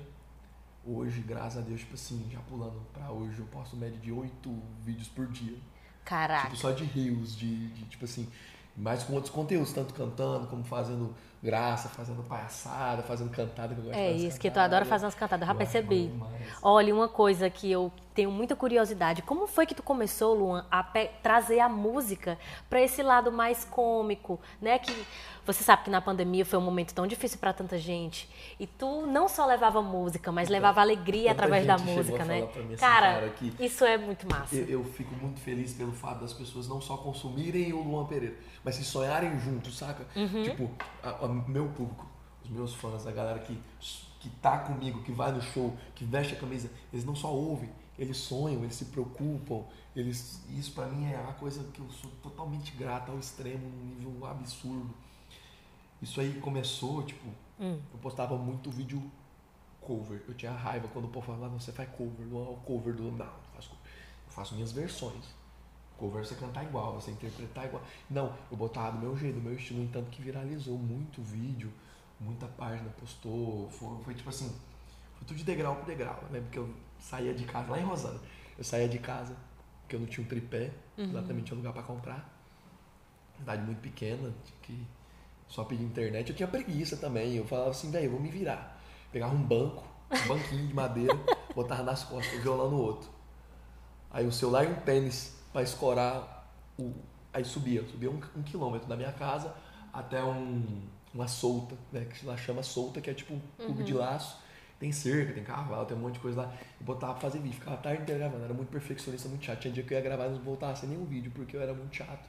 Hoje, 0.85 1.21
graças 1.21 1.59
a 1.59 1.61
Deus, 1.61 1.81
tipo 1.81 1.93
assim, 1.93 2.27
já 2.31 2.39
pulando 2.39 2.81
pra 2.91 3.11
hoje, 3.11 3.37
eu 3.39 3.45
posto 3.45 3.75
média 3.75 3.99
de 3.99 4.11
oito 4.11 4.51
vídeos 4.83 5.07
por 5.07 5.27
dia. 5.27 5.57
Caraca. 6.03 6.45
Tipo, 6.45 6.57
só 6.57 6.71
de 6.71 6.83
rios, 6.83 7.37
de, 7.37 7.67
de, 7.67 7.85
tipo 7.85 8.05
assim, 8.05 8.27
mais 8.75 9.03
com 9.03 9.13
outros 9.13 9.31
conteúdos, 9.31 9.71
tanto 9.71 9.93
cantando 9.93 10.47
como 10.47 10.63
fazendo 10.63 11.13
graça, 11.43 11.87
fazendo 11.89 12.23
palhaçada, 12.23 13.03
fazendo 13.03 13.29
cantada. 13.29 13.75
Que 13.75 13.81
eu 13.81 13.85
gosto 13.85 13.95
de 13.95 14.01
É 14.01 14.11
isso, 14.11 14.39
que 14.39 14.49
tu 14.49 14.53
cantada. 14.53 14.65
adora 14.77 14.85
fazer 14.85 15.05
umas 15.05 15.15
cantadas, 15.15 15.47
eu 15.47 15.53
já 15.53 15.55
percebi. 15.55 16.11
Olha, 16.63 16.93
uma 16.95 17.07
coisa 17.07 17.47
que 17.49 17.71
eu 17.71 17.91
tenho 18.13 18.31
muita 18.31 18.55
curiosidade. 18.55 19.21
Como 19.21 19.47
foi 19.47 19.65
que 19.65 19.73
tu 19.75 19.81
começou, 19.83 20.33
Luan, 20.35 20.65
a 20.69 20.83
trazer 21.23 21.59
a 21.59 21.69
música 21.69 22.37
para 22.69 22.81
esse 22.81 23.01
lado 23.01 23.31
mais 23.31 23.63
cômico, 23.65 24.39
né? 24.61 24.77
Que 24.79 25.05
você 25.45 25.63
sabe 25.63 25.83
que 25.83 25.89
na 25.89 26.01
pandemia 26.01 26.45
foi 26.45 26.59
um 26.59 26.61
momento 26.61 26.93
tão 26.93 27.07
difícil 27.07 27.39
para 27.39 27.51
tanta 27.53 27.77
gente. 27.77 28.29
E 28.59 28.67
tu 28.67 29.05
não 29.07 29.27
só 29.27 29.45
levava 29.45 29.81
música, 29.81 30.31
mas 30.31 30.49
levava 30.49 30.81
alegria 30.81 31.29
Tanta 31.31 31.43
através 31.45 31.65
da 31.65 31.77
música, 31.77 32.23
né? 32.25 32.41
mim 32.41 32.47
assim, 32.73 32.75
Cara, 32.77 33.13
cara, 33.13 33.29
que 33.29 33.53
isso 33.59 33.83
é 33.85 33.97
muito 33.97 34.29
massa. 34.29 34.55
Eu, 34.55 34.65
eu 34.67 34.83
fico 34.83 35.15
muito 35.15 35.39
feliz 35.39 35.73
pelo 35.73 35.91
fato 35.91 36.19
das 36.21 36.33
pessoas 36.33 36.67
não 36.67 36.79
só 36.81 36.97
consumirem 36.97 37.73
o 37.73 37.81
Luan 37.81 38.05
Pereira, 38.05 38.35
mas 38.63 38.75
se 38.75 38.83
sonharem 38.83 39.39
juntos, 39.39 39.77
saca? 39.77 40.05
Uhum. 40.15 40.43
Tipo, 40.43 40.69
a- 41.01 41.25
a- 41.25 41.27
meu 41.27 41.67
público, 41.69 42.05
os 42.43 42.49
meus 42.49 42.73
fãs, 42.75 43.07
a 43.07 43.11
galera 43.11 43.39
que, 43.39 43.57
que 44.19 44.29
tá 44.41 44.59
comigo, 44.59 45.01
que 45.01 45.11
vai 45.11 45.31
no 45.31 45.41
show, 45.41 45.75
que 45.95 46.05
veste 46.05 46.33
a 46.35 46.37
camisa, 46.37 46.69
eles 46.93 47.03
não 47.03 47.15
só 47.15 47.33
ouvem, 47.33 47.69
eles 48.01 48.17
sonham, 48.17 48.63
eles 48.63 48.75
se 48.75 48.85
preocupam. 48.85 49.63
Eles, 49.95 50.41
isso 50.49 50.71
pra 50.73 50.87
mim 50.87 51.05
é 51.05 51.19
uma 51.19 51.33
coisa 51.33 51.63
que 51.71 51.79
eu 51.79 51.89
sou 51.89 52.09
totalmente 52.23 52.71
grato 52.75 53.11
ao 53.11 53.19
extremo, 53.19 53.69
num 53.69 53.85
nível 53.95 54.25
absurdo. 54.25 54.89
Isso 56.01 56.19
aí 56.19 56.39
começou, 56.39 57.03
tipo, 57.03 57.27
Hum. 57.59 57.79
eu 57.93 57.99
postava 57.99 58.35
muito 58.37 58.71
vídeo 58.71 58.99
cover. 59.79 60.23
Eu 60.27 60.33
tinha 60.33 60.51
raiva 60.51 60.87
quando 60.87 61.05
o 61.05 61.09
povo 61.09 61.27
falava, 61.27 61.47
não, 61.49 61.59
você 61.59 61.71
faz 61.71 61.89
cover, 61.91 62.25
não 62.25 62.39
é 62.39 62.49
o 62.49 62.55
cover 62.65 62.95
do. 62.95 63.03
Não, 63.03 63.17
não 63.17 63.27
faço 63.53 63.69
cover. 63.69 63.83
Eu 64.27 64.31
faço 64.33 64.55
minhas 64.55 64.71
versões. 64.71 65.25
Cover 65.97 66.21
é 66.23 66.25
você 66.25 66.33
cantar 66.33 66.63
igual, 66.63 66.93
você 66.99 67.11
interpretar 67.11 67.65
igual. 67.65 67.83
Não, 68.09 68.35
eu 68.49 68.57
botava 68.57 68.93
do 68.93 68.99
meu 68.99 69.15
jeito, 69.15 69.35
do 69.35 69.41
meu 69.41 69.53
estilo, 69.53 69.83
entanto 69.83 70.09
que 70.09 70.23
viralizou 70.23 70.75
muito 70.75 71.21
vídeo, 71.21 71.71
muita 72.19 72.47
página 72.47 72.89
postou. 72.99 73.69
Foi, 73.69 74.03
foi 74.03 74.13
tipo 74.15 74.29
assim, 74.29 74.49
foi 75.17 75.27
tudo 75.27 75.37
de 75.37 75.43
degrau 75.43 75.75
por 75.75 75.85
degrau. 75.85 76.19
Eu 76.23 76.33
lembro 76.33 76.49
que 76.49 76.57
eu 76.57 76.73
saía 77.01 77.33
de 77.33 77.43
casa, 77.43 77.69
lá 77.71 77.79
em 77.79 77.83
Rosana, 77.83 78.19
eu 78.57 78.63
saía 78.63 78.87
de 78.87 78.99
casa, 78.99 79.35
porque 79.81 79.95
eu 79.95 79.99
não 79.99 80.07
tinha 80.07 80.23
um 80.25 80.29
tripé, 80.29 80.71
lá 81.11 81.21
também 81.23 81.43
tinha 81.43 81.57
lugar 81.57 81.73
pra 81.73 81.83
comprar. 81.83 82.29
Cidade 83.37 83.63
muito 83.63 83.79
pequena, 83.79 84.31
tinha 84.45 84.59
que 84.61 84.87
só 85.47 85.63
pedir 85.63 85.83
internet. 85.83 86.29
Eu 86.29 86.35
tinha 86.35 86.47
preguiça 86.47 86.95
também. 86.95 87.35
Eu 87.35 87.45
falava 87.45 87.71
assim, 87.71 87.91
velho, 87.91 88.05
eu 88.05 88.11
vou 88.11 88.19
me 88.19 88.29
virar. 88.29 88.79
Pegava 89.11 89.33
um 89.33 89.41
banco, 89.41 89.83
um 90.11 90.27
banquinho 90.27 90.67
de 90.67 90.73
madeira, 90.73 91.13
botava 91.53 91.83
nas 91.83 92.03
costas, 92.03 92.39
o 92.39 92.41
violão 92.41 92.71
no 92.71 92.77
outro. 92.77 93.09
Aí 94.11 94.25
o 94.25 94.31
celular 94.31 94.63
e 94.65 94.67
um 94.67 94.75
tênis 94.75 95.35
pra 95.51 95.61
escorar 95.61 96.47
o. 96.79 96.93
Aí 97.33 97.43
subia, 97.43 97.85
subia 97.87 98.11
um, 98.11 98.19
um 98.35 98.43
quilômetro 98.43 98.87
da 98.87 98.95
minha 98.95 99.11
casa 99.11 99.53
até 99.91 100.23
um. 100.23 100.81
uma 101.13 101.27
solta, 101.27 101.75
né? 101.91 102.05
Que 102.05 102.25
lá 102.25 102.37
chama 102.37 102.61
solta, 102.63 103.01
que 103.01 103.09
é 103.09 103.13
tipo 103.13 103.33
um 103.33 103.41
clube 103.57 103.83
de 103.83 103.93
laço. 103.93 104.37
Tem 104.81 104.91
cerca, 104.91 105.31
tem 105.31 105.43
cavalo, 105.43 105.85
tem 105.85 105.95
um 105.95 105.99
monte 105.99 106.15
de 106.15 106.21
coisa 106.21 106.41
lá. 106.41 106.53
E 106.79 106.83
botava 106.83 107.13
pra 107.13 107.21
fazer 107.21 107.37
vídeo. 107.37 107.53
Ficava 107.53 107.75
a 107.75 107.79
tarde 107.79 108.01
inteira 108.01 108.21
gravando. 108.21 108.43
Era 108.45 108.53
muito 108.53 108.69
perfeccionista, 108.69 109.29
muito 109.29 109.45
chato. 109.45 109.59
Tinha 109.59 109.71
dia 109.71 109.83
que 109.83 109.93
eu 109.93 109.97
ia 109.99 110.03
gravar 110.03 110.25
e 110.25 110.29
não 110.31 110.39
voltava 110.39 110.75
sem 110.75 110.89
nenhum 110.89 111.05
vídeo, 111.05 111.31
porque 111.35 111.55
eu 111.55 111.61
era 111.61 111.71
muito 111.71 111.95
chato. 111.95 112.27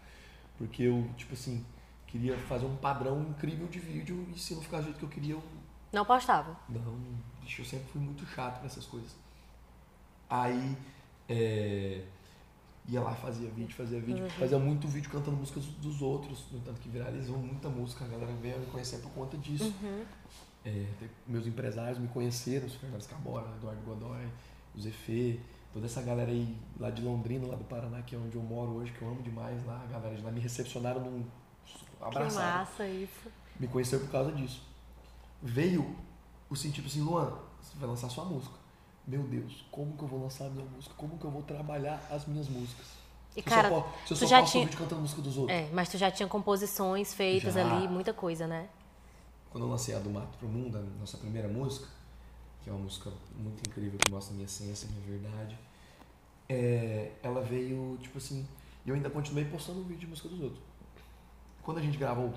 Porque 0.59 0.83
eu, 0.83 1.09
tipo 1.17 1.33
assim, 1.33 1.65
queria 2.07 2.37
fazer 2.37 2.67
um 2.67 2.77
padrão 2.77 3.23
incrível 3.23 3.67
de 3.69 3.79
vídeo 3.79 4.29
e 4.35 4.39
se 4.39 4.55
não 4.55 4.61
ficar 4.61 4.81
do 4.81 4.85
jeito 4.85 4.99
que 4.99 5.05
eu 5.07 5.09
queria, 5.09 5.33
eu 5.33 5.43
Não 5.91 6.05
postava. 6.05 6.55
não, 6.69 6.99
bicho, 7.41 7.63
eu 7.63 7.65
sempre 7.65 7.87
fui 7.91 8.03
muito 8.03 8.27
chato 8.27 8.63
nessas 8.63 8.85
coisas. 8.85 9.17
Aí, 10.29 10.77
é, 11.31 12.05
ia 12.87 13.01
lá, 13.01 13.15
fazia 13.15 13.49
vídeo, 13.49 13.75
fazia 13.75 13.99
vídeo, 13.99 14.29
fazia 14.39 14.59
muito 14.59 14.87
vídeo 14.89 15.11
cantando 15.11 15.39
músicas 15.39 15.65
dos 15.65 16.03
outros, 16.03 16.45
no 16.53 16.59
entanto 16.59 16.81
que 16.81 16.91
viralizou 16.91 17.39
muita 17.39 17.71
música, 17.71 18.05
a 18.05 18.09
galera 18.09 18.33
veio 18.43 18.59
me 18.59 18.67
conhecer 18.67 18.99
por 18.99 19.11
conta 19.13 19.39
disso. 19.39 19.73
É, 20.65 20.87
meus 21.27 21.47
empresários 21.47 21.99
me 21.99 22.09
conheceram, 22.09 22.67
os 22.67 22.75
Fernandes 22.77 23.07
Cabora, 23.07 23.47
Eduardo 23.57 23.81
Godoy, 23.83 24.27
o 24.77 24.81
Zefê, 24.81 25.41
toda 25.73 25.87
essa 25.87 26.01
galera 26.03 26.31
aí 26.31 26.57
lá 26.79 26.91
de 26.91 27.03
Londrina, 27.03 27.47
lá 27.49 27.57
do 27.57 27.65
Paraná, 27.65 28.01
que 28.03 28.15
é 28.15 28.19
onde 28.19 28.37
eu 28.37 28.43
moro 28.43 28.73
hoje, 28.73 28.93
que 28.93 29.03
eu 29.03 29.09
amo 29.09 29.23
demais 29.23 29.65
lá, 29.67 29.83
a 29.83 29.93
galera 29.93 30.15
de 30.15 30.23
lá 30.23 30.31
me 30.31 30.41
recepcionaram 30.41 31.01
num 31.01 31.25
Que 31.67 32.05
abraçado 32.05 32.59
massa 32.59 32.87
isso. 32.87 33.29
me 33.59 33.67
conheceu 33.67 33.99
por 34.01 34.11
causa 34.11 34.31
disso. 34.33 34.63
Veio 35.43 35.97
o 36.49 36.55
sentido 36.55 36.87
assim, 36.87 37.01
Luan, 37.01 37.33
você 37.61 37.77
vai 37.79 37.89
lançar 37.89 38.09
sua 38.09 38.25
música. 38.25 38.55
Meu 39.05 39.25
Deus, 39.25 39.65
como 39.73 39.97
que 39.97 40.03
eu 40.05 40.09
vou 40.09 40.23
lançar 40.23 40.47
a 40.47 40.51
minha 40.51 40.65
música? 40.65 40.95
Como 40.97 41.19
que 41.19 41.25
eu 41.25 41.31
vou 41.31 41.43
trabalhar 41.43 42.01
as 42.09 42.25
minhas 42.27 42.49
músicas? 42.49 42.87
E 43.35 43.35
Se 43.35 43.41
eu 43.41 43.45
cara, 43.45 43.69
só, 43.69 43.93
se 44.07 44.13
eu 44.13 44.17
só 44.19 44.27
já 44.27 44.39
posto 44.41 44.53
tinha- 44.53 44.65
vídeo 44.67 44.79
cantando 44.79 45.01
música 45.01 45.23
dos 45.23 45.37
outros. 45.39 45.59
É, 45.59 45.69
mas 45.73 45.89
tu 45.89 45.99
já 45.99 46.09
tinha 46.11 46.29
composições 46.29 47.13
feitas 47.13 47.55
Já. 47.55 47.63
ali, 47.79 47.89
muita 47.89 48.13
coisa, 48.15 48.47
né? 48.47 48.69
Quando 49.53 49.65
eu 49.65 49.71
lancei 49.71 49.95
a 49.95 49.99
do 49.99 50.09
Mato 50.09 50.39
pro 50.39 50.49
Mundo, 50.49 50.79
a 50.79 50.81
nossa 50.99 51.19
primeira 51.19 51.47
música, 51.47 51.87
que 52.63 52.71
é 52.71 52.73
uma 52.73 52.83
música 52.83 53.13
muito 53.37 53.61
incrível, 53.69 53.99
que 53.99 54.11
mostra 54.11 54.33
a 54.33 54.35
minha 54.35 54.47
essência, 54.47 54.89
a 54.89 54.93
minha 54.93 55.07
verdade, 55.07 55.59
é, 56.49 57.13
ela 57.23 57.43
veio, 57.43 57.99
tipo 58.01 58.17
assim, 58.17 58.49
e 58.87 58.89
eu 58.89 58.95
ainda 58.95 59.11
continuei 59.11 59.45
postando 59.45 59.83
vídeo 59.83 60.01
de 60.01 60.07
música 60.07 60.29
dos 60.29 60.41
outros. 60.41 60.63
Quando 61.63 61.79
a 61.79 61.83
gente 61.83 61.99
gravou 61.99 62.33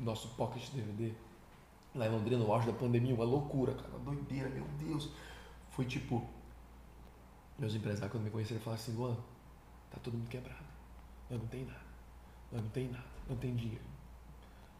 o 0.00 0.02
nosso 0.02 0.28
Pocket 0.36 0.70
DVD, 0.70 1.12
lá 1.94 2.06
em 2.06 2.10
Londrina, 2.10 2.42
no 2.42 2.50
auge 2.50 2.66
da 2.66 2.72
pandemia, 2.72 3.14
uma 3.14 3.24
loucura, 3.24 3.74
cara, 3.74 3.88
uma 3.88 4.00
doideira, 4.00 4.48
meu 4.48 4.64
Deus. 4.78 5.10
Foi 5.70 5.84
tipo, 5.84 6.26
meus 7.58 7.74
empresários, 7.74 8.10
quando 8.10 8.24
me 8.24 8.30
conheceram, 8.30 8.60
falaram 8.60 8.82
assim, 8.82 8.92
Luan, 8.92 9.16
tá 9.90 9.98
todo 10.02 10.16
mundo 10.16 10.28
quebrado. 10.28 10.64
Eu 11.30 11.38
não 11.38 11.46
tenho 11.46 11.66
nada. 11.66 11.84
Eu 12.52 12.62
não 12.62 12.68
tenho 12.70 12.90
nada. 12.90 13.04
Não 13.28 13.36
tenho 13.36 13.54
dinheiro. 13.54 13.84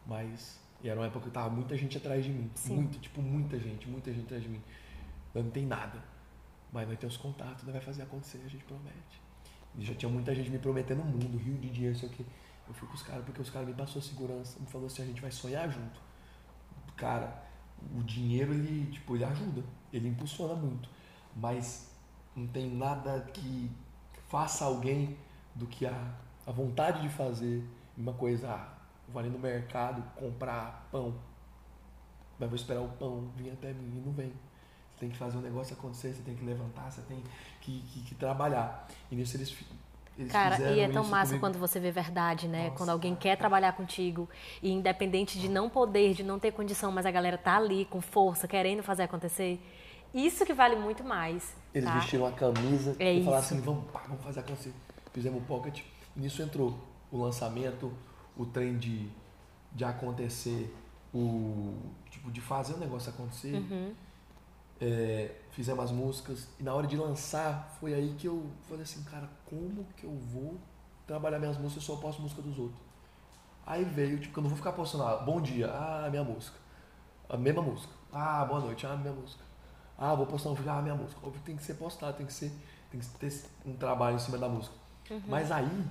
Mas, 0.06 0.58
e 0.84 0.88
era 0.90 1.00
uma 1.00 1.06
época 1.06 1.24
que 1.24 1.30
tava 1.30 1.48
muita 1.48 1.74
gente 1.78 1.96
atrás 1.96 2.22
de 2.22 2.30
mim. 2.30 2.50
Sim. 2.54 2.74
Muito, 2.74 2.98
tipo, 2.98 3.22
muita 3.22 3.58
gente, 3.58 3.88
muita 3.88 4.12
gente 4.12 4.24
atrás 4.26 4.42
de 4.42 4.50
mim. 4.50 4.60
Não 5.34 5.48
tenho 5.48 5.66
nada. 5.66 6.04
Mas 6.70 6.86
nós 6.86 6.98
temos 6.98 7.16
contato, 7.16 7.62
nós 7.64 7.72
vai 7.72 7.80
fazer 7.80 8.02
acontecer, 8.02 8.42
a 8.44 8.48
gente 8.48 8.64
promete. 8.64 9.22
E 9.78 9.82
já 9.82 9.94
tinha 9.94 10.10
muita 10.12 10.34
gente 10.34 10.50
me 10.50 10.58
prometendo 10.58 11.00
o 11.00 11.04
mundo, 11.06 11.38
rio 11.38 11.56
de 11.56 11.70
dinheiro, 11.70 11.96
sei 11.96 12.10
o 12.10 12.12
quê. 12.12 12.22
Eu 12.68 12.74
fui 12.74 12.86
com 12.86 12.94
os 12.94 13.02
caras 13.02 13.24
porque 13.24 13.40
os 13.40 13.48
caras 13.48 13.66
me 13.66 13.72
passou 13.72 14.02
segurança, 14.02 14.60
me 14.60 14.66
falou 14.66 14.86
assim, 14.86 15.02
a 15.02 15.06
gente 15.06 15.22
vai 15.22 15.30
sonhar 15.30 15.70
junto. 15.70 15.98
Cara, 16.96 17.42
o 17.96 18.02
dinheiro 18.02 18.52
ele, 18.52 18.92
tipo, 18.92 19.16
ele 19.16 19.24
ajuda, 19.24 19.64
ele 19.90 20.08
impulsiona 20.08 20.54
muito, 20.54 20.88
mas 21.34 21.90
não 22.36 22.46
tem 22.46 22.70
nada 22.70 23.22
que 23.32 23.70
faça 24.28 24.66
alguém 24.66 25.16
do 25.54 25.66
que 25.66 25.86
a, 25.86 26.14
a 26.46 26.52
vontade 26.52 27.00
de 27.00 27.08
fazer 27.08 27.64
uma 27.96 28.12
coisa, 28.12 28.50
ah, 28.50 28.73
vou 29.14 29.20
ali 29.20 29.30
no 29.30 29.38
mercado 29.38 30.02
comprar 30.16 30.88
pão, 30.90 31.14
mas 32.38 32.48
vou 32.48 32.56
esperar 32.56 32.80
o 32.80 32.88
pão 32.88 33.30
vir 33.36 33.52
até 33.52 33.72
mim 33.72 33.98
e 33.98 34.00
não 34.04 34.12
vem. 34.12 34.32
Você 34.90 35.00
tem 35.00 35.08
que 35.08 35.16
fazer 35.16 35.38
o 35.38 35.40
negócio 35.40 35.74
acontecer, 35.74 36.12
você 36.12 36.22
tem 36.22 36.34
que 36.34 36.44
levantar, 36.44 36.90
você 36.90 37.00
tem 37.02 37.22
que, 37.60 37.80
que, 37.80 38.02
que 38.02 38.14
trabalhar. 38.16 38.88
E 39.10 39.14
nisso 39.14 39.36
eles, 39.36 39.56
eles 40.18 40.32
Cara, 40.32 40.72
e 40.72 40.80
é 40.80 40.88
tão 40.88 41.04
massa 41.04 41.30
comigo. 41.30 41.40
quando 41.40 41.58
você 41.58 41.78
vê 41.78 41.92
verdade, 41.92 42.48
né? 42.48 42.64
Nossa, 42.64 42.76
quando 42.76 42.90
alguém 42.90 43.14
quer 43.14 43.36
trabalhar 43.36 43.72
contigo 43.72 44.28
e 44.60 44.70
independente 44.72 45.38
de 45.38 45.48
não 45.48 45.70
poder, 45.70 46.14
de 46.14 46.24
não 46.24 46.38
ter 46.38 46.52
condição, 46.52 46.90
mas 46.90 47.06
a 47.06 47.10
galera 47.10 47.38
tá 47.38 47.56
ali 47.56 47.84
com 47.84 48.00
força, 48.00 48.48
querendo 48.48 48.82
fazer 48.82 49.04
acontecer. 49.04 49.60
Isso 50.12 50.44
que 50.44 50.54
vale 50.54 50.76
muito 50.76 51.02
mais. 51.02 51.54
Eles 51.72 51.88
tá? 51.88 51.98
vestiram 51.98 52.26
a 52.26 52.32
camisa 52.32 52.94
É 53.00 53.14
e 53.14 53.24
falaram 53.24 53.42
assim, 53.42 53.60
vamos, 53.60 53.90
pá, 53.90 54.02
vamos 54.06 54.22
fazer 54.22 54.40
acontecer. 54.40 54.72
Fizemos 55.12 55.42
o 55.42 55.44
pocket. 55.44 55.82
E 56.16 56.20
nisso 56.20 56.40
entrou 56.42 56.78
o 57.10 57.18
lançamento, 57.18 57.92
o 58.36 58.46
trem 58.46 58.78
de, 58.78 59.08
de 59.72 59.84
acontecer, 59.84 60.74
o 61.12 61.74
tipo 62.10 62.30
de 62.30 62.40
fazer 62.40 62.74
o 62.74 62.78
negócio 62.78 63.10
acontecer. 63.10 63.54
Uhum. 63.54 63.94
É, 64.80 65.34
fizemos 65.50 65.84
as 65.84 65.92
músicas. 65.92 66.48
E 66.58 66.62
na 66.62 66.74
hora 66.74 66.86
de 66.86 66.96
lançar, 66.96 67.76
foi 67.78 67.94
aí 67.94 68.14
que 68.18 68.26
eu 68.26 68.44
falei 68.68 68.82
assim, 68.82 69.02
cara, 69.04 69.28
como 69.46 69.86
que 69.96 70.04
eu 70.04 70.16
vou 70.16 70.58
trabalhar 71.06 71.38
minhas 71.38 71.56
músicas 71.56 71.84
se 71.84 71.90
eu 71.90 71.96
só 71.96 72.02
posto 72.02 72.20
música 72.20 72.42
dos 72.42 72.58
outros? 72.58 72.80
Aí 73.66 73.84
veio, 73.84 74.18
tipo, 74.18 74.34
que 74.34 74.38
eu 74.38 74.42
não 74.42 74.50
vou 74.50 74.58
ficar 74.58 74.72
postando, 74.72 75.04
ah, 75.04 75.16
bom 75.16 75.40
dia, 75.40 75.70
ah, 75.72 76.08
minha 76.10 76.24
música. 76.24 76.58
A 77.28 77.36
mesma 77.36 77.62
música. 77.62 77.92
Ah, 78.12 78.44
boa 78.44 78.60
noite, 78.60 78.86
ah, 78.86 78.96
minha 78.96 79.12
música. 79.12 79.42
Ah, 79.96 80.14
vou 80.14 80.26
postar 80.26 80.50
um 80.50 80.54
vídeo, 80.54 80.70
ah, 80.70 80.82
minha 80.82 80.94
música. 80.94 81.18
Óbvio 81.22 81.40
que 81.40 81.46
tem 81.46 81.56
que 81.56 81.62
ser 81.62 81.74
postado, 81.74 82.16
tem 82.16 82.26
que 82.26 82.32
ser, 82.32 82.52
tem 82.90 83.00
que 83.00 83.06
ter 83.06 83.32
um 83.64 83.74
trabalho 83.76 84.16
em 84.16 84.18
cima 84.18 84.36
da 84.36 84.48
música. 84.48 84.74
Mas 85.26 85.50
aí, 85.50 85.86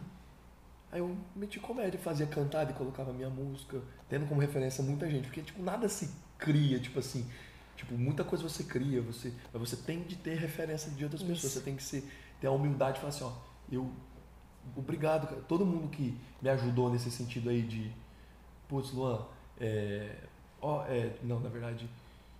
aí 0.93 0.99
eu 0.99 1.17
meti 1.35 1.59
comédia, 1.59 1.99
fazia 1.99 2.27
cantada 2.27 2.69
e 2.71 2.73
colocava 2.75 3.11
minha 3.11 3.29
música, 3.29 3.81
tendo 4.07 4.27
como 4.27 4.39
referência 4.39 4.83
muita 4.83 5.09
gente, 5.09 5.25
porque 5.25 5.41
tipo, 5.41 5.61
nada 5.63 5.89
se 5.89 6.07
cria, 6.37 6.79
tipo 6.79 6.99
assim, 6.99 7.27
tipo, 7.75 7.95
muita 7.95 8.23
coisa 8.23 8.47
você 8.47 8.63
cria, 8.63 9.01
você, 9.01 9.33
mas 9.51 9.69
você 9.69 9.75
tem 9.75 10.03
de 10.03 10.15
ter 10.15 10.35
referência 10.35 10.91
de 10.91 11.03
outras 11.03 11.23
pessoas, 11.23 11.45
Isso. 11.45 11.59
você 11.59 11.61
tem 11.61 11.75
que 11.75 11.81
ser, 11.81 12.07
ter 12.39 12.45
a 12.45 12.51
humildade 12.51 12.93
de 12.93 12.99
falar 12.99 13.09
assim, 13.09 13.23
ó, 13.23 13.31
eu 13.71 13.91
obrigado, 14.75 15.27
cara. 15.27 15.41
Todo 15.41 15.65
mundo 15.65 15.89
que 15.89 16.15
me 16.39 16.49
ajudou 16.49 16.91
nesse 16.91 17.09
sentido 17.09 17.49
aí 17.49 17.63
de, 17.63 17.91
putz, 18.67 18.91
Luan, 18.91 19.25
é, 19.59 20.15
ó, 20.61 20.85
é, 20.85 21.15
não, 21.23 21.39
na 21.39 21.49
verdade, 21.49 21.89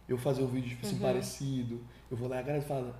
eu 0.07 0.15
fazer 0.15 0.43
o 0.43 0.47
vídeo 0.47 0.69
tipo 0.69 0.85
assim, 0.85 0.99
parecido, 0.99 1.81
eu 2.11 2.15
vou 2.15 2.29
lá 2.29 2.35
e 2.35 2.39
agradeço 2.39 2.67
e 2.67 2.69
falo, 2.69 2.93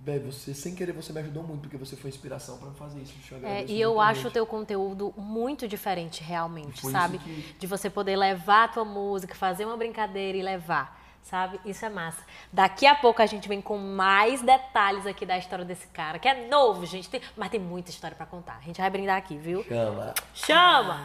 velho, 0.00 0.32
você, 0.32 0.54
sem 0.54 0.74
querer, 0.74 0.92
você 0.92 1.12
me 1.12 1.20
ajudou 1.20 1.42
muito, 1.42 1.60
porque 1.62 1.76
você 1.76 1.94
foi 1.96 2.08
inspiração 2.10 2.58
pra 2.58 2.70
fazer 2.72 3.00
isso. 3.00 3.14
Eu 3.30 3.46
É, 3.46 3.64
e 3.66 3.80
eu 3.80 4.00
acho 4.00 4.28
o 4.28 4.30
teu 4.30 4.46
conteúdo 4.46 5.12
muito 5.16 5.68
diferente, 5.68 6.22
realmente, 6.22 6.80
Foi 6.80 6.90
sabe? 6.92 7.18
que- 7.18 7.54
De 7.58 7.66
você 7.66 7.90
poder 7.90 8.16
levar 8.16 8.64
a 8.64 8.68
tua 8.68 8.84
música, 8.84 9.34
fazer 9.34 9.64
uma 9.66 9.76
brincadeira 9.76 10.38
e 10.38 10.42
levar, 10.42 10.98
sabe? 11.22 11.60
Isso 11.66 11.84
é 11.84 11.88
massa. 11.90 12.22
Daqui 12.52 12.86
a 12.86 12.94
pouco 12.94 13.20
a 13.20 13.26
gente 13.26 13.46
vem 13.48 13.60
com 13.60 13.76
mais 13.76 14.40
detalhes 14.42 15.06
aqui 15.06 15.26
da 15.26 15.36
história 15.36 15.64
desse 15.64 15.86
cara, 15.88 16.18
que 16.18 16.26
é 16.26 16.48
novo, 16.48 16.86
gente, 16.86 17.10
tem- 17.10 17.20
mas 17.36 17.50
tem 17.50 17.60
muita 17.60 17.90
história 17.90 18.16
pra 18.16 18.24
contar. 18.26 18.56
A 18.56 18.62
gente 18.62 18.80
vai 18.80 18.88
brindar 18.90 19.18
aqui, 19.18 19.36
viu? 19.36 19.62
Chama. 19.64 20.14
Chama! 20.34 21.00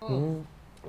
Hum. 0.00 0.44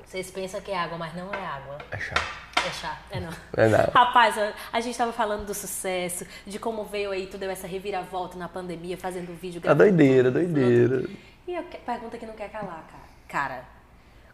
Vocês 0.06 0.30
pensam 0.30 0.60
que 0.60 0.70
é 0.70 0.78
água, 0.78 0.98
mas 0.98 1.14
não 1.14 1.32
é 1.32 1.46
água. 1.46 1.78
É 1.90 1.98
chato. 1.98 2.22
É 2.66 2.70
chato, 2.72 2.98
é 3.10 3.20
não. 3.20 3.30
É 3.56 3.68
não. 3.68 3.90
Rapaz, 3.94 4.36
a- 4.36 4.52
a 4.72 4.80
gente 4.80 4.96
tava 4.98 5.12
falando 5.12 5.46
do 5.46 5.54
sucesso, 5.54 6.26
de 6.46 6.58
como 6.58 6.84
veio 6.84 7.10
aí, 7.10 7.26
tu 7.26 7.38
deu 7.38 7.50
essa 7.50 7.66
reviravolta 7.66 8.36
na 8.38 8.48
pandemia, 8.48 8.98
fazendo 8.98 9.32
vídeo. 9.38 9.58
É 9.58 9.60
gravando 9.62 9.82
doideira, 9.84 10.30
tudo, 10.30 10.42
doideira. 10.44 11.08
E 11.48 11.56
a 11.56 11.62
pergunta 11.62 12.18
que 12.18 12.26
não 12.26 12.34
quer 12.34 12.50
calar, 12.50 12.84
cara. 12.86 13.02
Cara, 13.26 13.64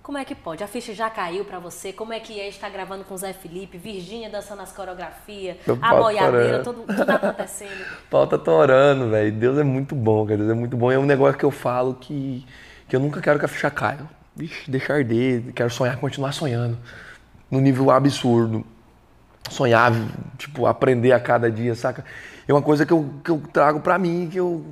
como 0.02 0.18
é 0.18 0.24
que 0.24 0.34
pode? 0.34 0.64
A 0.64 0.66
ficha 0.66 0.92
já 0.92 1.08
caiu 1.08 1.44
pra 1.44 1.58
você? 1.60 1.92
Como 1.92 2.12
é 2.12 2.18
que 2.18 2.40
é 2.40 2.48
estar 2.48 2.68
gravando 2.68 3.04
com 3.04 3.14
o 3.14 3.16
Zé 3.18 3.32
Felipe, 3.32 3.78
Virgínia 3.78 4.28
dançando 4.28 4.62
as 4.62 4.72
coreografias, 4.72 5.56
a 5.80 5.90
pau 5.90 6.02
boiadeira, 6.02 6.62
tudo, 6.64 6.82
tudo 6.84 7.10
acontecendo. 7.10 7.84
pau 8.10 8.26
tá 8.26 8.36
torando, 8.38 9.08
velho. 9.10 9.30
Deus 9.32 9.56
é 9.58 9.62
muito 9.62 9.94
bom, 9.94 10.24
cara. 10.26 10.38
Deus 10.38 10.50
é 10.50 10.54
muito 10.54 10.76
bom. 10.76 10.90
E 10.90 10.96
é 10.96 10.98
um 10.98 11.06
negócio 11.06 11.38
que 11.38 11.44
eu 11.44 11.50
falo 11.52 11.94
que, 11.94 12.44
que 12.88 12.96
eu 12.96 13.00
nunca 13.00 13.20
quero 13.20 13.38
que 13.38 13.44
a 13.44 13.48
ficha 13.48 13.70
caia. 13.70 14.00
Vixe, 14.36 14.70
deixa 14.70 14.92
arder. 14.92 15.52
Quero 15.54 15.70
sonhar, 15.70 15.96
continuar 15.96 16.32
sonhando. 16.32 16.78
No 17.50 17.58
nível 17.60 17.90
absurdo. 17.90 18.64
Sonhar, 19.50 19.92
tipo, 20.36 20.66
aprender 20.66 21.12
a 21.12 21.20
cada 21.20 21.50
dia, 21.50 21.74
saca? 21.74 22.04
É 22.46 22.52
uma 22.52 22.62
coisa 22.62 22.84
que 22.84 22.92
eu, 22.92 23.14
que 23.24 23.30
eu 23.30 23.42
trago 23.52 23.80
pra 23.80 23.98
mim, 23.98 24.28
que 24.30 24.38
eu 24.38 24.64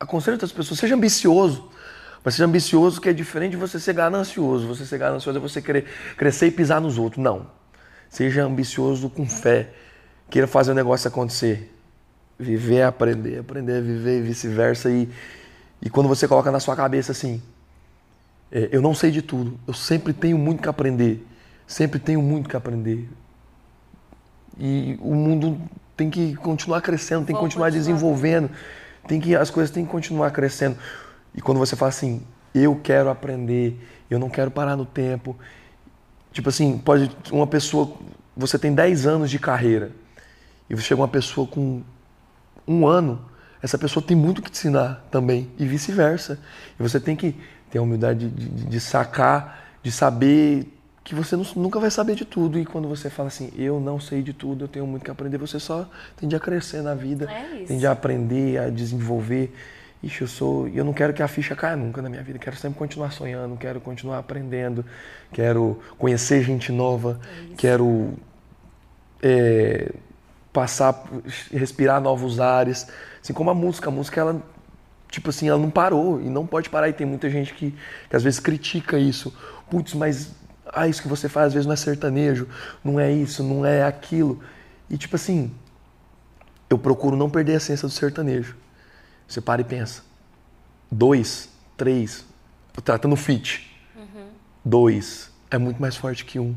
aconselho 0.00 0.34
outras 0.34 0.50
pessoas. 0.50 0.80
Seja 0.80 0.96
ambicioso. 0.96 1.70
Mas 2.24 2.34
seja 2.34 2.44
ambicioso 2.44 3.00
que 3.00 3.08
é 3.08 3.12
diferente 3.12 3.52
de 3.52 3.56
você 3.56 3.78
ser 3.78 3.92
ganancioso. 3.92 4.66
Você 4.66 4.84
ser 4.84 4.98
ganancioso 4.98 5.38
é 5.38 5.40
você 5.40 5.62
querer 5.62 5.84
crescer 6.16 6.48
e 6.48 6.50
pisar 6.50 6.80
nos 6.80 6.98
outros. 6.98 7.22
Não. 7.22 7.46
Seja 8.10 8.42
ambicioso 8.42 9.08
com 9.08 9.28
fé. 9.28 9.70
Queira 10.28 10.48
fazer 10.48 10.72
o 10.72 10.74
negócio 10.74 11.06
acontecer. 11.06 11.72
Viver 12.38 12.76
é 12.76 12.84
aprender, 12.84 13.38
aprender 13.38 13.78
é 13.78 13.80
viver 13.80 14.18
e 14.18 14.22
vice-versa. 14.22 14.90
E, 14.90 15.08
e 15.80 15.88
quando 15.88 16.08
você 16.08 16.26
coloca 16.26 16.50
na 16.50 16.58
sua 16.58 16.74
cabeça 16.74 17.12
assim, 17.12 17.40
é, 18.50 18.68
eu 18.72 18.80
não 18.80 18.94
sei 18.94 19.10
de 19.10 19.22
tudo, 19.22 19.58
eu 19.66 19.74
sempre 19.74 20.12
tenho 20.12 20.38
muito 20.38 20.62
que 20.62 20.68
aprender, 20.68 21.26
sempre 21.66 21.98
tenho 21.98 22.22
muito 22.22 22.48
que 22.48 22.56
aprender. 22.56 23.08
E 24.58 24.96
o 25.00 25.14
mundo 25.14 25.60
tem 25.96 26.08
que 26.08 26.34
continuar 26.36 26.80
crescendo, 26.80 27.26
tem 27.26 27.34
que 27.34 27.40
continuar 27.40 27.66
continuar. 27.66 27.70
desenvolvendo, 27.70 28.50
tem 29.06 29.20
que 29.20 29.34
as 29.34 29.50
coisas 29.50 29.70
têm 29.70 29.84
que 29.84 29.90
continuar 29.90 30.30
crescendo. 30.30 30.76
E 31.34 31.40
quando 31.40 31.58
você 31.58 31.76
fala 31.76 31.90
assim, 31.90 32.22
eu 32.54 32.80
quero 32.82 33.10
aprender, 33.10 33.78
eu 34.08 34.18
não 34.18 34.30
quero 34.30 34.50
parar 34.50 34.76
no 34.76 34.86
tempo, 34.86 35.36
Tipo 36.36 36.50
assim, 36.50 36.76
pode 36.76 37.10
uma 37.32 37.46
pessoa, 37.46 37.96
você 38.36 38.58
tem 38.58 38.74
10 38.74 39.06
anos 39.06 39.30
de 39.30 39.38
carreira 39.38 39.90
e 40.68 40.76
chega 40.76 41.00
uma 41.00 41.08
pessoa 41.08 41.46
com 41.46 41.82
um 42.68 42.86
ano, 42.86 43.24
essa 43.62 43.78
pessoa 43.78 44.04
tem 44.04 44.14
muito 44.14 44.42
que 44.42 44.50
te 44.50 44.58
ensinar 44.58 45.02
também 45.10 45.50
e 45.58 45.64
vice-versa. 45.64 46.38
E 46.78 46.82
você 46.82 47.00
tem 47.00 47.16
que 47.16 47.40
ter 47.76 47.78
a 47.78 47.82
humildade 47.82 48.28
de, 48.28 48.48
de, 48.48 48.64
de 48.66 48.80
sacar, 48.80 49.64
de 49.82 49.92
saber 49.92 50.72
que 51.04 51.14
você 51.14 51.36
nunca 51.54 51.78
vai 51.78 51.90
saber 51.90 52.16
de 52.16 52.24
tudo. 52.24 52.58
E 52.58 52.64
quando 52.64 52.88
você 52.88 53.08
fala 53.08 53.28
assim, 53.28 53.52
eu 53.56 53.78
não 53.78 54.00
sei 54.00 54.22
de 54.22 54.32
tudo, 54.32 54.64
eu 54.64 54.68
tenho 54.68 54.86
muito 54.86 55.04
que 55.04 55.10
aprender, 55.10 55.38
você 55.38 55.60
só 55.60 55.88
tende 56.16 56.34
a 56.34 56.40
crescer 56.40 56.82
na 56.82 56.94
vida, 56.94 57.30
É 57.30 57.64
tende 57.64 57.86
a 57.86 57.92
aprender, 57.92 58.58
a 58.58 58.70
desenvolver. 58.70 59.54
Ixi, 60.02 60.22
eu 60.22 60.28
sou. 60.28 60.68
Eu 60.68 60.84
não 60.84 60.92
quero 60.92 61.12
que 61.12 61.22
a 61.22 61.28
ficha 61.28 61.54
caia 61.54 61.76
nunca 61.76 62.02
na 62.02 62.08
minha 62.08 62.22
vida. 62.22 62.38
Quero 62.38 62.56
sempre 62.56 62.78
continuar 62.78 63.12
sonhando, 63.12 63.56
quero 63.56 63.80
continuar 63.80 64.18
aprendendo, 64.18 64.84
quero 65.32 65.80
conhecer 65.98 66.42
gente 66.42 66.70
nova, 66.70 67.18
quero 67.56 68.12
é, 69.22 69.90
passar, 70.52 71.04
respirar 71.52 72.00
novos 72.00 72.40
ares. 72.40 72.88
Assim 73.22 73.32
como 73.32 73.50
a 73.50 73.54
música. 73.54 73.88
A 73.88 73.92
música, 73.92 74.20
ela, 74.20 74.42
tipo 75.16 75.30
assim, 75.30 75.48
ela 75.48 75.58
não 75.58 75.70
parou 75.70 76.20
e 76.20 76.28
não 76.28 76.46
pode 76.46 76.68
parar. 76.68 76.90
E 76.90 76.92
tem 76.92 77.06
muita 77.06 77.30
gente 77.30 77.54
que, 77.54 77.74
que 78.08 78.16
às 78.16 78.22
vezes 78.22 78.38
critica 78.38 78.98
isso. 78.98 79.34
Putz, 79.70 79.94
mas 79.94 80.32
ah, 80.66 80.86
isso 80.86 81.00
que 81.00 81.08
você 81.08 81.26
faz 81.26 81.48
às 81.48 81.52
vezes 81.54 81.66
não 81.66 81.72
é 81.72 81.76
sertanejo, 81.76 82.46
não 82.84 83.00
é 83.00 83.10
isso, 83.10 83.42
não 83.42 83.64
é 83.64 83.82
aquilo. 83.82 84.42
E 84.90 84.98
tipo 84.98 85.16
assim, 85.16 85.50
eu 86.68 86.78
procuro 86.78 87.16
não 87.16 87.30
perder 87.30 87.54
a 87.54 87.56
essência 87.56 87.88
do 87.88 87.92
sertanejo. 87.92 88.56
Você 89.26 89.40
para 89.40 89.62
e 89.62 89.64
pensa. 89.64 90.02
Dois, 90.90 91.48
três, 91.76 92.24
tratando 92.84 93.16
fit. 93.16 93.74
Dois 94.64 95.30
é 95.50 95.56
muito 95.56 95.80
mais 95.80 95.96
forte 95.96 96.26
que 96.26 96.38
um. 96.38 96.54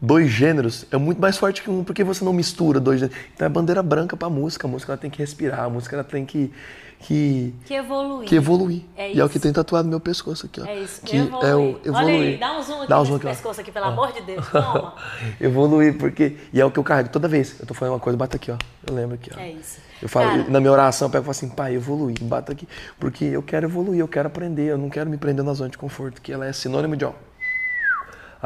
Dois 0.00 0.28
gêneros 0.28 0.84
é 0.90 0.96
muito 0.98 1.20
mais 1.20 1.38
forte 1.38 1.62
que 1.62 1.70
um, 1.70 1.82
porque 1.82 2.04
você 2.04 2.24
não 2.24 2.32
mistura 2.32 2.78
dois 2.78 3.00
gêneros. 3.00 3.18
Então 3.34 3.46
é 3.46 3.48
bandeira 3.48 3.82
branca 3.82 4.16
pra 4.16 4.28
música. 4.28 4.66
A 4.66 4.70
música 4.70 4.92
ela 4.92 4.98
tem 4.98 5.10
que 5.10 5.18
respirar, 5.18 5.60
a 5.64 5.70
música 5.70 5.96
ela 5.96 6.04
tem 6.04 6.26
que, 6.26 6.52
que, 7.00 7.54
Que 7.64 7.74
evoluir. 7.74 8.28
que 8.28 8.34
evoluir. 8.34 8.82
É 8.96 9.12
e 9.12 9.18
é 9.20 9.24
o 9.24 9.28
que 9.28 9.38
tem 9.38 9.50
tatuado 9.52 9.84
no 9.84 9.90
meu 9.90 10.00
pescoço 10.00 10.44
aqui, 10.46 10.60
ó. 10.60 10.66
É 10.66 10.80
isso. 10.80 11.00
Que 11.00 11.16
evoluir. 11.16 11.48
é 11.48 11.54
o 11.54 11.60
Olha 11.60 11.80
evoluir. 11.84 12.20
aí, 12.20 12.36
dá 12.36 12.58
um 12.58 12.62
zoom 12.62 12.78
aqui 12.82 12.88
Dá 12.88 12.96
um 12.96 12.98
nesse 13.00 13.08
zoom 13.10 13.16
aqui, 13.16 13.26
ó. 13.26 13.30
pescoço 13.30 13.60
aqui, 13.62 13.72
pelo 13.72 13.86
amor 13.86 14.12
de 14.12 14.20
Deus. 14.20 14.46
Toma. 14.48 14.94
evoluir, 15.40 15.96
porque. 15.96 16.36
E 16.52 16.60
é 16.60 16.64
o 16.64 16.70
que 16.70 16.78
eu 16.78 16.84
carrego 16.84 17.08
toda 17.08 17.26
vez. 17.26 17.58
Eu 17.58 17.66
tô 17.66 17.72
falando 17.72 17.94
uma 17.94 18.00
coisa, 18.00 18.18
bata 18.18 18.36
aqui, 18.36 18.50
ó. 18.50 18.56
Eu 18.86 18.94
lembro 18.94 19.14
aqui, 19.14 19.30
ó. 19.34 19.40
É 19.40 19.50
isso. 19.52 19.78
Eu 20.02 20.10
falo, 20.10 20.28
Cara, 20.28 20.50
na 20.50 20.60
minha 20.60 20.72
oração, 20.72 21.06
eu 21.08 21.10
pego 21.10 21.22
e 21.22 21.24
falo 21.24 21.30
assim, 21.30 21.48
pai, 21.48 21.74
evoluir, 21.74 22.22
bata 22.22 22.52
aqui. 22.52 22.68
Porque 23.00 23.24
eu 23.24 23.42
quero 23.42 23.66
evoluir, 23.66 24.00
eu 24.00 24.08
quero 24.08 24.26
aprender, 24.28 24.70
eu 24.72 24.76
não 24.76 24.90
quero 24.90 25.08
me 25.08 25.16
prender 25.16 25.42
na 25.42 25.54
zona 25.54 25.70
de 25.70 25.78
conforto, 25.78 26.20
que 26.20 26.30
ela 26.30 26.46
é 26.46 26.52
sinônimo 26.52 26.94
de, 26.96 27.06
ó, 27.06 27.12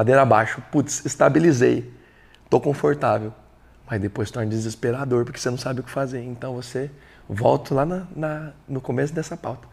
ladeira 0.01 0.23
abaixo. 0.23 0.63
Putz, 0.73 1.05
estabilizei, 1.05 1.93
tô 2.49 2.61
confortável. 2.61 3.33
Mas 3.89 4.01
depois 4.01 4.31
torna 4.31 4.49
desesperador, 4.49 5.25
porque 5.25 5.39
você 5.39 5.51
não 5.51 5.59
sabe 5.59 5.81
o 5.81 5.83
que 5.83 5.91
fazer. 5.91 6.23
Então 6.23 6.55
você 6.55 6.91
volta 7.29 7.75
lá 7.75 7.85
na, 7.85 8.07
na- 8.15 8.53
no 8.69 8.81
começo 8.81 9.13
dessa 9.13 9.37
pauta. 9.37 9.67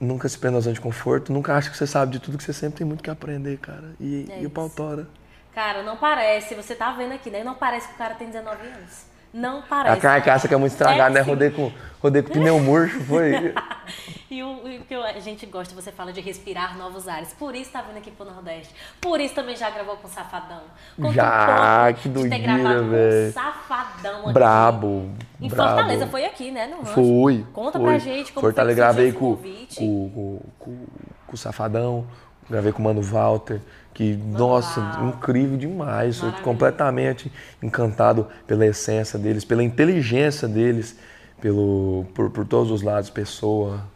Nunca 0.00 0.28
se 0.28 0.36
prenda 0.36 0.56
na 0.56 0.60
zona 0.60 0.74
de 0.74 0.80
conforto, 0.80 1.32
nunca 1.32 1.54
acha 1.56 1.70
que 1.70 1.76
você 1.76 1.86
sabe 1.86 2.12
de 2.12 2.18
tudo, 2.18 2.36
que 2.36 2.44
você 2.44 2.52
sempre 2.52 2.78
tem 2.78 2.86
muito 2.86 3.02
que 3.02 3.08
aprender, 3.08 3.56
cara. 3.58 3.92
E, 4.00 4.26
É 4.28 4.42
e 4.42 4.46
o 4.46 4.50
pau 4.50 4.68
tora. 4.68 5.06
Cara, 5.54 5.82
não 5.84 5.96
parece, 5.96 6.54
você 6.54 6.74
tá 6.74 6.90
vendo 6.92 7.12
aqui, 7.14 7.30
né? 7.30 7.44
Não 7.44 7.54
parece 7.54 7.86
que 7.88 7.94
o 7.94 7.96
cara 7.96 8.14
tem 8.14 8.26
19 8.26 8.66
anos. 8.66 9.04
Não 9.32 9.62
parece. 9.62 9.96
A 9.96 10.00
carcaça 10.00 10.48
que 10.48 10.54
é 10.54 10.56
muito 10.56 10.72
estragada, 10.72 11.10
É 11.10 11.18
né? 11.20 11.24
sim. 11.24 11.30
Rodei 11.30 11.50
com, 11.50 11.72
rodei 12.02 12.22
com 12.22 12.32
pneu 12.32 12.58
murcho, 12.58 13.00
foi. 13.04 13.54
E 14.34 14.42
o, 14.42 14.80
o 14.80 14.84
que 14.84 14.94
a 14.94 15.20
gente 15.20 15.46
gosta, 15.46 15.72
você 15.76 15.92
fala 15.92 16.12
de 16.12 16.20
respirar 16.20 16.76
novos 16.76 17.06
ares. 17.06 17.32
Por 17.38 17.54
isso 17.54 17.70
tá 17.70 17.82
vindo 17.82 17.98
aqui 17.98 18.10
pro 18.10 18.26
Nordeste. 18.26 18.74
Por 19.00 19.20
isso 19.20 19.32
também 19.32 19.56
já 19.56 19.70
gravou 19.70 19.96
com 19.96 20.08
Safadão. 20.08 20.62
Conta 20.96 21.12
Já, 21.12 21.92
que 21.92 22.08
de 22.08 22.14
ter 22.14 22.20
doideira, 22.20 22.42
gravado 22.42 22.82
com 22.82 22.90
velho. 22.90 23.32
Safadão 23.32 24.20
aqui. 24.22 24.32
Brabo. 24.32 25.10
Em 25.40 25.48
brabo. 25.48 25.70
Fortaleza, 25.70 26.06
foi 26.08 26.24
aqui, 26.24 26.50
né? 26.50 26.66
No 26.66 26.78
rancho. 26.78 26.94
Fui. 26.94 27.46
Conta 27.52 27.78
fui. 27.78 27.86
pra 27.86 27.98
gente 27.98 28.32
como 28.32 28.44
Fortaleza, 28.44 28.82
foi 28.82 28.92
que 28.92 28.92
gravei 28.92 29.12
com, 29.12 29.36
com, 29.36 30.10
com, 30.10 30.40
com, 30.58 30.86
com 31.28 31.32
o 31.32 31.36
Safadão, 31.36 32.04
gravei 32.50 32.72
com 32.72 32.82
o 32.82 32.84
Mano 32.84 33.02
Walter, 33.02 33.60
que, 33.92 34.16
nossa, 34.16 34.80
Walter. 34.80 35.04
incrível 35.04 35.56
demais. 35.56 36.16
Sou 36.16 36.32
completamente 36.42 37.30
encantado 37.62 38.26
pela 38.48 38.66
essência 38.66 39.16
deles, 39.16 39.44
pela 39.44 39.62
inteligência 39.62 40.48
deles, 40.48 40.98
pelo, 41.40 42.04
por, 42.12 42.30
por 42.30 42.44
todos 42.44 42.72
os 42.72 42.82
lados, 42.82 43.10
pessoa, 43.10 43.93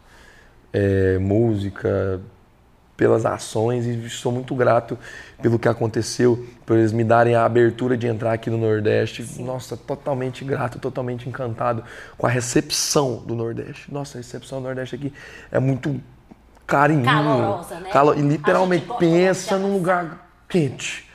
é, 0.73 1.17
música, 1.17 2.21
pelas 2.97 3.25
ações 3.25 3.85
e 3.85 4.09
sou 4.09 4.29
muito 4.29 4.53
grato 4.53 4.97
pelo 5.41 5.57
que 5.57 5.69
aconteceu, 5.69 6.45
por 6.65 6.77
eles 6.77 6.91
me 6.91 7.03
darem 7.03 7.33
a 7.33 7.45
abertura 7.45 7.95
de 7.95 8.05
entrar 8.07 8.33
aqui 8.33 8.49
no 8.49 8.57
Nordeste. 8.57 9.41
Nossa, 9.41 9.77
totalmente 9.77 10.43
grato, 10.43 10.79
totalmente 10.79 11.27
encantado 11.29 11.81
com 12.17 12.27
a 12.27 12.29
recepção 12.29 13.23
do 13.25 13.35
Nordeste. 13.35 13.91
Nossa, 13.91 14.17
a 14.17 14.19
recepção 14.19 14.59
do 14.59 14.65
Nordeste 14.65 14.95
aqui 14.95 15.13
é 15.49 15.59
muito 15.59 15.99
carinho. 16.67 17.05
Calorosa, 17.05 17.79
né? 17.79 17.89
Calo- 17.89 18.15
e 18.15 18.21
literalmente 18.21 18.85
pensa 18.99 19.57
num 19.57 19.73
lugar 19.73 20.29
quente. 20.49 21.09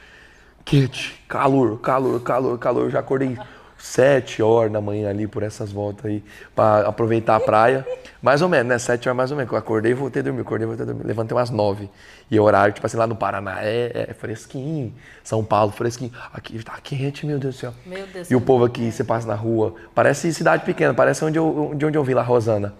Quente, 0.64 1.22
calor, 1.28 1.78
calor, 1.80 2.18
calor, 2.20 2.58
calor. 2.58 2.84
Eu 2.84 2.90
já 2.90 3.00
acordei 3.00 3.38
sete 3.76 4.42
horas 4.42 4.72
da 4.72 4.80
manhã 4.80 5.10
ali 5.10 5.26
por 5.26 5.42
essas 5.42 5.70
voltas 5.70 6.06
aí 6.06 6.24
para 6.56 6.88
aproveitar 6.88 7.36
a 7.36 7.40
praia. 7.40 7.86
Mais 8.24 8.40
ou 8.40 8.48
menos, 8.48 8.66
né? 8.66 8.78
Sete 8.78 9.06
horas 9.06 9.16
mais 9.18 9.30
ou 9.30 9.37
menos. 9.37 9.52
Eu 9.52 9.58
acordei 9.58 9.92
e 9.92 9.94
voltei 9.94 10.20
a 10.20 10.22
dormir. 10.22 10.40
Acordei 10.40 10.64
e 10.64 10.66
voltei 10.66 10.82
a 10.82 10.87
dormir. 10.87 11.06
Levantei 11.06 11.37
umas 11.37 11.50
nove. 11.50 11.90
E 12.30 12.40
o 12.40 12.42
horário, 12.42 12.72
tipo 12.72 12.87
assim, 12.87 12.96
lá 12.96 13.06
no 13.06 13.14
Paraná 13.14 13.58
é, 13.60 14.06
é 14.08 14.14
fresquinho. 14.14 14.94
São 15.22 15.44
Paulo, 15.44 15.70
fresquinho. 15.70 16.10
Aqui 16.32 16.64
tá 16.64 16.72
quente, 16.82 17.26
meu 17.26 17.38
Deus 17.38 17.56
do 17.56 17.58
céu. 17.58 17.74
Meu 17.84 18.06
Deus 18.06 18.30
E 18.30 18.34
o 18.34 18.40
povo 18.40 18.64
aqui, 18.64 18.90
você 18.90 19.04
passa 19.04 19.26
na 19.26 19.34
rua, 19.34 19.74
parece 19.94 20.32
cidade 20.32 20.64
pequena, 20.64 20.94
parece 20.94 21.22
onde 21.22 21.38
eu, 21.38 21.74
de 21.76 21.84
onde 21.84 21.98
eu 21.98 22.02
vim 22.02 22.14
lá, 22.14 22.22
Rosana. 22.22 22.72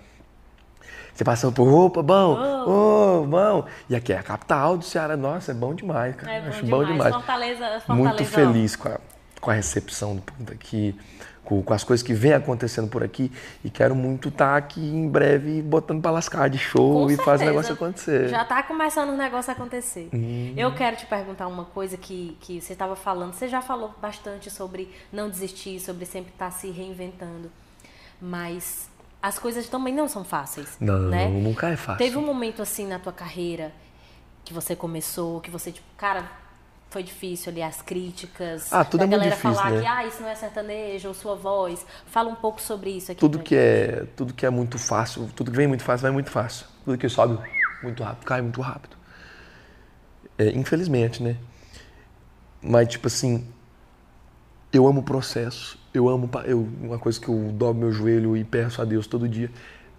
Você 1.15 1.25
passa 1.25 1.53
por, 1.53 1.69
opa, 1.69 2.03
bom, 2.03 2.39
ô, 2.67 3.27
bom. 3.27 3.67
E 3.91 3.95
aqui 3.95 4.15
é 4.15 4.19
a 4.19 4.23
capital 4.23 4.79
do 4.79 4.85
Ceará. 4.85 5.15
Nossa, 5.15 5.51
é 5.53 5.55
bom 5.55 5.75
demais, 5.75 6.17
cara. 6.17 6.33
É 6.33 6.41
bom 6.41 6.49
Acho 6.49 6.65
demais. 6.65 6.87
bom 6.87 6.93
demais. 6.93 7.15
Fortaleza, 7.15 7.81
Fortaleza, 7.81 7.95
Muito 7.95 8.25
feliz 8.25 8.77
com 8.77 8.89
a, 8.89 8.99
com 9.43 9.51
a 9.51 9.55
recepção 9.55 10.17
do 10.17 10.23
povo 10.23 10.43
daqui, 10.43 10.99
com, 11.45 11.63
com 11.63 11.75
as 11.75 11.85
coisas 11.85 12.05
que 12.05 12.15
vem 12.15 12.33
acontecendo 12.33 12.89
por 12.89 13.03
aqui. 13.05 13.31
E 13.63 13.71
quero 13.71 13.95
muito 13.95 14.29
estar 14.29 14.57
aqui 14.57 14.81
em 14.81 15.09
breve 15.09 15.63
botando 15.63 16.01
pra 16.01 16.11
lascar 16.11 16.49
de 16.49 16.59
show 16.59 17.05
Com 17.05 17.11
e 17.11 17.17
fazer 17.17 17.45
o 17.45 17.49
negócio 17.49 17.75
acontecer. 17.75 18.29
Já 18.29 18.45
tá 18.45 18.63
começando 18.63 19.11
o 19.11 19.17
negócio 19.17 19.51
a 19.51 19.55
acontecer. 19.55 20.09
Uhum. 20.13 20.55
Eu 20.57 20.75
quero 20.75 20.97
te 20.97 21.07
perguntar 21.07 21.47
uma 21.47 21.65
coisa 21.65 21.97
que, 21.97 22.37
que 22.41 22.61
você 22.61 22.73
estava 22.73 22.97
falando. 22.97 23.35
Você 23.35 23.49
já 23.49 23.61
falou 23.61 23.95
bastante 24.01 24.51
sobre 24.51 24.91
não 25.13 25.29
desistir, 25.29 25.79
sobre 25.81 26.07
sempre 26.07 26.33
estar 26.33 26.51
se 26.51 26.71
reinventando. 26.71 27.51
Mas 28.21 28.89
as 29.23 29.39
coisas 29.39 29.69
também 29.69 29.95
não 29.95 30.09
são 30.09 30.25
fáceis. 30.25 30.77
Não, 30.81 30.99
né? 30.99 31.29
nunca 31.29 31.69
é 31.69 31.77
fácil. 31.77 31.99
Teve 31.99 32.17
um 32.17 32.25
momento 32.25 32.63
assim 32.63 32.87
na 32.87 32.99
tua 32.99 33.13
carreira 33.13 33.73
que 34.45 34.53
você 34.53 34.77
começou, 34.77 35.41
que 35.41 35.51
você, 35.51 35.73
tipo, 35.73 35.87
cara, 35.97 36.31
foi 36.95 37.03
difícil 37.03 37.51
ali 37.51 37.61
as 37.61 37.83
críticas. 37.83 38.73
Ah, 38.73 38.85
tudo 38.85 39.01
da 39.01 39.05
é 39.05 39.09
muito 39.09 39.19
galera 39.19 39.35
difícil, 39.35 39.57
falar 39.57 39.71
né? 39.73 39.81
que, 39.81 39.87
ah, 39.87 40.07
isso 40.07 40.23
não 40.23 40.29
é 40.29 40.35
sertanejo, 40.37 41.09
ou 41.09 41.15
sua 41.15 41.35
voz. 41.35 41.85
Fala 42.07 42.31
um 42.31 42.37
pouco 42.37 42.63
sobre 42.63 42.91
isso 42.91 43.11
aqui. 43.11 43.21
Tudo 43.21 43.41
que 43.41 43.57
é, 43.57 44.07
tudo 44.15 44.33
que 44.33 44.47
é 44.47 44.51
muito 44.51 44.79
fácil, 44.79 45.29
tudo 45.35 45.51
que 45.51 45.57
vem 45.57 45.67
muito 45.67 45.83
fácil 45.83 46.03
vai 46.03 46.13
muito 46.13 46.31
fácil. 46.31 46.67
Tudo 46.85 46.97
que 46.97 47.09
sobe 47.09 47.37
muito 47.83 48.01
rápido, 48.01 48.25
cai 48.25 48.41
muito 48.41 48.61
rápido. 48.61 48.97
É, 50.39 50.51
infelizmente, 50.51 51.21
né? 51.21 51.37
Mas 52.63 52.87
tipo 52.87 53.09
assim, 53.09 53.45
eu 54.73 54.87
amo 54.87 55.01
o 55.01 55.03
processo. 55.03 55.77
Eu 55.93 56.09
amo, 56.09 56.31
eu, 56.45 56.61
uma 56.81 56.99
coisa 57.01 57.21
que 57.21 57.29
eu 57.29 57.51
dobro 57.53 57.81
meu 57.81 57.91
joelho 57.91 58.37
e 58.37 58.45
peço 58.45 58.81
a 58.81 58.85
Deus 58.85 59.09
todo 59.09 59.29
dia, 59.29 59.51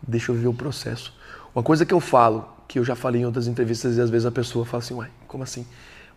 deixa 0.01 0.31
eu 0.31 0.36
viver 0.36 0.47
o 0.47 0.53
processo. 0.53 1.13
Uma 1.53 1.63
coisa 1.63 1.86
que 1.86 1.93
eu 1.93 1.99
falo, 1.99 2.47
que 2.69 2.79
eu 2.79 2.86
já 2.86 2.95
falei 2.95 3.21
em 3.21 3.25
outras 3.25 3.47
entrevistas 3.47 3.97
e 3.97 4.01
às 4.01 4.10
vezes 4.10 4.25
a 4.25 4.31
pessoa 4.31 4.65
fala 4.65 4.81
assim, 4.81 4.93
uai, 4.93 5.10
como 5.27 5.43
assim? 5.43 5.65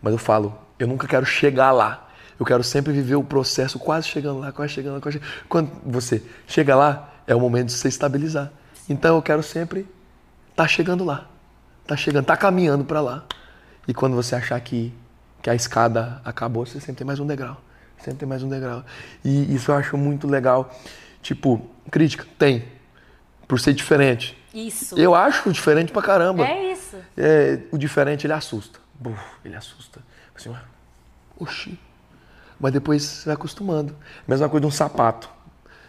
Mas 0.01 0.13
eu 0.13 0.19
falo, 0.19 0.57
eu 0.77 0.87
nunca 0.87 1.07
quero 1.07 1.25
chegar 1.25 1.71
lá. 1.71 2.07
Eu 2.39 2.45
quero 2.45 2.63
sempre 2.63 2.93
viver 2.93 3.15
o 3.15 3.23
processo, 3.23 3.77
quase 3.77 4.07
chegando 4.07 4.39
lá, 4.39 4.51
quase 4.51 4.73
chegando 4.73 4.95
lá, 4.95 5.01
quase 5.01 5.19
chegando. 5.19 5.31
Quando 5.49 5.71
você 5.83 6.23
chega 6.47 6.75
lá, 6.75 7.13
é 7.27 7.35
o 7.35 7.39
momento 7.39 7.67
de 7.67 7.73
você 7.73 7.89
estabilizar. 7.89 8.51
Então 8.89 9.15
eu 9.15 9.21
quero 9.21 9.43
sempre 9.43 9.85
estar 10.49 10.67
chegando 10.67 11.03
lá. 11.03 11.27
Tá 11.85 11.97
chegando, 11.97 12.25
tá 12.25 12.37
caminhando 12.37 12.85
para 12.85 13.01
lá. 13.01 13.25
E 13.87 13.93
quando 13.93 14.15
você 14.15 14.35
achar 14.35 14.59
que, 14.61 14.93
que 15.41 15.49
a 15.49 15.55
escada 15.55 16.21
acabou, 16.23 16.65
você 16.65 16.79
sempre 16.79 16.99
tem 16.99 17.07
mais 17.07 17.19
um 17.19 17.27
degrau. 17.27 17.59
Sempre 17.97 18.19
tem 18.19 18.29
mais 18.29 18.41
um 18.41 18.49
degrau. 18.49 18.85
E 19.23 19.53
isso 19.53 19.71
eu 19.71 19.75
acho 19.75 19.97
muito 19.97 20.27
legal. 20.27 20.73
Tipo, 21.21 21.69
crítica, 21.91 22.25
tem. 22.37 22.63
Por 23.47 23.59
ser 23.59 23.73
diferente. 23.73 24.37
Isso. 24.53 24.97
Eu 24.97 25.13
acho 25.13 25.51
diferente 25.51 25.91
pra 25.91 26.01
caramba. 26.01 26.47
É 26.47 26.71
isso. 26.71 26.95
É, 27.17 27.59
o 27.71 27.77
diferente 27.77 28.25
ele 28.25 28.33
assusta. 28.33 28.79
Buf, 28.99 29.19
ele 29.45 29.55
assusta. 29.55 30.01
Assim, 30.35 30.53
oxi. 31.37 31.79
Mas 32.59 32.73
depois 32.73 33.03
você 33.03 33.25
vai 33.25 33.35
acostumando. 33.35 33.95
Mesma 34.27 34.49
coisa 34.49 34.61
de 34.61 34.67
um 34.67 34.71
sapato. 34.71 35.29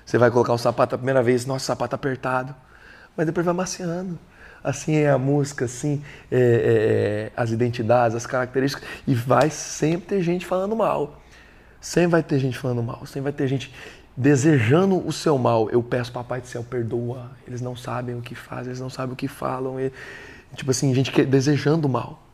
Você 0.07 0.16
vai 0.16 0.31
colocar 0.31 0.53
um 0.53 0.59
sapato 0.59 0.94
a 0.94 0.99
primeira 0.99 1.23
vez, 1.23 1.44
nossa, 1.44 1.66
sapato 1.66 1.94
apertado. 1.94 2.55
Mas 3.16 3.27
depois 3.27 3.44
vai 3.44 3.55
maciando. 3.55 4.18
assim 4.62 4.96
é 4.96 5.11
a 5.11 5.18
música, 5.18 5.64
assim 5.64 6.03
é, 6.31 6.38
é, 6.38 6.40
é, 6.40 7.33
as 7.37 7.51
identidades, 7.51 8.16
as 8.16 8.27
características, 8.27 8.88
e 9.07 9.14
vai 9.14 9.51
sempre 9.51 10.07
ter 10.07 10.23
gente 10.23 10.46
falando 10.46 10.77
mal. 10.77 11.20
Sempre 11.81 12.09
vai 12.09 12.23
ter 12.23 12.38
gente 12.38 12.59
falando 12.59 12.83
mal, 12.83 13.07
sempre 13.07 13.23
vai 13.23 13.33
ter 13.33 13.49
gente 13.49 13.75
desejando 14.16 15.05
o 15.07 15.12
seu 15.12 15.38
mal. 15.38 15.70
Eu 15.70 15.83
peço, 15.83 16.12
Papai 16.12 16.40
do 16.40 16.46
Céu, 16.46 16.62
perdoa. 16.62 17.31
Eles 17.46 17.61
não 17.61 17.75
sabem 17.75 18.14
o 18.16 18.20
que 18.20 18.35
fazem, 18.35 18.66
eles 18.66 18.81
não 18.81 18.90
sabem 18.90 19.14
o 19.14 19.16
que 19.16 19.27
falam. 19.27 19.81
E, 19.81 19.90
tipo 20.55 20.70
assim, 20.70 20.94
gente 20.94 21.11
que, 21.11 21.25
desejando 21.25 21.88
mal. 21.88 22.30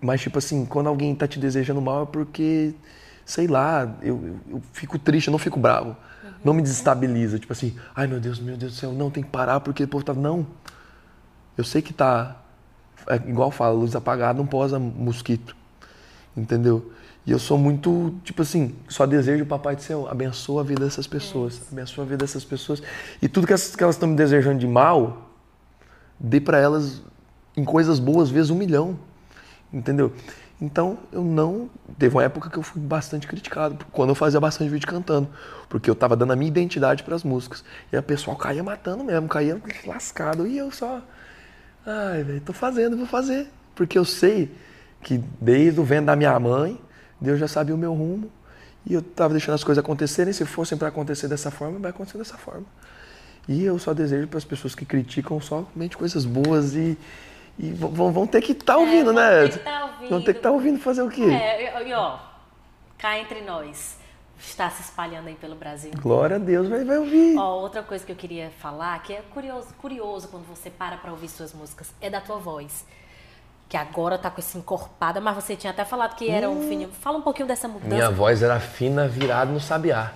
Mas, 0.00 0.20
tipo 0.20 0.38
assim, 0.38 0.64
quando 0.64 0.86
alguém 0.86 1.14
tá 1.14 1.26
te 1.26 1.38
desejando 1.38 1.80
mal 1.80 2.04
é 2.04 2.06
porque, 2.06 2.74
sei 3.24 3.46
lá, 3.46 3.96
eu, 4.02 4.36
eu, 4.48 4.62
fico 4.72 4.98
triste, 4.98 5.28
eu 5.28 5.32
não 5.32 5.38
fico 5.38 5.58
bravo. 5.58 5.90
Uhum. 5.90 6.30
Não 6.44 6.54
me 6.54 6.62
desestabiliza. 6.62 7.38
Tipo 7.38 7.52
assim, 7.52 7.76
ai 7.94 8.06
meu 8.06 8.20
Deus, 8.20 8.38
meu 8.38 8.56
Deus 8.56 8.72
do 8.72 8.78
céu, 8.78 8.92
não, 8.92 9.10
tem 9.10 9.22
que 9.22 9.30
parar 9.30 9.60
porque 9.60 9.84
o 9.84 9.88
povo 9.88 10.04
tá. 10.04 10.14
Não. 10.14 10.46
Eu 11.56 11.64
sei 11.64 11.82
que 11.82 11.92
tá. 11.92 12.36
É 13.08 13.16
igual 13.16 13.50
fala, 13.50 13.74
luz 13.74 13.96
apagada 13.96 14.38
não 14.38 14.46
posa 14.46 14.78
mosquito. 14.78 15.56
Entendeu? 16.36 16.92
E 17.28 17.30
eu 17.30 17.38
sou 17.38 17.58
muito, 17.58 18.14
tipo 18.24 18.40
assim, 18.40 18.74
só 18.88 19.04
desejo 19.04 19.44
o 19.44 19.46
Papai 19.46 19.76
do 19.76 19.82
Céu, 19.82 20.08
abençoa 20.08 20.62
a 20.62 20.64
vida 20.64 20.84
dessas 20.84 21.06
pessoas, 21.06 21.60
é 21.60 21.74
abençoa 21.74 22.04
a 22.04 22.06
vida 22.06 22.16
dessas 22.18 22.42
pessoas. 22.42 22.82
E 23.20 23.28
tudo 23.28 23.46
que 23.46 23.52
elas 23.52 23.96
estão 23.96 24.08
me 24.08 24.16
desejando 24.16 24.58
de 24.58 24.66
mal, 24.66 25.30
dê 26.18 26.40
para 26.40 26.58
elas 26.58 27.02
em 27.54 27.64
coisas 27.64 27.98
boas 27.98 28.30
vezes 28.30 28.50
um 28.50 28.54
milhão, 28.54 28.98
entendeu? 29.72 30.12
Então 30.60 30.98
eu 31.12 31.22
não. 31.22 31.70
Teve 31.98 32.16
uma 32.16 32.24
época 32.24 32.50
que 32.50 32.58
eu 32.58 32.62
fui 32.62 32.80
bastante 32.80 33.26
criticado, 33.26 33.84
quando 33.92 34.10
eu 34.10 34.14
fazia 34.14 34.40
bastante 34.40 34.70
vídeo 34.70 34.88
cantando, 34.88 35.28
porque 35.68 35.88
eu 35.88 35.94
tava 35.94 36.16
dando 36.16 36.32
a 36.32 36.36
minha 36.36 36.48
identidade 36.48 37.02
para 37.02 37.14
as 37.14 37.22
músicas. 37.24 37.64
E 37.92 37.96
a 37.96 38.02
pessoal 38.02 38.36
caía 38.36 38.62
matando 38.62 39.04
mesmo, 39.04 39.28
caía 39.28 39.60
lascado. 39.86 40.46
E 40.46 40.58
eu 40.58 40.70
só. 40.70 41.02
Ai, 41.86 42.22
velho, 42.22 42.40
tô 42.40 42.52
fazendo, 42.52 42.96
vou 42.96 43.06
fazer. 43.06 43.48
Porque 43.74 43.96
eu 43.96 44.04
sei 44.04 44.50
que 45.02 45.18
desde 45.40 45.78
o 45.80 45.84
vento 45.84 46.06
da 46.06 46.16
minha 46.16 46.38
mãe 46.40 46.80
Deus 47.20 47.38
já 47.38 47.48
sabia 47.48 47.74
o 47.74 47.78
meu 47.78 47.94
rumo 47.94 48.30
e 48.86 48.94
eu 48.94 49.00
estava 49.00 49.32
deixando 49.32 49.54
as 49.54 49.64
coisas 49.64 49.82
acontecerem. 49.82 50.32
Se 50.32 50.44
fossem 50.44 50.78
para 50.78 50.88
acontecer 50.88 51.28
dessa 51.28 51.50
forma, 51.50 51.78
vai 51.78 51.90
acontecer 51.90 52.18
dessa 52.18 52.36
forma. 52.36 52.66
E 53.48 53.64
eu 53.64 53.78
só 53.78 53.92
desejo 53.92 54.28
para 54.28 54.38
as 54.38 54.44
pessoas 54.44 54.74
que 54.74 54.84
criticam 54.84 55.40
somente 55.40 55.96
coisas 55.96 56.24
boas 56.24 56.74
e, 56.74 56.98
e 57.58 57.70
vão, 57.72 58.12
vão, 58.12 58.26
ter 58.26 58.40
que 58.40 58.52
estar 58.52 58.74
tá 58.74 58.78
ouvindo, 58.78 59.10
é, 59.10 59.14
né? 59.14 59.48
Ter 59.48 59.58
tá 59.58 59.84
ouvindo. 59.84 60.10
Vão 60.10 60.20
ter 60.20 60.32
que 60.32 60.38
estar 60.38 60.48
tá 60.48 60.54
ouvindo 60.54 60.78
fazer 60.78 61.02
o 61.02 61.08
quê? 61.08 61.24
É, 61.24 61.88
e 61.88 61.92
ó, 61.92 62.18
cá 62.96 63.18
entre 63.18 63.40
nós, 63.40 63.98
está 64.38 64.70
se 64.70 64.82
espalhando 64.82 65.28
aí 65.28 65.34
pelo 65.34 65.56
Brasil. 65.56 65.90
Glória 66.00 66.36
a 66.36 66.38
Deus, 66.38 66.68
vai, 66.68 66.84
vai 66.84 66.98
ouvir. 66.98 67.36
Ó, 67.36 67.60
outra 67.60 67.82
coisa 67.82 68.04
que 68.04 68.12
eu 68.12 68.16
queria 68.16 68.50
falar, 68.58 69.02
que 69.02 69.12
é 69.12 69.22
curioso, 69.30 69.68
curioso 69.80 70.28
quando 70.28 70.46
você 70.46 70.70
para 70.70 70.96
para 70.96 71.10
ouvir 71.10 71.28
suas 71.28 71.52
músicas, 71.52 71.92
é 72.00 72.08
da 72.08 72.20
tua 72.20 72.38
voz 72.38 72.84
que 73.68 73.76
agora 73.76 74.16
tá 74.16 74.30
com 74.30 74.40
esse 74.40 74.56
encorpada, 74.56 75.20
mas 75.20 75.34
você 75.34 75.54
tinha 75.54 75.70
até 75.70 75.84
falado 75.84 76.16
que 76.16 76.30
era 76.30 76.48
um 76.48 76.58
hum. 76.58 76.68
fininho. 76.68 76.90
Fala 77.00 77.18
um 77.18 77.22
pouquinho 77.22 77.46
dessa 77.46 77.68
mudança. 77.68 77.94
Minha 77.94 78.10
voz 78.10 78.42
era 78.42 78.58
fina, 78.58 79.06
virada 79.06 79.52
no 79.52 79.60
sabiá. 79.60 80.12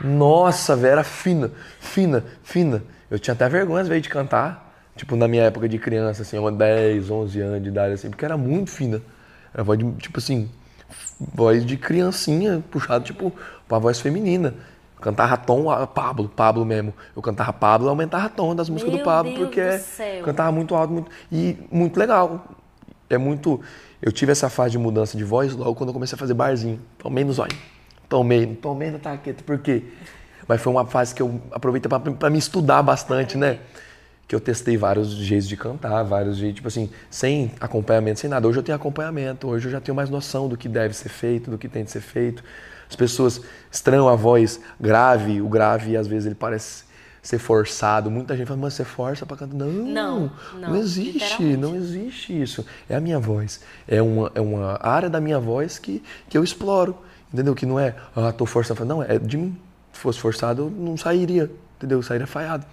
Nossa, 0.00 0.74
velho, 0.74 0.92
era 0.92 1.04
fina, 1.04 1.52
fina, 1.78 2.24
fina. 2.42 2.82
Eu 3.10 3.18
tinha 3.18 3.34
até 3.34 3.48
vergonha 3.48 3.82
às 3.82 3.88
vezes 3.88 4.04
de 4.04 4.08
cantar, 4.08 4.69
tipo 4.96 5.16
na 5.16 5.26
minha 5.28 5.44
época 5.44 5.68
de 5.68 5.78
criança, 5.78 6.22
assim, 6.22 6.38
uma 6.38 6.52
10, 6.52 7.10
11 7.10 7.40
anos 7.40 7.62
de 7.62 7.68
idade, 7.68 7.94
assim, 7.94 8.10
porque 8.10 8.24
era 8.24 8.36
muito 8.36 8.70
fina. 8.70 9.00
Era 9.52 9.62
voz 9.62 9.78
de, 9.78 9.92
tipo 9.92 10.18
assim, 10.18 10.48
voz 11.18 11.64
de 11.64 11.76
criancinha, 11.76 12.62
puxado, 12.70 13.04
tipo, 13.04 13.32
pra 13.68 13.78
voz 13.78 14.00
feminina. 14.00 14.54
Eu 14.96 15.02
cantava 15.02 15.36
tom, 15.36 15.64
Pablo, 15.86 16.28
Pablo 16.28 16.64
mesmo. 16.64 16.94
Eu 17.16 17.22
cantava 17.22 17.52
Pablo 17.52 17.88
e 17.88 17.90
aumentava 17.90 18.28
tom 18.28 18.54
das 18.54 18.68
músicas 18.68 18.92
Meu 18.92 19.02
do 19.02 19.04
Pablo, 19.04 19.32
Deus 19.32 19.46
porque 19.46 20.22
cantava 20.22 20.52
muito 20.52 20.74
alto 20.74 20.92
muito, 20.92 21.10
e 21.32 21.56
muito 21.70 21.98
legal 21.98 22.46
é 23.10 23.18
muito. 23.18 23.60
Eu 24.00 24.12
tive 24.12 24.32
essa 24.32 24.48
fase 24.48 24.72
de 24.72 24.78
mudança 24.78 25.18
de 25.18 25.24
voz 25.24 25.54
logo 25.54 25.74
quando 25.74 25.90
eu 25.90 25.92
comecei 25.92 26.14
a 26.16 26.18
fazer 26.18 26.32
barzinho. 26.32 26.80
Tomei 26.96 27.24
no 27.24 27.32
zóio. 27.32 27.52
Tomei, 28.08 28.46
tomei 28.56 28.90
na 28.90 28.98
taqueta. 28.98 29.42
Por 29.44 29.58
quê? 29.58 29.84
Mas 30.48 30.60
foi 30.60 30.72
uma 30.72 30.86
fase 30.86 31.14
que 31.14 31.20
eu 31.20 31.40
aproveitei 31.50 31.88
para 31.88 32.30
me 32.30 32.38
estudar 32.38 32.82
bastante, 32.82 33.36
né? 33.36 33.58
Que 34.30 34.36
eu 34.36 34.38
testei 34.38 34.76
vários 34.76 35.10
jeitos 35.10 35.48
de 35.48 35.56
cantar, 35.56 36.04
vários 36.04 36.36
jeitos, 36.36 36.54
tipo 36.54 36.68
assim, 36.68 36.88
sem 37.10 37.50
acompanhamento, 37.58 38.20
sem 38.20 38.30
nada. 38.30 38.46
Hoje 38.46 38.60
eu 38.60 38.62
tenho 38.62 38.76
acompanhamento, 38.76 39.48
hoje 39.48 39.66
eu 39.66 39.72
já 39.72 39.80
tenho 39.80 39.92
mais 39.92 40.08
noção 40.08 40.48
do 40.48 40.56
que 40.56 40.68
deve 40.68 40.94
ser 40.94 41.08
feito, 41.08 41.50
do 41.50 41.58
que 41.58 41.68
tem 41.68 41.82
de 41.82 41.90
ser 41.90 42.00
feito. 42.00 42.40
As 42.88 42.94
pessoas 42.94 43.40
estranham 43.72 44.08
a 44.08 44.14
voz 44.14 44.60
grave, 44.80 45.42
o 45.42 45.48
grave 45.48 45.96
às 45.96 46.06
vezes 46.06 46.26
ele 46.26 46.36
parece 46.36 46.84
ser 47.20 47.40
forçado. 47.40 48.08
Muita 48.08 48.36
gente 48.36 48.46
fala, 48.46 48.60
mas 48.60 48.74
você 48.74 48.84
força 48.84 49.26
para 49.26 49.36
cantar. 49.36 49.56
Não, 49.56 49.66
não, 49.66 50.32
não, 50.54 50.60
não 50.60 50.76
existe, 50.76 51.42
não 51.56 51.74
existe 51.74 52.40
isso. 52.40 52.64
É 52.88 52.94
a 52.94 53.00
minha 53.00 53.18
voz. 53.18 53.60
É 53.88 54.00
uma, 54.00 54.30
é 54.32 54.40
uma 54.40 54.78
área 54.80 55.10
da 55.10 55.20
minha 55.20 55.40
voz 55.40 55.76
que, 55.76 56.04
que 56.28 56.38
eu 56.38 56.44
exploro. 56.44 56.96
Entendeu? 57.34 57.52
Que 57.52 57.66
não 57.66 57.80
é, 57.80 57.96
ah, 58.14 58.30
tô 58.30 58.46
forçando. 58.46 58.84
Não, 58.84 59.02
é 59.02 59.18
de 59.18 59.36
mim. 59.36 59.58
Se 59.92 59.98
fosse 59.98 60.20
forçado, 60.20 60.62
eu 60.62 60.70
não 60.70 60.96
sairia. 60.96 61.50
Entendeu? 61.78 61.98
Eu 61.98 62.02
sairia 62.04 62.28
falhado. 62.28 62.64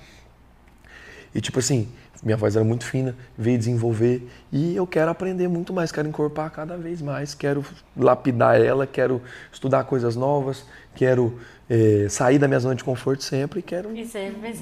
E 1.37 1.41
tipo 1.41 1.59
assim, 1.59 1.87
minha 2.23 2.35
voz 2.35 2.55
era 2.55 2.65
muito 2.65 2.83
fina, 2.83 3.15
veio 3.37 3.59
desenvolver 3.59 4.27
e 4.51 4.75
eu 4.75 4.87
quero 4.87 5.11
aprender 5.11 5.47
muito 5.47 5.71
mais, 5.71 5.91
quero 5.91 6.07
encorpar 6.07 6.49
cada 6.49 6.75
vez 6.75 6.99
mais, 6.99 7.35
quero 7.35 7.63
lapidar 7.95 8.59
ela, 8.59 8.87
quero 8.87 9.21
estudar 9.51 9.83
coisas 9.83 10.15
novas, 10.15 10.65
quero 10.95 11.39
é, 11.69 12.07
sair 12.09 12.39
da 12.39 12.47
minha 12.47 12.59
zona 12.59 12.73
de 12.73 12.83
conforto 12.83 13.23
sempre 13.23 13.59
e 13.59 13.61
quero 13.61 13.95
e 13.95 14.03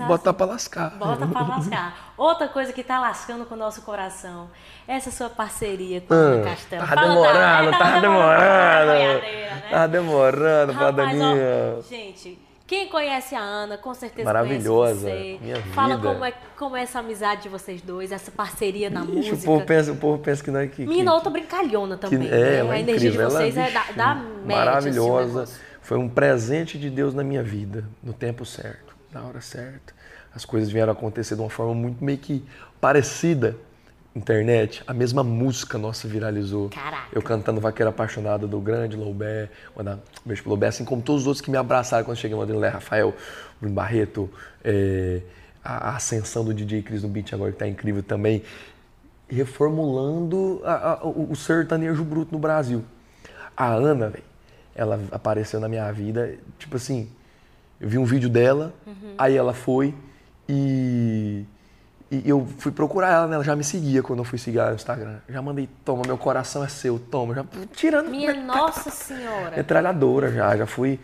botar 0.05 0.31
assim, 0.31 0.37
para 0.37 0.45
lascar. 0.45 0.89
Bota 0.97 1.25
para 1.25 1.47
lascar. 1.47 2.13
Outra 2.17 2.49
coisa 2.49 2.73
que 2.73 2.81
está 2.81 2.99
lascando 2.99 3.45
com 3.45 3.55
o 3.55 3.57
nosso 3.57 3.81
coração, 3.83 4.49
essa 4.85 5.09
sua 5.09 5.29
parceria 5.29 6.01
com 6.01 6.13
ah, 6.13 6.41
o 6.41 6.43
Castelo. 6.43 6.85
Tá 6.85 6.95
demorando, 6.95 7.71
tá, 7.71 7.77
tá 7.77 7.99
demorando. 8.01 8.91
Né? 8.91 9.63
Tá 9.71 9.87
demorando, 9.87 10.73
Padaninha. 10.73 11.81
Gente, 11.89 12.37
quem 12.67 12.87
conhece 12.89 13.35
a 13.35 13.39
Ana, 13.39 13.77
com 13.77 13.93
certeza 13.93 14.25
Maravilhosa, 14.25 15.07
conhece 15.07 15.37
você. 15.37 15.39
Minha 15.39 15.61
Fala 15.73 15.97
vida. 15.97 16.07
como 16.07 16.25
é, 16.25 16.33
como 16.57 16.75
é 16.75 16.81
essa 16.81 16.99
amizade 16.99 17.43
de 17.43 17.49
vocês 17.49 17.79
dois, 17.79 18.11
essa 18.11 18.31
parceria 18.31 18.89
na 18.89 19.01
Ixi, 19.01 19.11
música. 19.11 19.35
O 19.35 19.41
povo, 19.41 19.65
pensa, 19.65 19.91
o 19.91 19.95
povo 19.95 20.23
pensa 20.23 20.43
que 20.43 20.49
não 20.49 20.59
é 20.59 20.67
que. 20.67 20.83
Menina, 20.83 21.13
outra 21.13 21.29
brincalhona 21.29 21.95
também. 21.95 22.19
Que, 22.19 22.27
é, 22.27 22.29
né? 22.29 22.55
é 22.55 22.61
a 22.61 22.79
energia 22.79 23.09
incrível. 23.09 23.27
de 23.27 23.33
vocês 23.33 23.55
ela, 23.55 23.67
é 23.67 23.71
da, 23.71 23.91
da 23.91 24.15
média. 24.15 24.65
Maravilhosa. 24.65 25.43
Assim, 25.43 25.59
Foi 25.81 25.97
um 25.99 26.09
presente 26.09 26.79
de 26.79 26.89
Deus 26.89 27.13
na 27.13 27.23
minha 27.23 27.43
vida, 27.43 27.85
no 28.03 28.13
tempo 28.13 28.43
certo, 28.43 28.95
na 29.11 29.23
hora 29.23 29.41
certa. 29.41 29.93
As 30.33 30.43
coisas 30.43 30.71
vieram 30.71 30.91
acontecer 30.91 31.35
de 31.35 31.41
uma 31.41 31.49
forma 31.51 31.75
muito 31.75 32.03
meio 32.03 32.17
que 32.17 32.43
parecida 32.81 33.55
internet, 34.15 34.81
a 34.87 34.93
mesma 34.93 35.23
música 35.23 35.77
nossa 35.77 36.07
viralizou. 36.07 36.69
Caraca. 36.69 37.09
Eu 37.11 37.21
cantando 37.21 37.59
Vaqueira 37.59 37.89
Apaixonada 37.89 38.47
do 38.47 38.59
grande 38.61 38.95
Loubé, 38.95 39.49
mandar 39.75 39.95
um 39.95 39.99
beijo 40.25 40.41
pro 40.41 40.51
Loubé, 40.51 40.67
assim 40.67 40.85
como 40.85 41.01
todos 41.01 41.23
os 41.23 41.27
outros 41.27 41.41
que 41.41 41.51
me 41.51 41.57
abraçaram 41.57 42.05
quando 42.05 42.17
cheguei 42.17 42.37
no 42.37 42.59
Lé, 42.59 42.69
Rafael, 42.69 43.13
Bruno 43.59 43.75
Barreto, 43.75 44.29
é, 44.63 45.21
a, 45.63 45.95
ascensão 45.95 46.45
do 46.45 46.53
DJ 46.53 46.81
Cris 46.81 47.03
no 47.03 47.09
beat 47.09 47.33
agora 47.33 47.51
que 47.51 47.57
tá 47.57 47.67
incrível 47.67 48.01
também, 48.01 48.41
reformulando 49.27 50.61
a, 50.63 50.93
a, 50.93 51.05
o, 51.05 51.31
o 51.31 51.35
sertanejo 51.35 52.03
bruto 52.05 52.31
no 52.31 52.39
Brasil. 52.39 52.85
A 53.57 53.67
Ana, 53.67 54.09
velho, 54.09 54.23
ela 54.73 54.99
apareceu 55.11 55.59
na 55.59 55.67
minha 55.67 55.91
vida, 55.91 56.35
tipo 56.57 56.77
assim, 56.77 57.09
eu 57.81 57.89
vi 57.89 57.97
um 57.97 58.05
vídeo 58.05 58.29
dela, 58.29 58.73
uhum. 58.87 59.15
aí 59.17 59.35
ela 59.35 59.53
foi 59.53 59.93
e 60.47 61.43
e 62.11 62.29
eu 62.29 62.45
fui 62.59 62.71
procurar 62.71 63.11
ela, 63.11 63.27
né? 63.27 63.35
Ela 63.35 63.43
já 63.43 63.55
me 63.55 63.63
seguia 63.63 64.03
quando 64.03 64.19
eu 64.19 64.25
fui 64.25 64.37
seguir 64.37 64.59
ela 64.59 64.69
no 64.69 64.75
Instagram. 64.75 65.17
Já 65.27 65.41
mandei, 65.41 65.67
toma, 65.83 66.03
meu 66.05 66.17
coração 66.17 66.63
é 66.63 66.67
seu, 66.67 66.99
toma. 66.99 67.33
Já 67.33 67.45
tirando. 67.73 68.09
Minha 68.09 68.33
Nossa 68.43 68.91
Senhora. 68.91 69.57
Metralhadora 69.57 70.31
já, 70.31 70.55
já 70.55 70.65
fui 70.67 70.99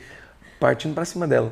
partindo 0.60 0.94
para 0.94 1.06
cima 1.06 1.28
dela. 1.28 1.52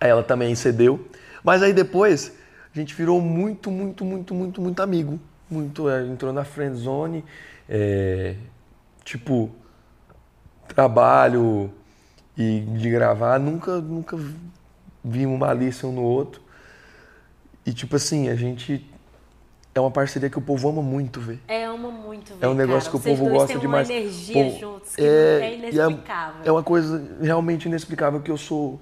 Aí 0.00 0.08
ela 0.08 0.22
também 0.22 0.54
cedeu. 0.54 1.08
Mas 1.42 1.62
aí 1.62 1.72
depois 1.72 2.32
a 2.74 2.78
gente 2.78 2.94
virou 2.94 3.20
muito, 3.20 3.70
muito, 3.70 4.04
muito, 4.04 4.34
muito, 4.34 4.60
muito 4.60 4.82
amigo. 4.82 5.18
Muito, 5.50 5.88
é, 5.88 6.06
entrou 6.06 6.32
na 6.32 6.44
friend 6.44 6.76
zone. 6.76 7.24
É, 7.68 8.36
tipo, 9.04 9.50
trabalho 10.68 11.72
e 12.36 12.60
de 12.60 12.90
gravar, 12.90 13.38
nunca, 13.38 13.80
nunca 13.80 14.18
vimos 15.04 15.38
malícia 15.38 15.88
um 15.88 15.92
no 15.92 16.02
outro. 16.02 16.43
E 17.66 17.72
tipo 17.72 17.96
assim, 17.96 18.28
a 18.28 18.36
gente. 18.36 18.84
É 19.74 19.80
uma 19.80 19.90
parceria 19.90 20.30
que 20.30 20.38
o 20.38 20.40
povo 20.40 20.68
ama 20.68 20.80
muito 20.80 21.20
ver. 21.20 21.40
É, 21.48 21.64
ama 21.64 21.90
muito 21.90 22.34
ver. 22.34 22.46
É 22.46 22.48
um 22.48 22.54
negócio 22.54 22.92
cara. 22.92 23.02
que 23.02 23.10
o 23.10 23.16
povo 23.16 23.28
gosta 23.28 23.58
demais. 23.58 23.88
Uma 23.88 23.96
energia 23.96 24.44
povo, 24.44 24.60
juntos 24.60 24.94
que 24.94 25.02
é, 25.02 25.40
é 25.40 25.54
inexplicável. 25.56 26.42
É, 26.44 26.48
é, 26.48 26.52
uma 26.52 26.62
coisa 26.62 27.16
realmente 27.20 27.66
inexplicável 27.66 28.20
que 28.20 28.30
eu 28.30 28.36
sou. 28.36 28.80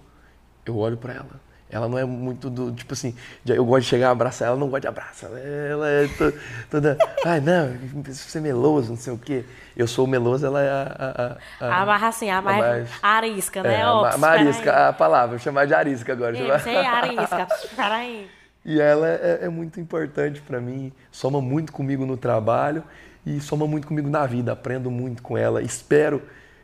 Eu 0.67 0.77
olho 0.77 0.99
para 0.99 1.15
ela. 1.15 1.41
Ela 1.71 1.89
não 1.89 1.99
é 1.99 2.05
muito 2.05 2.51
do. 2.51 2.71
Tipo 2.73 2.93
assim, 2.93 3.17
eu 3.47 3.65
gosto 3.65 3.85
de 3.85 3.89
chegar 3.89 4.09
a 4.09 4.11
abraçar 4.11 4.49
ela, 4.49 4.57
não 4.59 4.69
gosta 4.69 4.83
de 4.83 4.89
abraçar. 4.89 5.31
Ela 5.31 5.89
é 5.89 6.09
toda. 6.19 6.39
toda 6.71 6.99
Ai, 7.25 7.41
não, 7.41 7.75
você 8.05 8.37
é 8.37 8.41
meloso, 8.43 8.91
não 8.91 8.99
sei 8.99 9.15
o 9.15 9.17
quê. 9.17 9.47
Eu 9.75 9.87
sou 9.87 10.07
meloso, 10.07 10.45
ela 10.45 10.63
é 10.63 10.69
a. 10.69 11.39
A, 11.59 11.67
a, 11.67 11.83
a, 11.83 12.09
assim, 12.09 12.29
a, 12.29 12.43
mais, 12.43 12.59
mais, 12.59 12.91
a 13.03 13.09
arisca, 13.09 13.63
né? 13.63 13.77
É, 13.77 13.83
a, 13.83 13.89
a, 13.89 14.29
arisca, 14.29 14.89
a 14.89 14.93
palavra, 14.93 15.31
vou 15.31 15.39
chamar 15.39 15.67
de 15.67 15.73
arisca 15.73 16.13
agora. 16.13 16.37
Eu 16.37 16.61
sei 16.61 16.77
arisca, 16.77 17.49
peraí. 17.75 18.29
E 18.65 18.81
ela 18.81 19.09
é, 19.09 19.41
é 19.43 19.49
muito 19.49 19.81
importante 19.81 20.41
para 20.41 20.61
mim, 20.61 20.93
soma 21.11 21.41
muito 21.41 21.73
comigo 21.73 22.07
no 22.07 22.17
trabalho 22.17 22.85
e 23.27 23.41
soma 23.41 23.67
muito 23.67 23.87
comigo 23.87 24.09
na 24.09 24.27
vida. 24.27 24.53
Aprendo 24.53 24.91
muito 24.91 25.23
com 25.23 25.37
ela. 25.37 25.63
Espero 25.63 26.23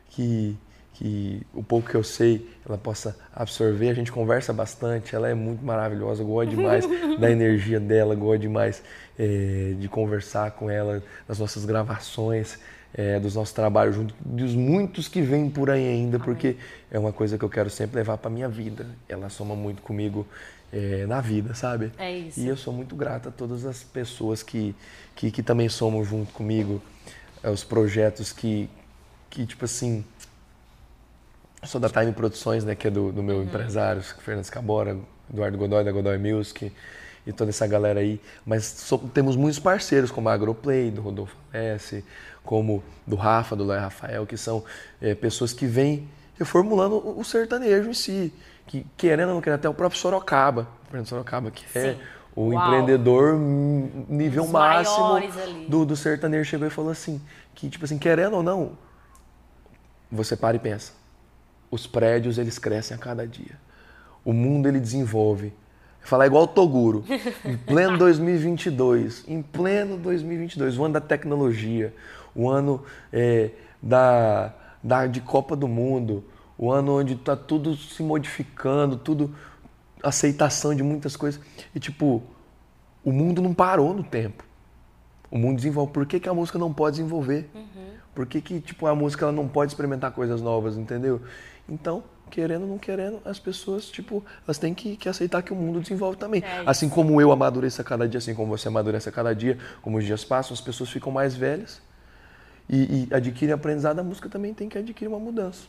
que, 0.09 0.57
que 0.93 1.41
o 1.53 1.61
pouco 1.61 1.89
que 1.89 1.95
eu 1.95 2.03
sei 2.03 2.49
ela 2.65 2.77
possa 2.77 3.17
absorver. 3.33 3.89
A 3.89 3.93
gente 3.93 4.11
conversa 4.11 4.53
bastante, 4.53 5.13
ela 5.13 5.27
é 5.27 5.33
muito 5.33 5.63
maravilhosa, 5.63 6.23
gosto 6.23 6.51
demais 6.51 6.85
da 7.19 7.29
energia 7.29 7.79
dela, 7.79 8.15
gosto 8.15 8.41
demais 8.41 8.81
é, 9.17 9.73
de 9.77 9.87
conversar 9.89 10.51
com 10.51 10.69
ela, 10.69 11.03
das 11.27 11.39
nossas 11.39 11.65
gravações. 11.65 12.57
É, 12.91 13.19
dos 13.19 13.35
nossos 13.35 13.53
trabalhos 13.53 13.95
juntos, 13.95 14.15
dos 14.19 14.55
muitos 14.55 15.07
que 15.07 15.21
vêm 15.21 15.47
por 15.47 15.69
aí 15.69 15.87
ainda, 15.87 16.17
porque 16.17 16.57
é 16.89 16.97
uma 16.97 17.13
coisa 17.13 17.37
que 17.37 17.45
eu 17.45 17.49
quero 17.49 17.69
sempre 17.69 17.97
levar 17.97 18.17
para 18.17 18.31
minha 18.31 18.49
vida. 18.49 18.87
Ela 19.07 19.29
soma 19.29 19.53
muito 19.55 19.83
comigo 19.83 20.25
é, 20.71 21.05
na 21.05 21.21
vida, 21.21 21.53
sabe? 21.53 21.91
É 21.97 22.11
isso. 22.15 22.39
E 22.39 22.47
eu 22.47 22.55
sou 22.57 22.73
muito 22.73 22.95
grata 22.95 23.29
a 23.29 23.31
todas 23.31 23.65
as 23.65 23.83
pessoas 23.83 24.43
que, 24.43 24.75
que, 25.15 25.31
que 25.31 25.41
também 25.43 25.67
somam 25.69 26.03
junto 26.03 26.31
comigo, 26.33 26.81
é, 27.43 27.49
os 27.49 27.63
projetos 27.63 28.31
que, 28.31 28.69
que, 29.29 29.45
tipo 29.45 29.65
assim. 29.65 30.03
Eu 31.61 31.67
sou 31.67 31.81
da 31.81 31.89
Time 31.89 32.11
Produções, 32.13 32.63
né, 32.63 32.73
que 32.75 32.87
é 32.87 32.91
do, 32.91 33.11
do 33.11 33.21
meu 33.21 33.43
empresário, 33.43 34.01
Fernando 34.01 34.45
Scabora, 34.45 34.97
Eduardo 35.31 35.57
Godoy, 35.57 35.83
da 35.83 35.91
Godoy 35.91 36.17
Music 36.17 36.71
e 37.27 37.33
toda 37.33 37.49
essa 37.49 37.67
galera 37.67 37.99
aí. 37.99 38.19
Mas 38.45 38.63
so- 38.65 38.97
temos 39.13 39.35
muitos 39.35 39.59
parceiros, 39.59 40.09
como 40.09 40.29
a 40.29 40.33
Agroplay, 40.33 40.89
do 40.89 41.01
Rodolfo 41.01 41.35
S, 41.51 42.03
como 42.45 42.81
do 43.05 43.17
Rafa, 43.17 43.55
do 43.57 43.65
Léo 43.65 43.81
Rafael, 43.81 44.25
que 44.25 44.37
são 44.37 44.63
é, 45.01 45.13
pessoas 45.13 45.51
que 45.51 45.65
vêm 45.65 46.07
reformulando 46.37 46.95
o 47.19 47.23
sertanejo 47.25 47.89
em 47.89 47.93
si. 47.93 48.33
Que, 48.69 48.85
querendo 48.95 49.29
ou 49.29 49.35
não 49.35 49.41
querendo, 49.41 49.57
até 49.57 49.67
o 49.67 49.73
próprio 49.73 49.99
Sorocaba, 49.99 50.67
o 50.93 51.03
Sorocaba, 51.03 51.49
que 51.49 51.65
é 51.75 51.93
Sim. 51.93 51.99
o 52.35 52.49
Uau. 52.49 52.53
empreendedor 52.53 53.35
nível 53.35 54.43
Os 54.43 54.51
máximo 54.51 55.19
do, 55.67 55.83
do 55.87 55.95
sertanejo, 55.95 56.47
chegou 56.47 56.67
e 56.67 56.69
falou 56.69 56.91
assim, 56.91 57.19
que 57.55 57.67
tipo 57.67 57.83
assim, 57.83 57.97
querendo 57.97 58.35
ou 58.35 58.43
não, 58.43 58.73
você 60.11 60.35
para 60.35 60.55
e 60.55 60.59
pensa. 60.59 60.93
Os 61.71 61.87
prédios, 61.87 62.37
eles 62.37 62.59
crescem 62.59 62.95
a 62.95 62.99
cada 62.99 63.27
dia. 63.27 63.57
O 64.23 64.33
mundo, 64.33 64.67
ele 64.67 64.79
desenvolve. 64.79 65.51
Falar 66.01 66.27
igual 66.27 66.43
o 66.43 66.47
Toguro. 66.47 67.03
Em 67.43 67.57
pleno 67.65 67.97
2022. 67.97 69.25
Em 69.27 69.41
pleno 69.41 69.97
2022. 69.97 70.77
O 70.77 70.85
ano 70.85 70.93
da 70.93 71.01
tecnologia. 71.01 71.91
O 72.35 72.47
ano 72.47 72.83
é, 73.11 73.49
da, 73.81 74.53
da, 74.83 75.07
de 75.07 75.21
Copa 75.21 75.55
do 75.55 75.67
Mundo. 75.67 76.23
O 76.59 76.69
ano 76.69 76.99
onde 76.99 77.15
tá 77.15 77.37
tudo 77.37 77.75
se 77.77 78.03
modificando, 78.03 78.97
tudo... 78.97 79.33
Aceitação 80.03 80.75
de 80.75 80.83
muitas 80.83 81.15
coisas. 81.15 81.41
E 81.73 81.79
tipo, 81.79 82.21
o 83.03 83.11
mundo 83.11 83.41
não 83.41 83.53
parou 83.53 83.93
no 83.93 84.03
tempo. 84.03 84.43
O 85.31 85.37
mundo 85.37 85.57
desenvolve. 85.57 85.91
Por 85.91 86.05
que, 86.05 86.19
que 86.19 86.29
a 86.29 86.33
música 86.33 86.59
não 86.59 86.73
pode 86.73 86.97
desenvolver? 86.97 87.49
Por 88.15 88.25
que, 88.25 88.41
que 88.41 88.59
tipo, 88.59 88.87
a 88.87 88.95
música 88.95 89.25
ela 89.25 89.31
não 89.31 89.47
pode 89.47 89.71
experimentar 89.71 90.11
coisas 90.11 90.41
novas, 90.41 90.77
entendeu? 90.77 91.21
Então, 91.67 92.03
querendo 92.29 92.63
ou 92.63 92.67
não 92.67 92.77
querendo, 92.77 93.21
as 93.25 93.39
pessoas, 93.39 93.89
tipo, 93.89 94.23
elas 94.45 94.57
têm 94.57 94.73
que, 94.73 94.95
que 94.97 95.07
aceitar 95.07 95.41
que 95.41 95.51
o 95.53 95.55
mundo 95.55 95.79
desenvolve 95.79 96.17
também. 96.17 96.43
É 96.43 96.63
assim 96.65 96.89
como 96.89 97.19
eu 97.21 97.31
amadureço 97.31 97.81
a 97.81 97.83
cada 97.83 98.07
dia, 98.07 98.17
assim 98.17 98.33
como 98.33 98.57
você 98.57 98.67
amadurece 98.67 99.07
a 99.09 99.11
cada 99.11 99.33
dia, 99.33 99.57
como 99.81 99.97
os 99.97 100.05
dias 100.05 100.23
passam, 100.23 100.53
as 100.53 100.61
pessoas 100.61 100.89
ficam 100.89 101.11
mais 101.11 101.35
velhas 101.35 101.81
e, 102.69 103.07
e 103.09 103.13
adquirem 103.13 103.53
aprendizado, 103.53 103.99
a 103.99 104.03
música 104.03 104.29
também 104.29 104.53
tem 104.53 104.69
que 104.69 104.77
adquirir 104.77 105.07
uma 105.07 105.19
mudança. 105.19 105.67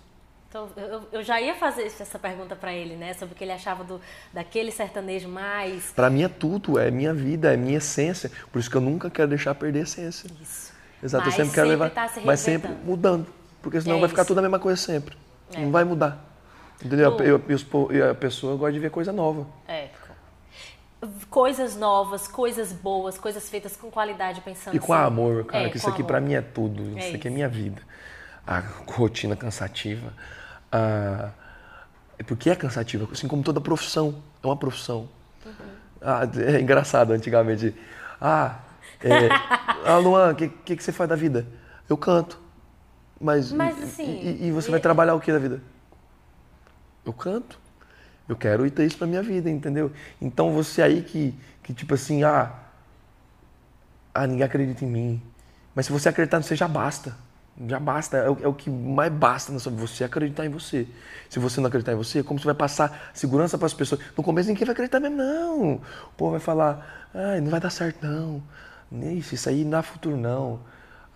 Então, 0.51 0.69
eu, 0.77 1.03
eu 1.13 1.23
já 1.23 1.41
ia 1.41 1.55
fazer 1.55 1.85
essa 1.85 2.19
pergunta 2.19 2.57
pra 2.57 2.73
ele, 2.75 2.97
né? 2.97 3.15
Sobre 3.15 3.35
o 3.35 3.39
que 3.39 3.45
ele 3.45 3.53
achava 3.53 3.85
do, 3.85 4.01
daquele 4.33 4.73
sertanejo 4.73 5.29
mais. 5.29 5.93
Pra 5.93 6.11
mim 6.11 6.25
é 6.25 6.29
tudo, 6.29 6.77
é 6.77 6.91
minha 6.91 7.15
vida, 7.15 7.55
é 7.55 7.57
minha 7.57 7.79
essência. 7.79 8.33
Por 8.51 8.59
isso 8.59 8.69
que 8.69 8.77
eu 8.77 8.81
nunca 8.81 9.09
quero 9.09 9.29
deixar 9.29 9.55
perder 9.55 9.79
a 9.79 9.83
essência. 9.85 10.29
Isso. 10.43 10.73
Exato, 11.01 11.25
Mas 11.25 11.39
eu 11.39 11.45
sempre 11.45 11.55
quero 11.55 11.69
sempre 11.69 11.85
levar, 11.85 11.91
tá 11.91 12.11
mas 12.25 12.41
sempre 12.41 12.73
mudando, 12.85 13.27
porque 13.63 13.81
senão 13.81 13.97
É 13.99 14.01
vai 14.01 14.09
ficar 14.09 14.25
tudo 14.25 14.39
a 14.39 14.43
mesma 14.43 14.59
coisa 14.59 14.77
sempre. 14.81 15.17
É. 15.55 15.61
Não 15.61 15.71
vai 15.71 15.85
mudar. 15.85 16.19
Entendeu? 16.85 17.17
Tu- 17.17 17.23
Eu- 17.23 17.41
eu- 17.93 18.11
a 18.11 18.15
pessoa 18.15 18.57
gosta 18.57 18.73
de 18.73 18.81
ver 18.81 18.91
coisa 18.91 19.13
nova. 19.13 19.47
É. 19.69 19.89
Coisas 21.31 21.77
novas, 21.77 22.27
coisas 22.27 22.73
boas, 22.73 23.17
coisas 23.17 23.49
feitas 23.49 23.77
com 23.77 23.89
qualidade, 23.91 24.41
pensando 24.41 24.75
E 24.77 24.81
com 24.81 24.93
assim. 24.93 25.05
amor, 25.05 25.45
cara, 25.45 25.67
É, 25.67 25.71
que 25.71 25.77
isso 25.79 25.89
aqui 25.89 26.03
pra 26.03 26.21
mim 26.21 26.35
é 26.35 26.43
tudo. 26.43 26.99
É 26.99 27.07
isso 27.07 27.17
aqui 27.17 27.29
é 27.29 27.31
minha 27.31 27.49
vida. 27.49 27.81
A 28.47 28.59
rotina 28.87 29.37
cansativa. 29.37 30.13
A... 30.73 31.31
é 32.19 32.23
Porque 32.23 32.51
é 32.51 32.57
cansativa, 32.57 33.09
assim 33.13 33.27
como 33.29 33.43
toda 33.43 33.61
profissão. 33.61 34.23
É 34.43 34.47
uma 34.47 34.57
profissão. 34.57 35.09
Uhum. 35.45 35.53
Ah, 36.01 36.23
é 36.37 36.61
engraçado 36.61 37.13
antigamente. 37.13 37.75
Ah, 38.21 38.59
é, 39.03 39.29
ah 39.87 39.99
Luan, 39.99 40.33
o 40.33 40.35
que, 40.35 40.49
que, 40.49 40.77
que 40.77 40.83
você 40.83 40.93
faz 40.93 41.09
da 41.09 41.17
vida? 41.17 41.47
Eu 41.89 41.97
canto. 41.97 42.39
Mas, 43.21 43.53
Mas, 43.53 43.79
e- 43.79 43.83
assim, 43.85 44.21
e, 44.23 44.47
e 44.49 44.53
você 44.53 44.69
e- 44.69 44.71
vai 44.71 44.81
trabalhar 44.81 45.15
o 45.15 45.21
que 45.21 45.33
da 45.33 45.39
vida? 45.39 45.61
Eu 47.05 47.13
canto. 47.13 47.59
Eu 48.29 48.37
quero 48.37 48.65
ir 48.67 48.71
ter 48.71 48.87
isso 48.87 48.97
pra 48.97 49.07
minha 49.07 49.23
vida, 49.23 49.51
entendeu? 49.51 49.91
Então 50.21 50.53
você 50.53 50.81
aí 50.83 51.03
que, 51.03 51.35
que 51.63 51.75
tipo 51.75 51.95
assim, 51.95 52.23
ah, 52.23 52.53
ah, 54.15 54.27
ninguém 54.27 54.45
acredita 54.45 54.85
em 54.85 54.89
mim. 54.89 55.23
Mas 55.75 55.87
se 55.87 55.93
você 55.93 56.09
acreditar 56.09 56.39
em 56.39 56.43
você, 56.43 56.55
já 56.57 56.69
basta. 56.69 57.17
Já 57.67 57.79
basta. 57.79 58.17
É 58.17 58.31
o, 58.31 58.39
é 58.43 58.49
o 58.49 58.55
que 58.55 58.71
mais 58.71 59.13
basta 59.13 59.53
na 59.53 59.59
sua 59.59 59.71
vida. 59.71 59.87
Você 59.87 60.05
acreditar 60.05 60.47
em 60.47 60.49
você. 60.49 60.87
Se 61.29 61.39
você 61.39 61.61
não 61.61 61.69
acreditar 61.69 61.93
em 61.93 61.97
você, 61.97 62.23
como 62.23 62.41
você 62.41 62.47
vai 62.47 62.55
passar 62.55 63.11
segurança 63.13 63.59
para 63.59 63.67
as 63.67 63.75
pessoas? 63.75 64.01
No 64.17 64.23
começo 64.23 64.49
ninguém 64.49 64.65
vai 64.65 64.73
acreditar 64.73 65.01
mesmo, 65.01 65.17
não. 65.17 65.73
O 65.75 65.81
povo 66.17 66.33
vai 66.33 66.41
falar, 66.41 67.09
ai, 67.15 67.41
não 67.41 67.51
vai 67.51 67.61
dar 67.61 67.71
certo, 67.71 68.07
não. 68.07 68.43
Ixi, 68.93 69.35
isso 69.35 69.49
aí 69.49 69.63
não 69.63 69.71
dá 69.73 69.83
futuro, 69.83 70.17
não. 70.17 70.61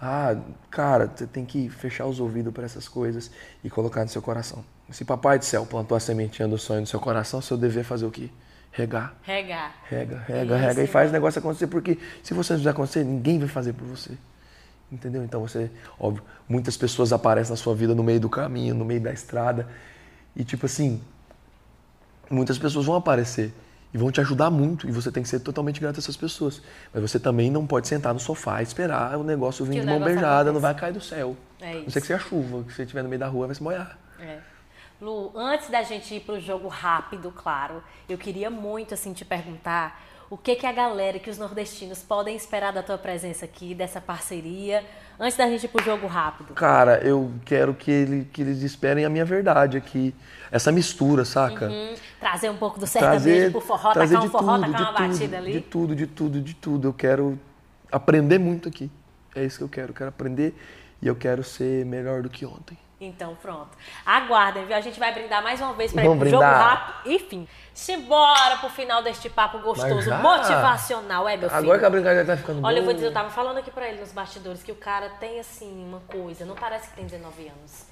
Ah, 0.00 0.36
cara, 0.70 1.10
você 1.12 1.26
tem 1.26 1.44
que 1.44 1.68
fechar 1.68 2.06
os 2.06 2.20
ouvidos 2.20 2.52
para 2.52 2.64
essas 2.64 2.86
coisas 2.86 3.30
e 3.62 3.70
colocar 3.70 4.02
no 4.02 4.08
seu 4.08 4.20
coração. 4.20 4.64
Se 4.90 5.04
papai 5.04 5.38
do 5.38 5.44
céu 5.44 5.64
plantou 5.64 5.96
a 5.96 6.00
sementinha 6.00 6.46
do 6.46 6.58
sonho 6.58 6.82
no 6.82 6.86
seu 6.86 7.00
coração, 7.00 7.40
seu 7.40 7.56
dever 7.56 7.80
é 7.80 7.84
fazer 7.84 8.04
o 8.04 8.10
quê? 8.10 8.28
Regar. 8.70 9.14
Regar. 9.22 9.74
Rega, 9.88 10.24
rega, 10.26 10.56
rega 10.56 10.82
e 10.82 10.86
faz 10.86 11.08
o 11.08 11.12
negócio 11.12 11.38
acontecer, 11.38 11.68
porque 11.68 11.98
se 12.22 12.34
você 12.34 12.52
não 12.52 12.60
fizer 12.60 12.70
acontecer, 12.70 13.04
ninguém 13.04 13.38
vai 13.38 13.48
fazer 13.48 13.72
por 13.72 13.86
você. 13.86 14.12
Entendeu? 14.94 15.24
Então 15.24 15.40
você, 15.40 15.70
óbvio, 15.98 16.22
muitas 16.48 16.76
pessoas 16.76 17.12
aparecem 17.12 17.50
na 17.50 17.56
sua 17.56 17.74
vida 17.74 17.94
no 17.94 18.02
meio 18.04 18.20
do 18.20 18.28
caminho, 18.28 18.74
no 18.74 18.84
meio 18.84 19.00
da 19.00 19.12
estrada, 19.12 19.68
e 20.36 20.44
tipo 20.44 20.66
assim, 20.66 21.02
muitas 22.30 22.58
pessoas 22.58 22.86
vão 22.86 22.94
aparecer 22.94 23.52
e 23.92 23.98
vão 23.98 24.10
te 24.10 24.20
ajudar 24.20 24.50
muito, 24.50 24.88
e 24.88 24.92
você 24.92 25.10
tem 25.10 25.22
que 25.22 25.28
ser 25.28 25.40
totalmente 25.40 25.80
grato 25.80 25.96
a 25.96 25.98
essas 25.98 26.16
pessoas. 26.16 26.62
Mas 26.92 27.02
você 27.02 27.18
também 27.18 27.50
não 27.50 27.66
pode 27.66 27.88
sentar 27.88 28.14
no 28.14 28.20
sofá 28.20 28.60
e 28.60 28.64
esperar 28.64 29.16
o 29.16 29.24
negócio 29.24 29.64
vir 29.64 29.74
Que 29.74 29.80
de 29.80 29.86
o 29.86 29.90
mão 29.90 30.00
beijada, 30.00 30.52
não 30.52 30.60
vai 30.60 30.74
cair 30.74 30.92
do 30.92 31.00
céu. 31.00 31.36
É 31.60 31.74
não 31.74 31.90
ser 31.90 32.00
que 32.00 32.06
seja 32.06 32.18
chuva, 32.18 32.62
que 32.62 32.72
você 32.72 32.82
estiver 32.82 33.02
no 33.02 33.08
meio 33.08 33.20
da 33.20 33.28
rua 33.28 33.46
vai 33.46 33.54
se 33.54 33.62
molhar. 33.62 33.98
É. 34.20 34.38
Lu, 35.00 35.32
antes 35.36 35.70
da 35.70 35.82
gente 35.82 36.14
ir 36.14 36.20
pro 36.20 36.38
jogo 36.40 36.68
rápido, 36.68 37.32
claro, 37.32 37.82
eu 38.08 38.16
queria 38.16 38.48
muito 38.48 38.94
assim 38.94 39.12
te 39.12 39.24
perguntar 39.24 40.00
o 40.30 40.36
que 40.36 40.56
que 40.56 40.66
a 40.66 40.72
galera, 40.72 41.18
que 41.18 41.30
os 41.30 41.38
nordestinos 41.38 42.00
podem 42.02 42.34
esperar 42.34 42.72
da 42.72 42.82
tua 42.82 42.98
presença 42.98 43.44
aqui, 43.44 43.74
dessa 43.74 44.00
parceria, 44.00 44.84
antes 45.18 45.36
da 45.36 45.46
gente 45.48 45.64
ir 45.64 45.68
pro 45.68 45.82
jogo 45.84 46.06
rápido. 46.06 46.54
Cara, 46.54 46.98
eu 47.04 47.30
quero 47.44 47.74
que, 47.74 47.90
ele, 47.90 48.24
que 48.32 48.42
eles 48.42 48.62
esperem 48.62 49.04
a 49.04 49.08
minha 49.10 49.24
verdade 49.24 49.76
aqui. 49.76 50.14
Essa 50.50 50.72
mistura, 50.72 51.24
saca? 51.24 51.68
Hum, 51.68 51.94
trazer 52.18 52.50
um 52.50 52.56
pouco 52.56 52.78
do 52.78 52.86
sertanejo 52.86 53.50
pro 53.50 53.60
forró, 53.60 53.92
trazer 53.92 54.14
tacar 54.14 54.24
um 54.24 54.26
de 54.26 54.32
forró, 54.32 54.54
tudo, 54.56 54.72
tacar 54.72 54.80
uma 54.80 55.08
de 55.08 55.18
tudo, 55.18 55.30
batida 55.30 55.42
De 55.42 55.50
ali. 55.50 55.60
tudo, 55.60 55.96
de 55.96 56.06
tudo, 56.06 56.40
de 56.40 56.54
tudo. 56.54 56.88
Eu 56.88 56.92
quero 56.92 57.38
aprender 57.90 58.38
muito 58.38 58.68
aqui. 58.68 58.90
É 59.34 59.44
isso 59.44 59.58
que 59.58 59.64
eu 59.64 59.68
quero. 59.68 59.90
Eu 59.90 59.94
quero 59.94 60.08
aprender 60.08 60.54
e 61.02 61.06
eu 61.06 61.16
quero 61.16 61.42
ser 61.42 61.84
melhor 61.84 62.22
do 62.22 62.30
que 62.30 62.46
ontem. 62.46 62.78
Então, 63.06 63.36
pronto. 63.40 63.70
Aguardem, 64.04 64.64
viu? 64.66 64.76
A 64.76 64.80
gente 64.80 64.98
vai 64.98 65.12
brindar 65.12 65.42
mais 65.42 65.60
uma 65.60 65.72
vez 65.74 65.92
para 65.92 66.02
jogo 66.02 66.42
rápido. 66.42 67.12
Enfim, 67.12 67.48
simbora 67.72 68.56
pro 68.56 68.68
final 68.70 69.02
deste 69.02 69.28
papo 69.28 69.58
gostoso, 69.58 70.02
já? 70.02 70.18
motivacional, 70.18 71.28
é, 71.28 71.36
meu 71.36 71.48
filho? 71.48 71.60
Agora 71.60 71.78
que 71.78 71.84
a 71.84 71.90
brincadeira 71.90 72.24
tá 72.26 72.36
ficando 72.36 72.64
Olha, 72.64 72.78
eu 72.78 72.84
vou 72.84 72.94
dizer, 72.94 73.06
eu 73.06 73.12
tava 73.12 73.30
falando 73.30 73.58
aqui 73.58 73.70
pra 73.70 73.88
ele 73.88 74.00
nos 74.00 74.12
bastidores 74.12 74.62
que 74.62 74.72
o 74.72 74.76
cara 74.76 75.10
tem 75.20 75.38
assim 75.38 75.84
uma 75.84 76.00
coisa, 76.00 76.44
não 76.44 76.54
parece 76.54 76.88
que 76.88 76.96
tem 76.96 77.04
19 77.04 77.48
anos. 77.48 77.86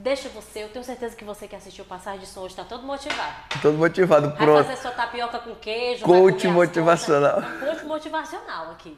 Deixa 0.00 0.28
você, 0.28 0.62
eu 0.62 0.68
tenho 0.68 0.84
certeza 0.84 1.16
que 1.16 1.24
você 1.24 1.48
que 1.48 1.56
assistiu 1.56 1.84
Passagem 1.84 2.20
de 2.20 2.26
Som 2.26 2.42
hoje 2.42 2.54
tá 2.54 2.62
todo 2.62 2.84
motivado. 2.84 3.34
Todo 3.60 3.76
motivado, 3.76 4.28
Vai 4.28 4.36
pronto. 4.36 4.64
fazer 4.64 4.80
sua 4.80 4.92
tapioca 4.92 5.40
com 5.40 5.56
queijo, 5.56 6.04
Coach 6.04 6.46
vai 6.46 6.54
motivacional. 6.54 7.42
Coach 7.58 7.84
motivacional 7.84 8.70
aqui. 8.70 8.96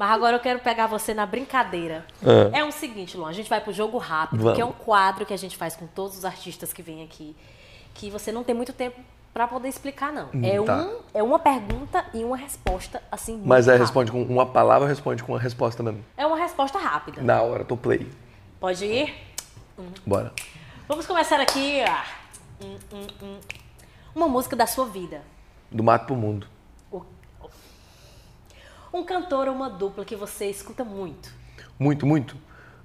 Mas 0.00 0.12
agora 0.12 0.36
eu 0.36 0.40
quero 0.40 0.60
pegar 0.60 0.86
você 0.86 1.12
na 1.12 1.26
brincadeira. 1.26 2.06
Ah. 2.24 2.56
É 2.56 2.64
o 2.64 2.72
seguinte, 2.72 3.18
Luan, 3.18 3.28
a 3.28 3.34
gente 3.34 3.50
vai 3.50 3.60
pro 3.60 3.70
jogo 3.70 3.98
rápido, 3.98 4.40
Vamos. 4.40 4.56
que 4.56 4.62
é 4.62 4.64
um 4.64 4.72
quadro 4.72 5.26
que 5.26 5.34
a 5.34 5.36
gente 5.36 5.58
faz 5.58 5.76
com 5.76 5.86
todos 5.86 6.16
os 6.16 6.24
artistas 6.24 6.72
que 6.72 6.80
vêm 6.80 7.04
aqui, 7.04 7.36
que 7.92 8.08
você 8.08 8.32
não 8.32 8.42
tem 8.42 8.54
muito 8.54 8.72
tempo 8.72 8.98
pra 9.30 9.46
poder 9.46 9.68
explicar, 9.68 10.10
não. 10.10 10.30
É, 10.42 10.58
tá. 10.62 10.78
um, 10.78 10.96
é 11.12 11.22
uma 11.22 11.38
pergunta 11.38 12.02
e 12.14 12.24
uma 12.24 12.38
resposta, 12.38 13.02
assim, 13.12 13.34
muito 13.34 13.46
Mas 13.46 13.68
aí 13.68 13.74
rápida. 13.74 13.84
responde 13.84 14.10
com 14.10 14.22
uma 14.22 14.46
palavra, 14.46 14.88
responde 14.88 15.22
com 15.22 15.32
uma 15.32 15.38
resposta 15.38 15.82
mesmo. 15.82 16.02
É 16.16 16.26
uma 16.26 16.38
resposta 16.38 16.78
rápida. 16.78 17.20
Na 17.20 17.42
hora, 17.42 17.62
tô 17.62 17.76
play. 17.76 18.10
Pode 18.58 18.86
ir? 18.86 19.14
Bora. 20.06 20.32
Vamos 20.88 21.06
começar 21.06 21.38
aqui. 21.42 21.84
hum, 22.64 22.78
hum, 22.90 23.06
hum. 23.22 23.38
Uma 24.14 24.28
música 24.28 24.56
da 24.56 24.66
sua 24.66 24.86
vida. 24.86 25.20
Do 25.70 25.84
mato 25.84 26.06
pro 26.06 26.16
mundo. 26.16 26.46
Um 28.92 29.04
cantor 29.04 29.48
ou 29.48 29.54
uma 29.54 29.70
dupla 29.70 30.04
que 30.04 30.16
você 30.16 30.46
escuta 30.46 30.84
muito. 30.84 31.30
Muito, 31.78 32.04
muito. 32.04 32.36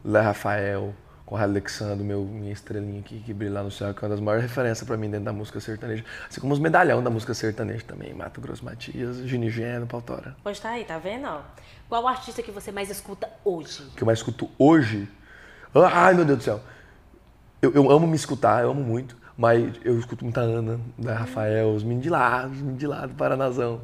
Lé 0.04 0.22
Rafael, 0.22 0.94
Conrado 1.26 1.50
Alexandre, 1.50 2.04
meu, 2.04 2.24
minha 2.24 2.54
estrelinha 2.54 3.00
aqui 3.00 3.20
que 3.26 3.34
brilha 3.34 3.56
lá 3.56 3.64
no 3.64 3.72
céu, 3.72 3.92
que 3.92 4.00
é 4.00 4.08
uma 4.08 4.10
das 4.10 4.20
maiores 4.20 4.44
referências 4.44 4.88
pra 4.88 4.96
mim 4.96 5.10
dentro 5.10 5.26
da 5.26 5.34
música 5.34 5.60
sertaneja. 5.60 6.06
Assim 6.30 6.40
como 6.40 6.54
os 6.54 6.60
medalhão 6.60 7.02
da 7.02 7.10
música 7.10 7.34
sertaneja 7.34 7.84
também. 7.84 8.14
Mato 8.14 8.40
Grosso 8.40 8.64
Matias, 8.64 9.18
Gini 9.26 9.50
Geno, 9.50 9.88
Pautora. 9.88 10.36
Pois 10.44 10.60
tá 10.60 10.70
aí, 10.70 10.86
tá 10.86 11.00
vendo? 11.00 11.28
Qual 11.90 12.04
o 12.04 12.08
artista 12.08 12.44
que 12.44 12.52
você 12.52 12.72
mais 12.72 12.92
escuta 12.92 13.28
hoje? 13.44 13.90
Que 13.96 14.04
eu 14.04 14.06
mais 14.06 14.20
escuto 14.20 14.48
hoje. 14.60 15.10
Ai, 15.74 16.14
meu 16.14 16.24
Deus 16.24 16.38
do 16.38 16.44
céu. 16.44 16.62
Eu, 17.60 17.74
eu 17.74 17.90
amo 17.90 18.06
me 18.06 18.16
escutar, 18.16 18.62
eu 18.62 18.70
amo 18.70 18.84
muito, 18.84 19.18
mas 19.36 19.74
eu 19.84 19.98
escuto 19.98 20.24
muita 20.24 20.42
Ana, 20.42 20.80
da 20.96 21.16
Rafael, 21.16 21.74
os 21.74 21.82
meninos 21.82 22.04
de 22.04 22.10
lá, 22.12 22.46
os 22.46 22.58
meninos 22.58 22.78
de 22.78 22.86
lá 22.86 23.08
do 23.08 23.16
Paranazão. 23.16 23.82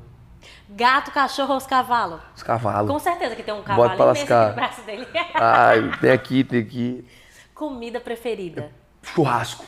Gato, 0.70 1.12
cachorro 1.12 1.52
ou 1.52 1.58
os 1.58 1.66
cavalos? 1.66 2.20
Os 2.36 2.44
cavalos. 2.44 2.90
Com 2.92 3.00
certeza 3.00 3.36
que 3.36 3.44
tem 3.44 3.54
um 3.54 3.58
Bota 3.62 3.68
cavalo 3.70 3.96
pra 3.96 4.06
imenso 4.06 4.24
aqui 4.24 4.34
lascar. 4.34 4.50
no 4.50 4.56
braço 4.56 4.82
dele. 4.84 5.08
Ai, 5.36 5.92
tem 6.00 6.12
aqui, 6.12 6.44
tem 6.44 6.60
aqui. 6.62 7.08
Comida 7.54 8.00
preferida? 8.00 8.72
Churrasco. 9.04 9.66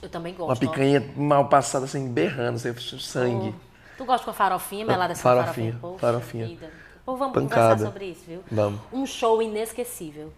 Eu 0.00 0.08
também 0.08 0.34
gosto. 0.34 0.48
Uma 0.48 0.54
ó. 0.70 0.72
picanha 0.72 1.12
mal 1.16 1.48
passada, 1.48 1.84
assim, 1.84 2.10
berrando, 2.12 2.58
sem 2.58 2.74
sangue. 2.98 3.54
Tu 3.96 4.04
gosta 4.04 4.24
com 4.24 4.30
a 4.30 4.34
farofinha, 4.34 4.84
melada 4.86 5.12
assim, 5.12 5.22
Farofinha, 5.22 5.78
Poxa 5.80 5.98
farofinha. 5.98 6.46
vida. 6.46 6.70
Vamos 7.04 7.32
Pancada. 7.32 7.40
conversar 7.74 7.78
sobre 7.78 8.06
isso, 8.06 8.24
viu? 8.26 8.42
Vamos. 8.50 8.80
Um 8.92 9.04
show 9.06 9.42
inesquecível. 9.42 10.32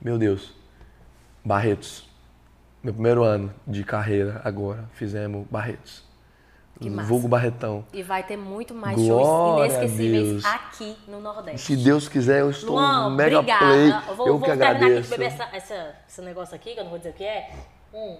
Meu 0.00 0.18
Deus. 0.18 0.52
Barretos. 1.44 2.08
Meu 2.82 2.92
primeiro 2.92 3.22
ano 3.22 3.52
de 3.66 3.84
carreira 3.84 4.40
agora, 4.44 4.88
fizemos 4.94 5.46
Barretos. 5.48 6.04
Que 6.82 6.90
massa. 6.90 7.08
Vulgo 7.08 7.28
Barretão. 7.28 7.84
E 7.92 8.02
vai 8.02 8.22
ter 8.22 8.36
muito 8.36 8.74
mais 8.74 8.96
Glória 9.00 9.70
shows 9.70 9.82
inesquecíveis 9.82 10.44
aqui 10.44 10.96
no 11.08 11.20
Nordeste. 11.20 11.66
Se 11.66 11.76
Deus 11.76 12.08
quiser, 12.08 12.40
eu 12.40 12.50
estou 12.50 12.70
Luan, 12.74 13.10
mega 13.14 13.38
obrigada. 13.38 13.64
play. 13.64 13.90
Eu 14.08 14.14
vou, 14.16 14.26
eu 14.26 14.38
vou 14.38 14.40
que 14.40 14.46
terminar 14.46 14.70
aqui 14.70 14.78
de 14.78 14.84
agradeço. 14.86 15.10
beber 15.10 15.24
essa, 15.26 15.48
essa- 15.52 15.94
esse 16.08 16.20
negócio 16.22 16.54
aqui, 16.54 16.74
que 16.74 16.80
eu 16.80 16.84
não 16.84 16.90
vou 16.90 16.98
dizer 16.98 17.10
o 17.10 17.14
que 17.14 17.24
é. 17.24 17.50
Hum. 17.94 18.18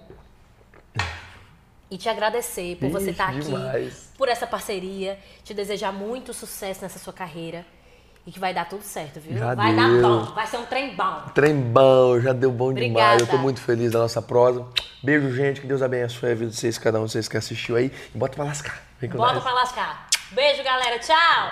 E 1.91 1.97
te 1.97 2.09
agradecer 2.09 2.77
por 2.77 2.89
você 2.89 3.03
Ixi, 3.05 3.11
estar 3.11 3.29
aqui, 3.29 3.39
demais. 3.41 4.11
por 4.17 4.27
essa 4.27 4.47
parceria, 4.47 5.19
te 5.43 5.53
desejar 5.53 5.91
muito 5.91 6.33
sucesso 6.33 6.81
nessa 6.81 6.97
sua 6.97 7.13
carreira 7.13 7.63
e 8.25 8.31
que 8.31 8.39
vai 8.39 8.53
dar 8.53 8.65
tudo 8.69 8.83
certo, 8.83 9.19
viu? 9.19 9.37
Já 9.37 9.53
vai 9.53 9.75
dar 9.75 9.89
deu. 9.89 10.01
bom, 10.01 10.25
vai 10.33 10.47
ser 10.47 10.57
um 10.57 10.65
trem 10.65 10.95
bom. 10.95 11.21
Trem 11.35 11.55
bom, 11.55 12.19
já 12.21 12.31
deu 12.31 12.51
bom 12.51 12.73
demais. 12.73 12.91
Obrigada. 12.91 13.23
Eu 13.23 13.27
tô 13.27 13.37
muito 13.37 13.59
feliz 13.61 13.91
da 13.91 13.99
nossa 13.99 14.21
prosa. 14.21 14.65
Beijo, 15.03 15.31
gente. 15.33 15.59
Que 15.61 15.67
Deus 15.67 15.81
abençoe 15.81 16.31
a 16.31 16.35
vida 16.35 16.49
de 16.51 16.55
vocês, 16.55 16.77
cada 16.77 16.99
um 17.01 17.05
de 17.05 17.11
vocês 17.11 17.27
que 17.27 17.35
assistiu 17.35 17.75
aí. 17.75 17.91
E 18.13 18.17
bota 18.17 18.35
pra 18.35 18.45
lascar. 18.45 18.81
Vem 18.99 19.09
com 19.09 19.17
Bota 19.17 19.33
nós. 19.33 19.43
pra 19.43 19.53
lascar. 19.53 20.07
Beijo, 20.31 20.63
galera. 20.63 20.97
Tchau! 20.99 21.51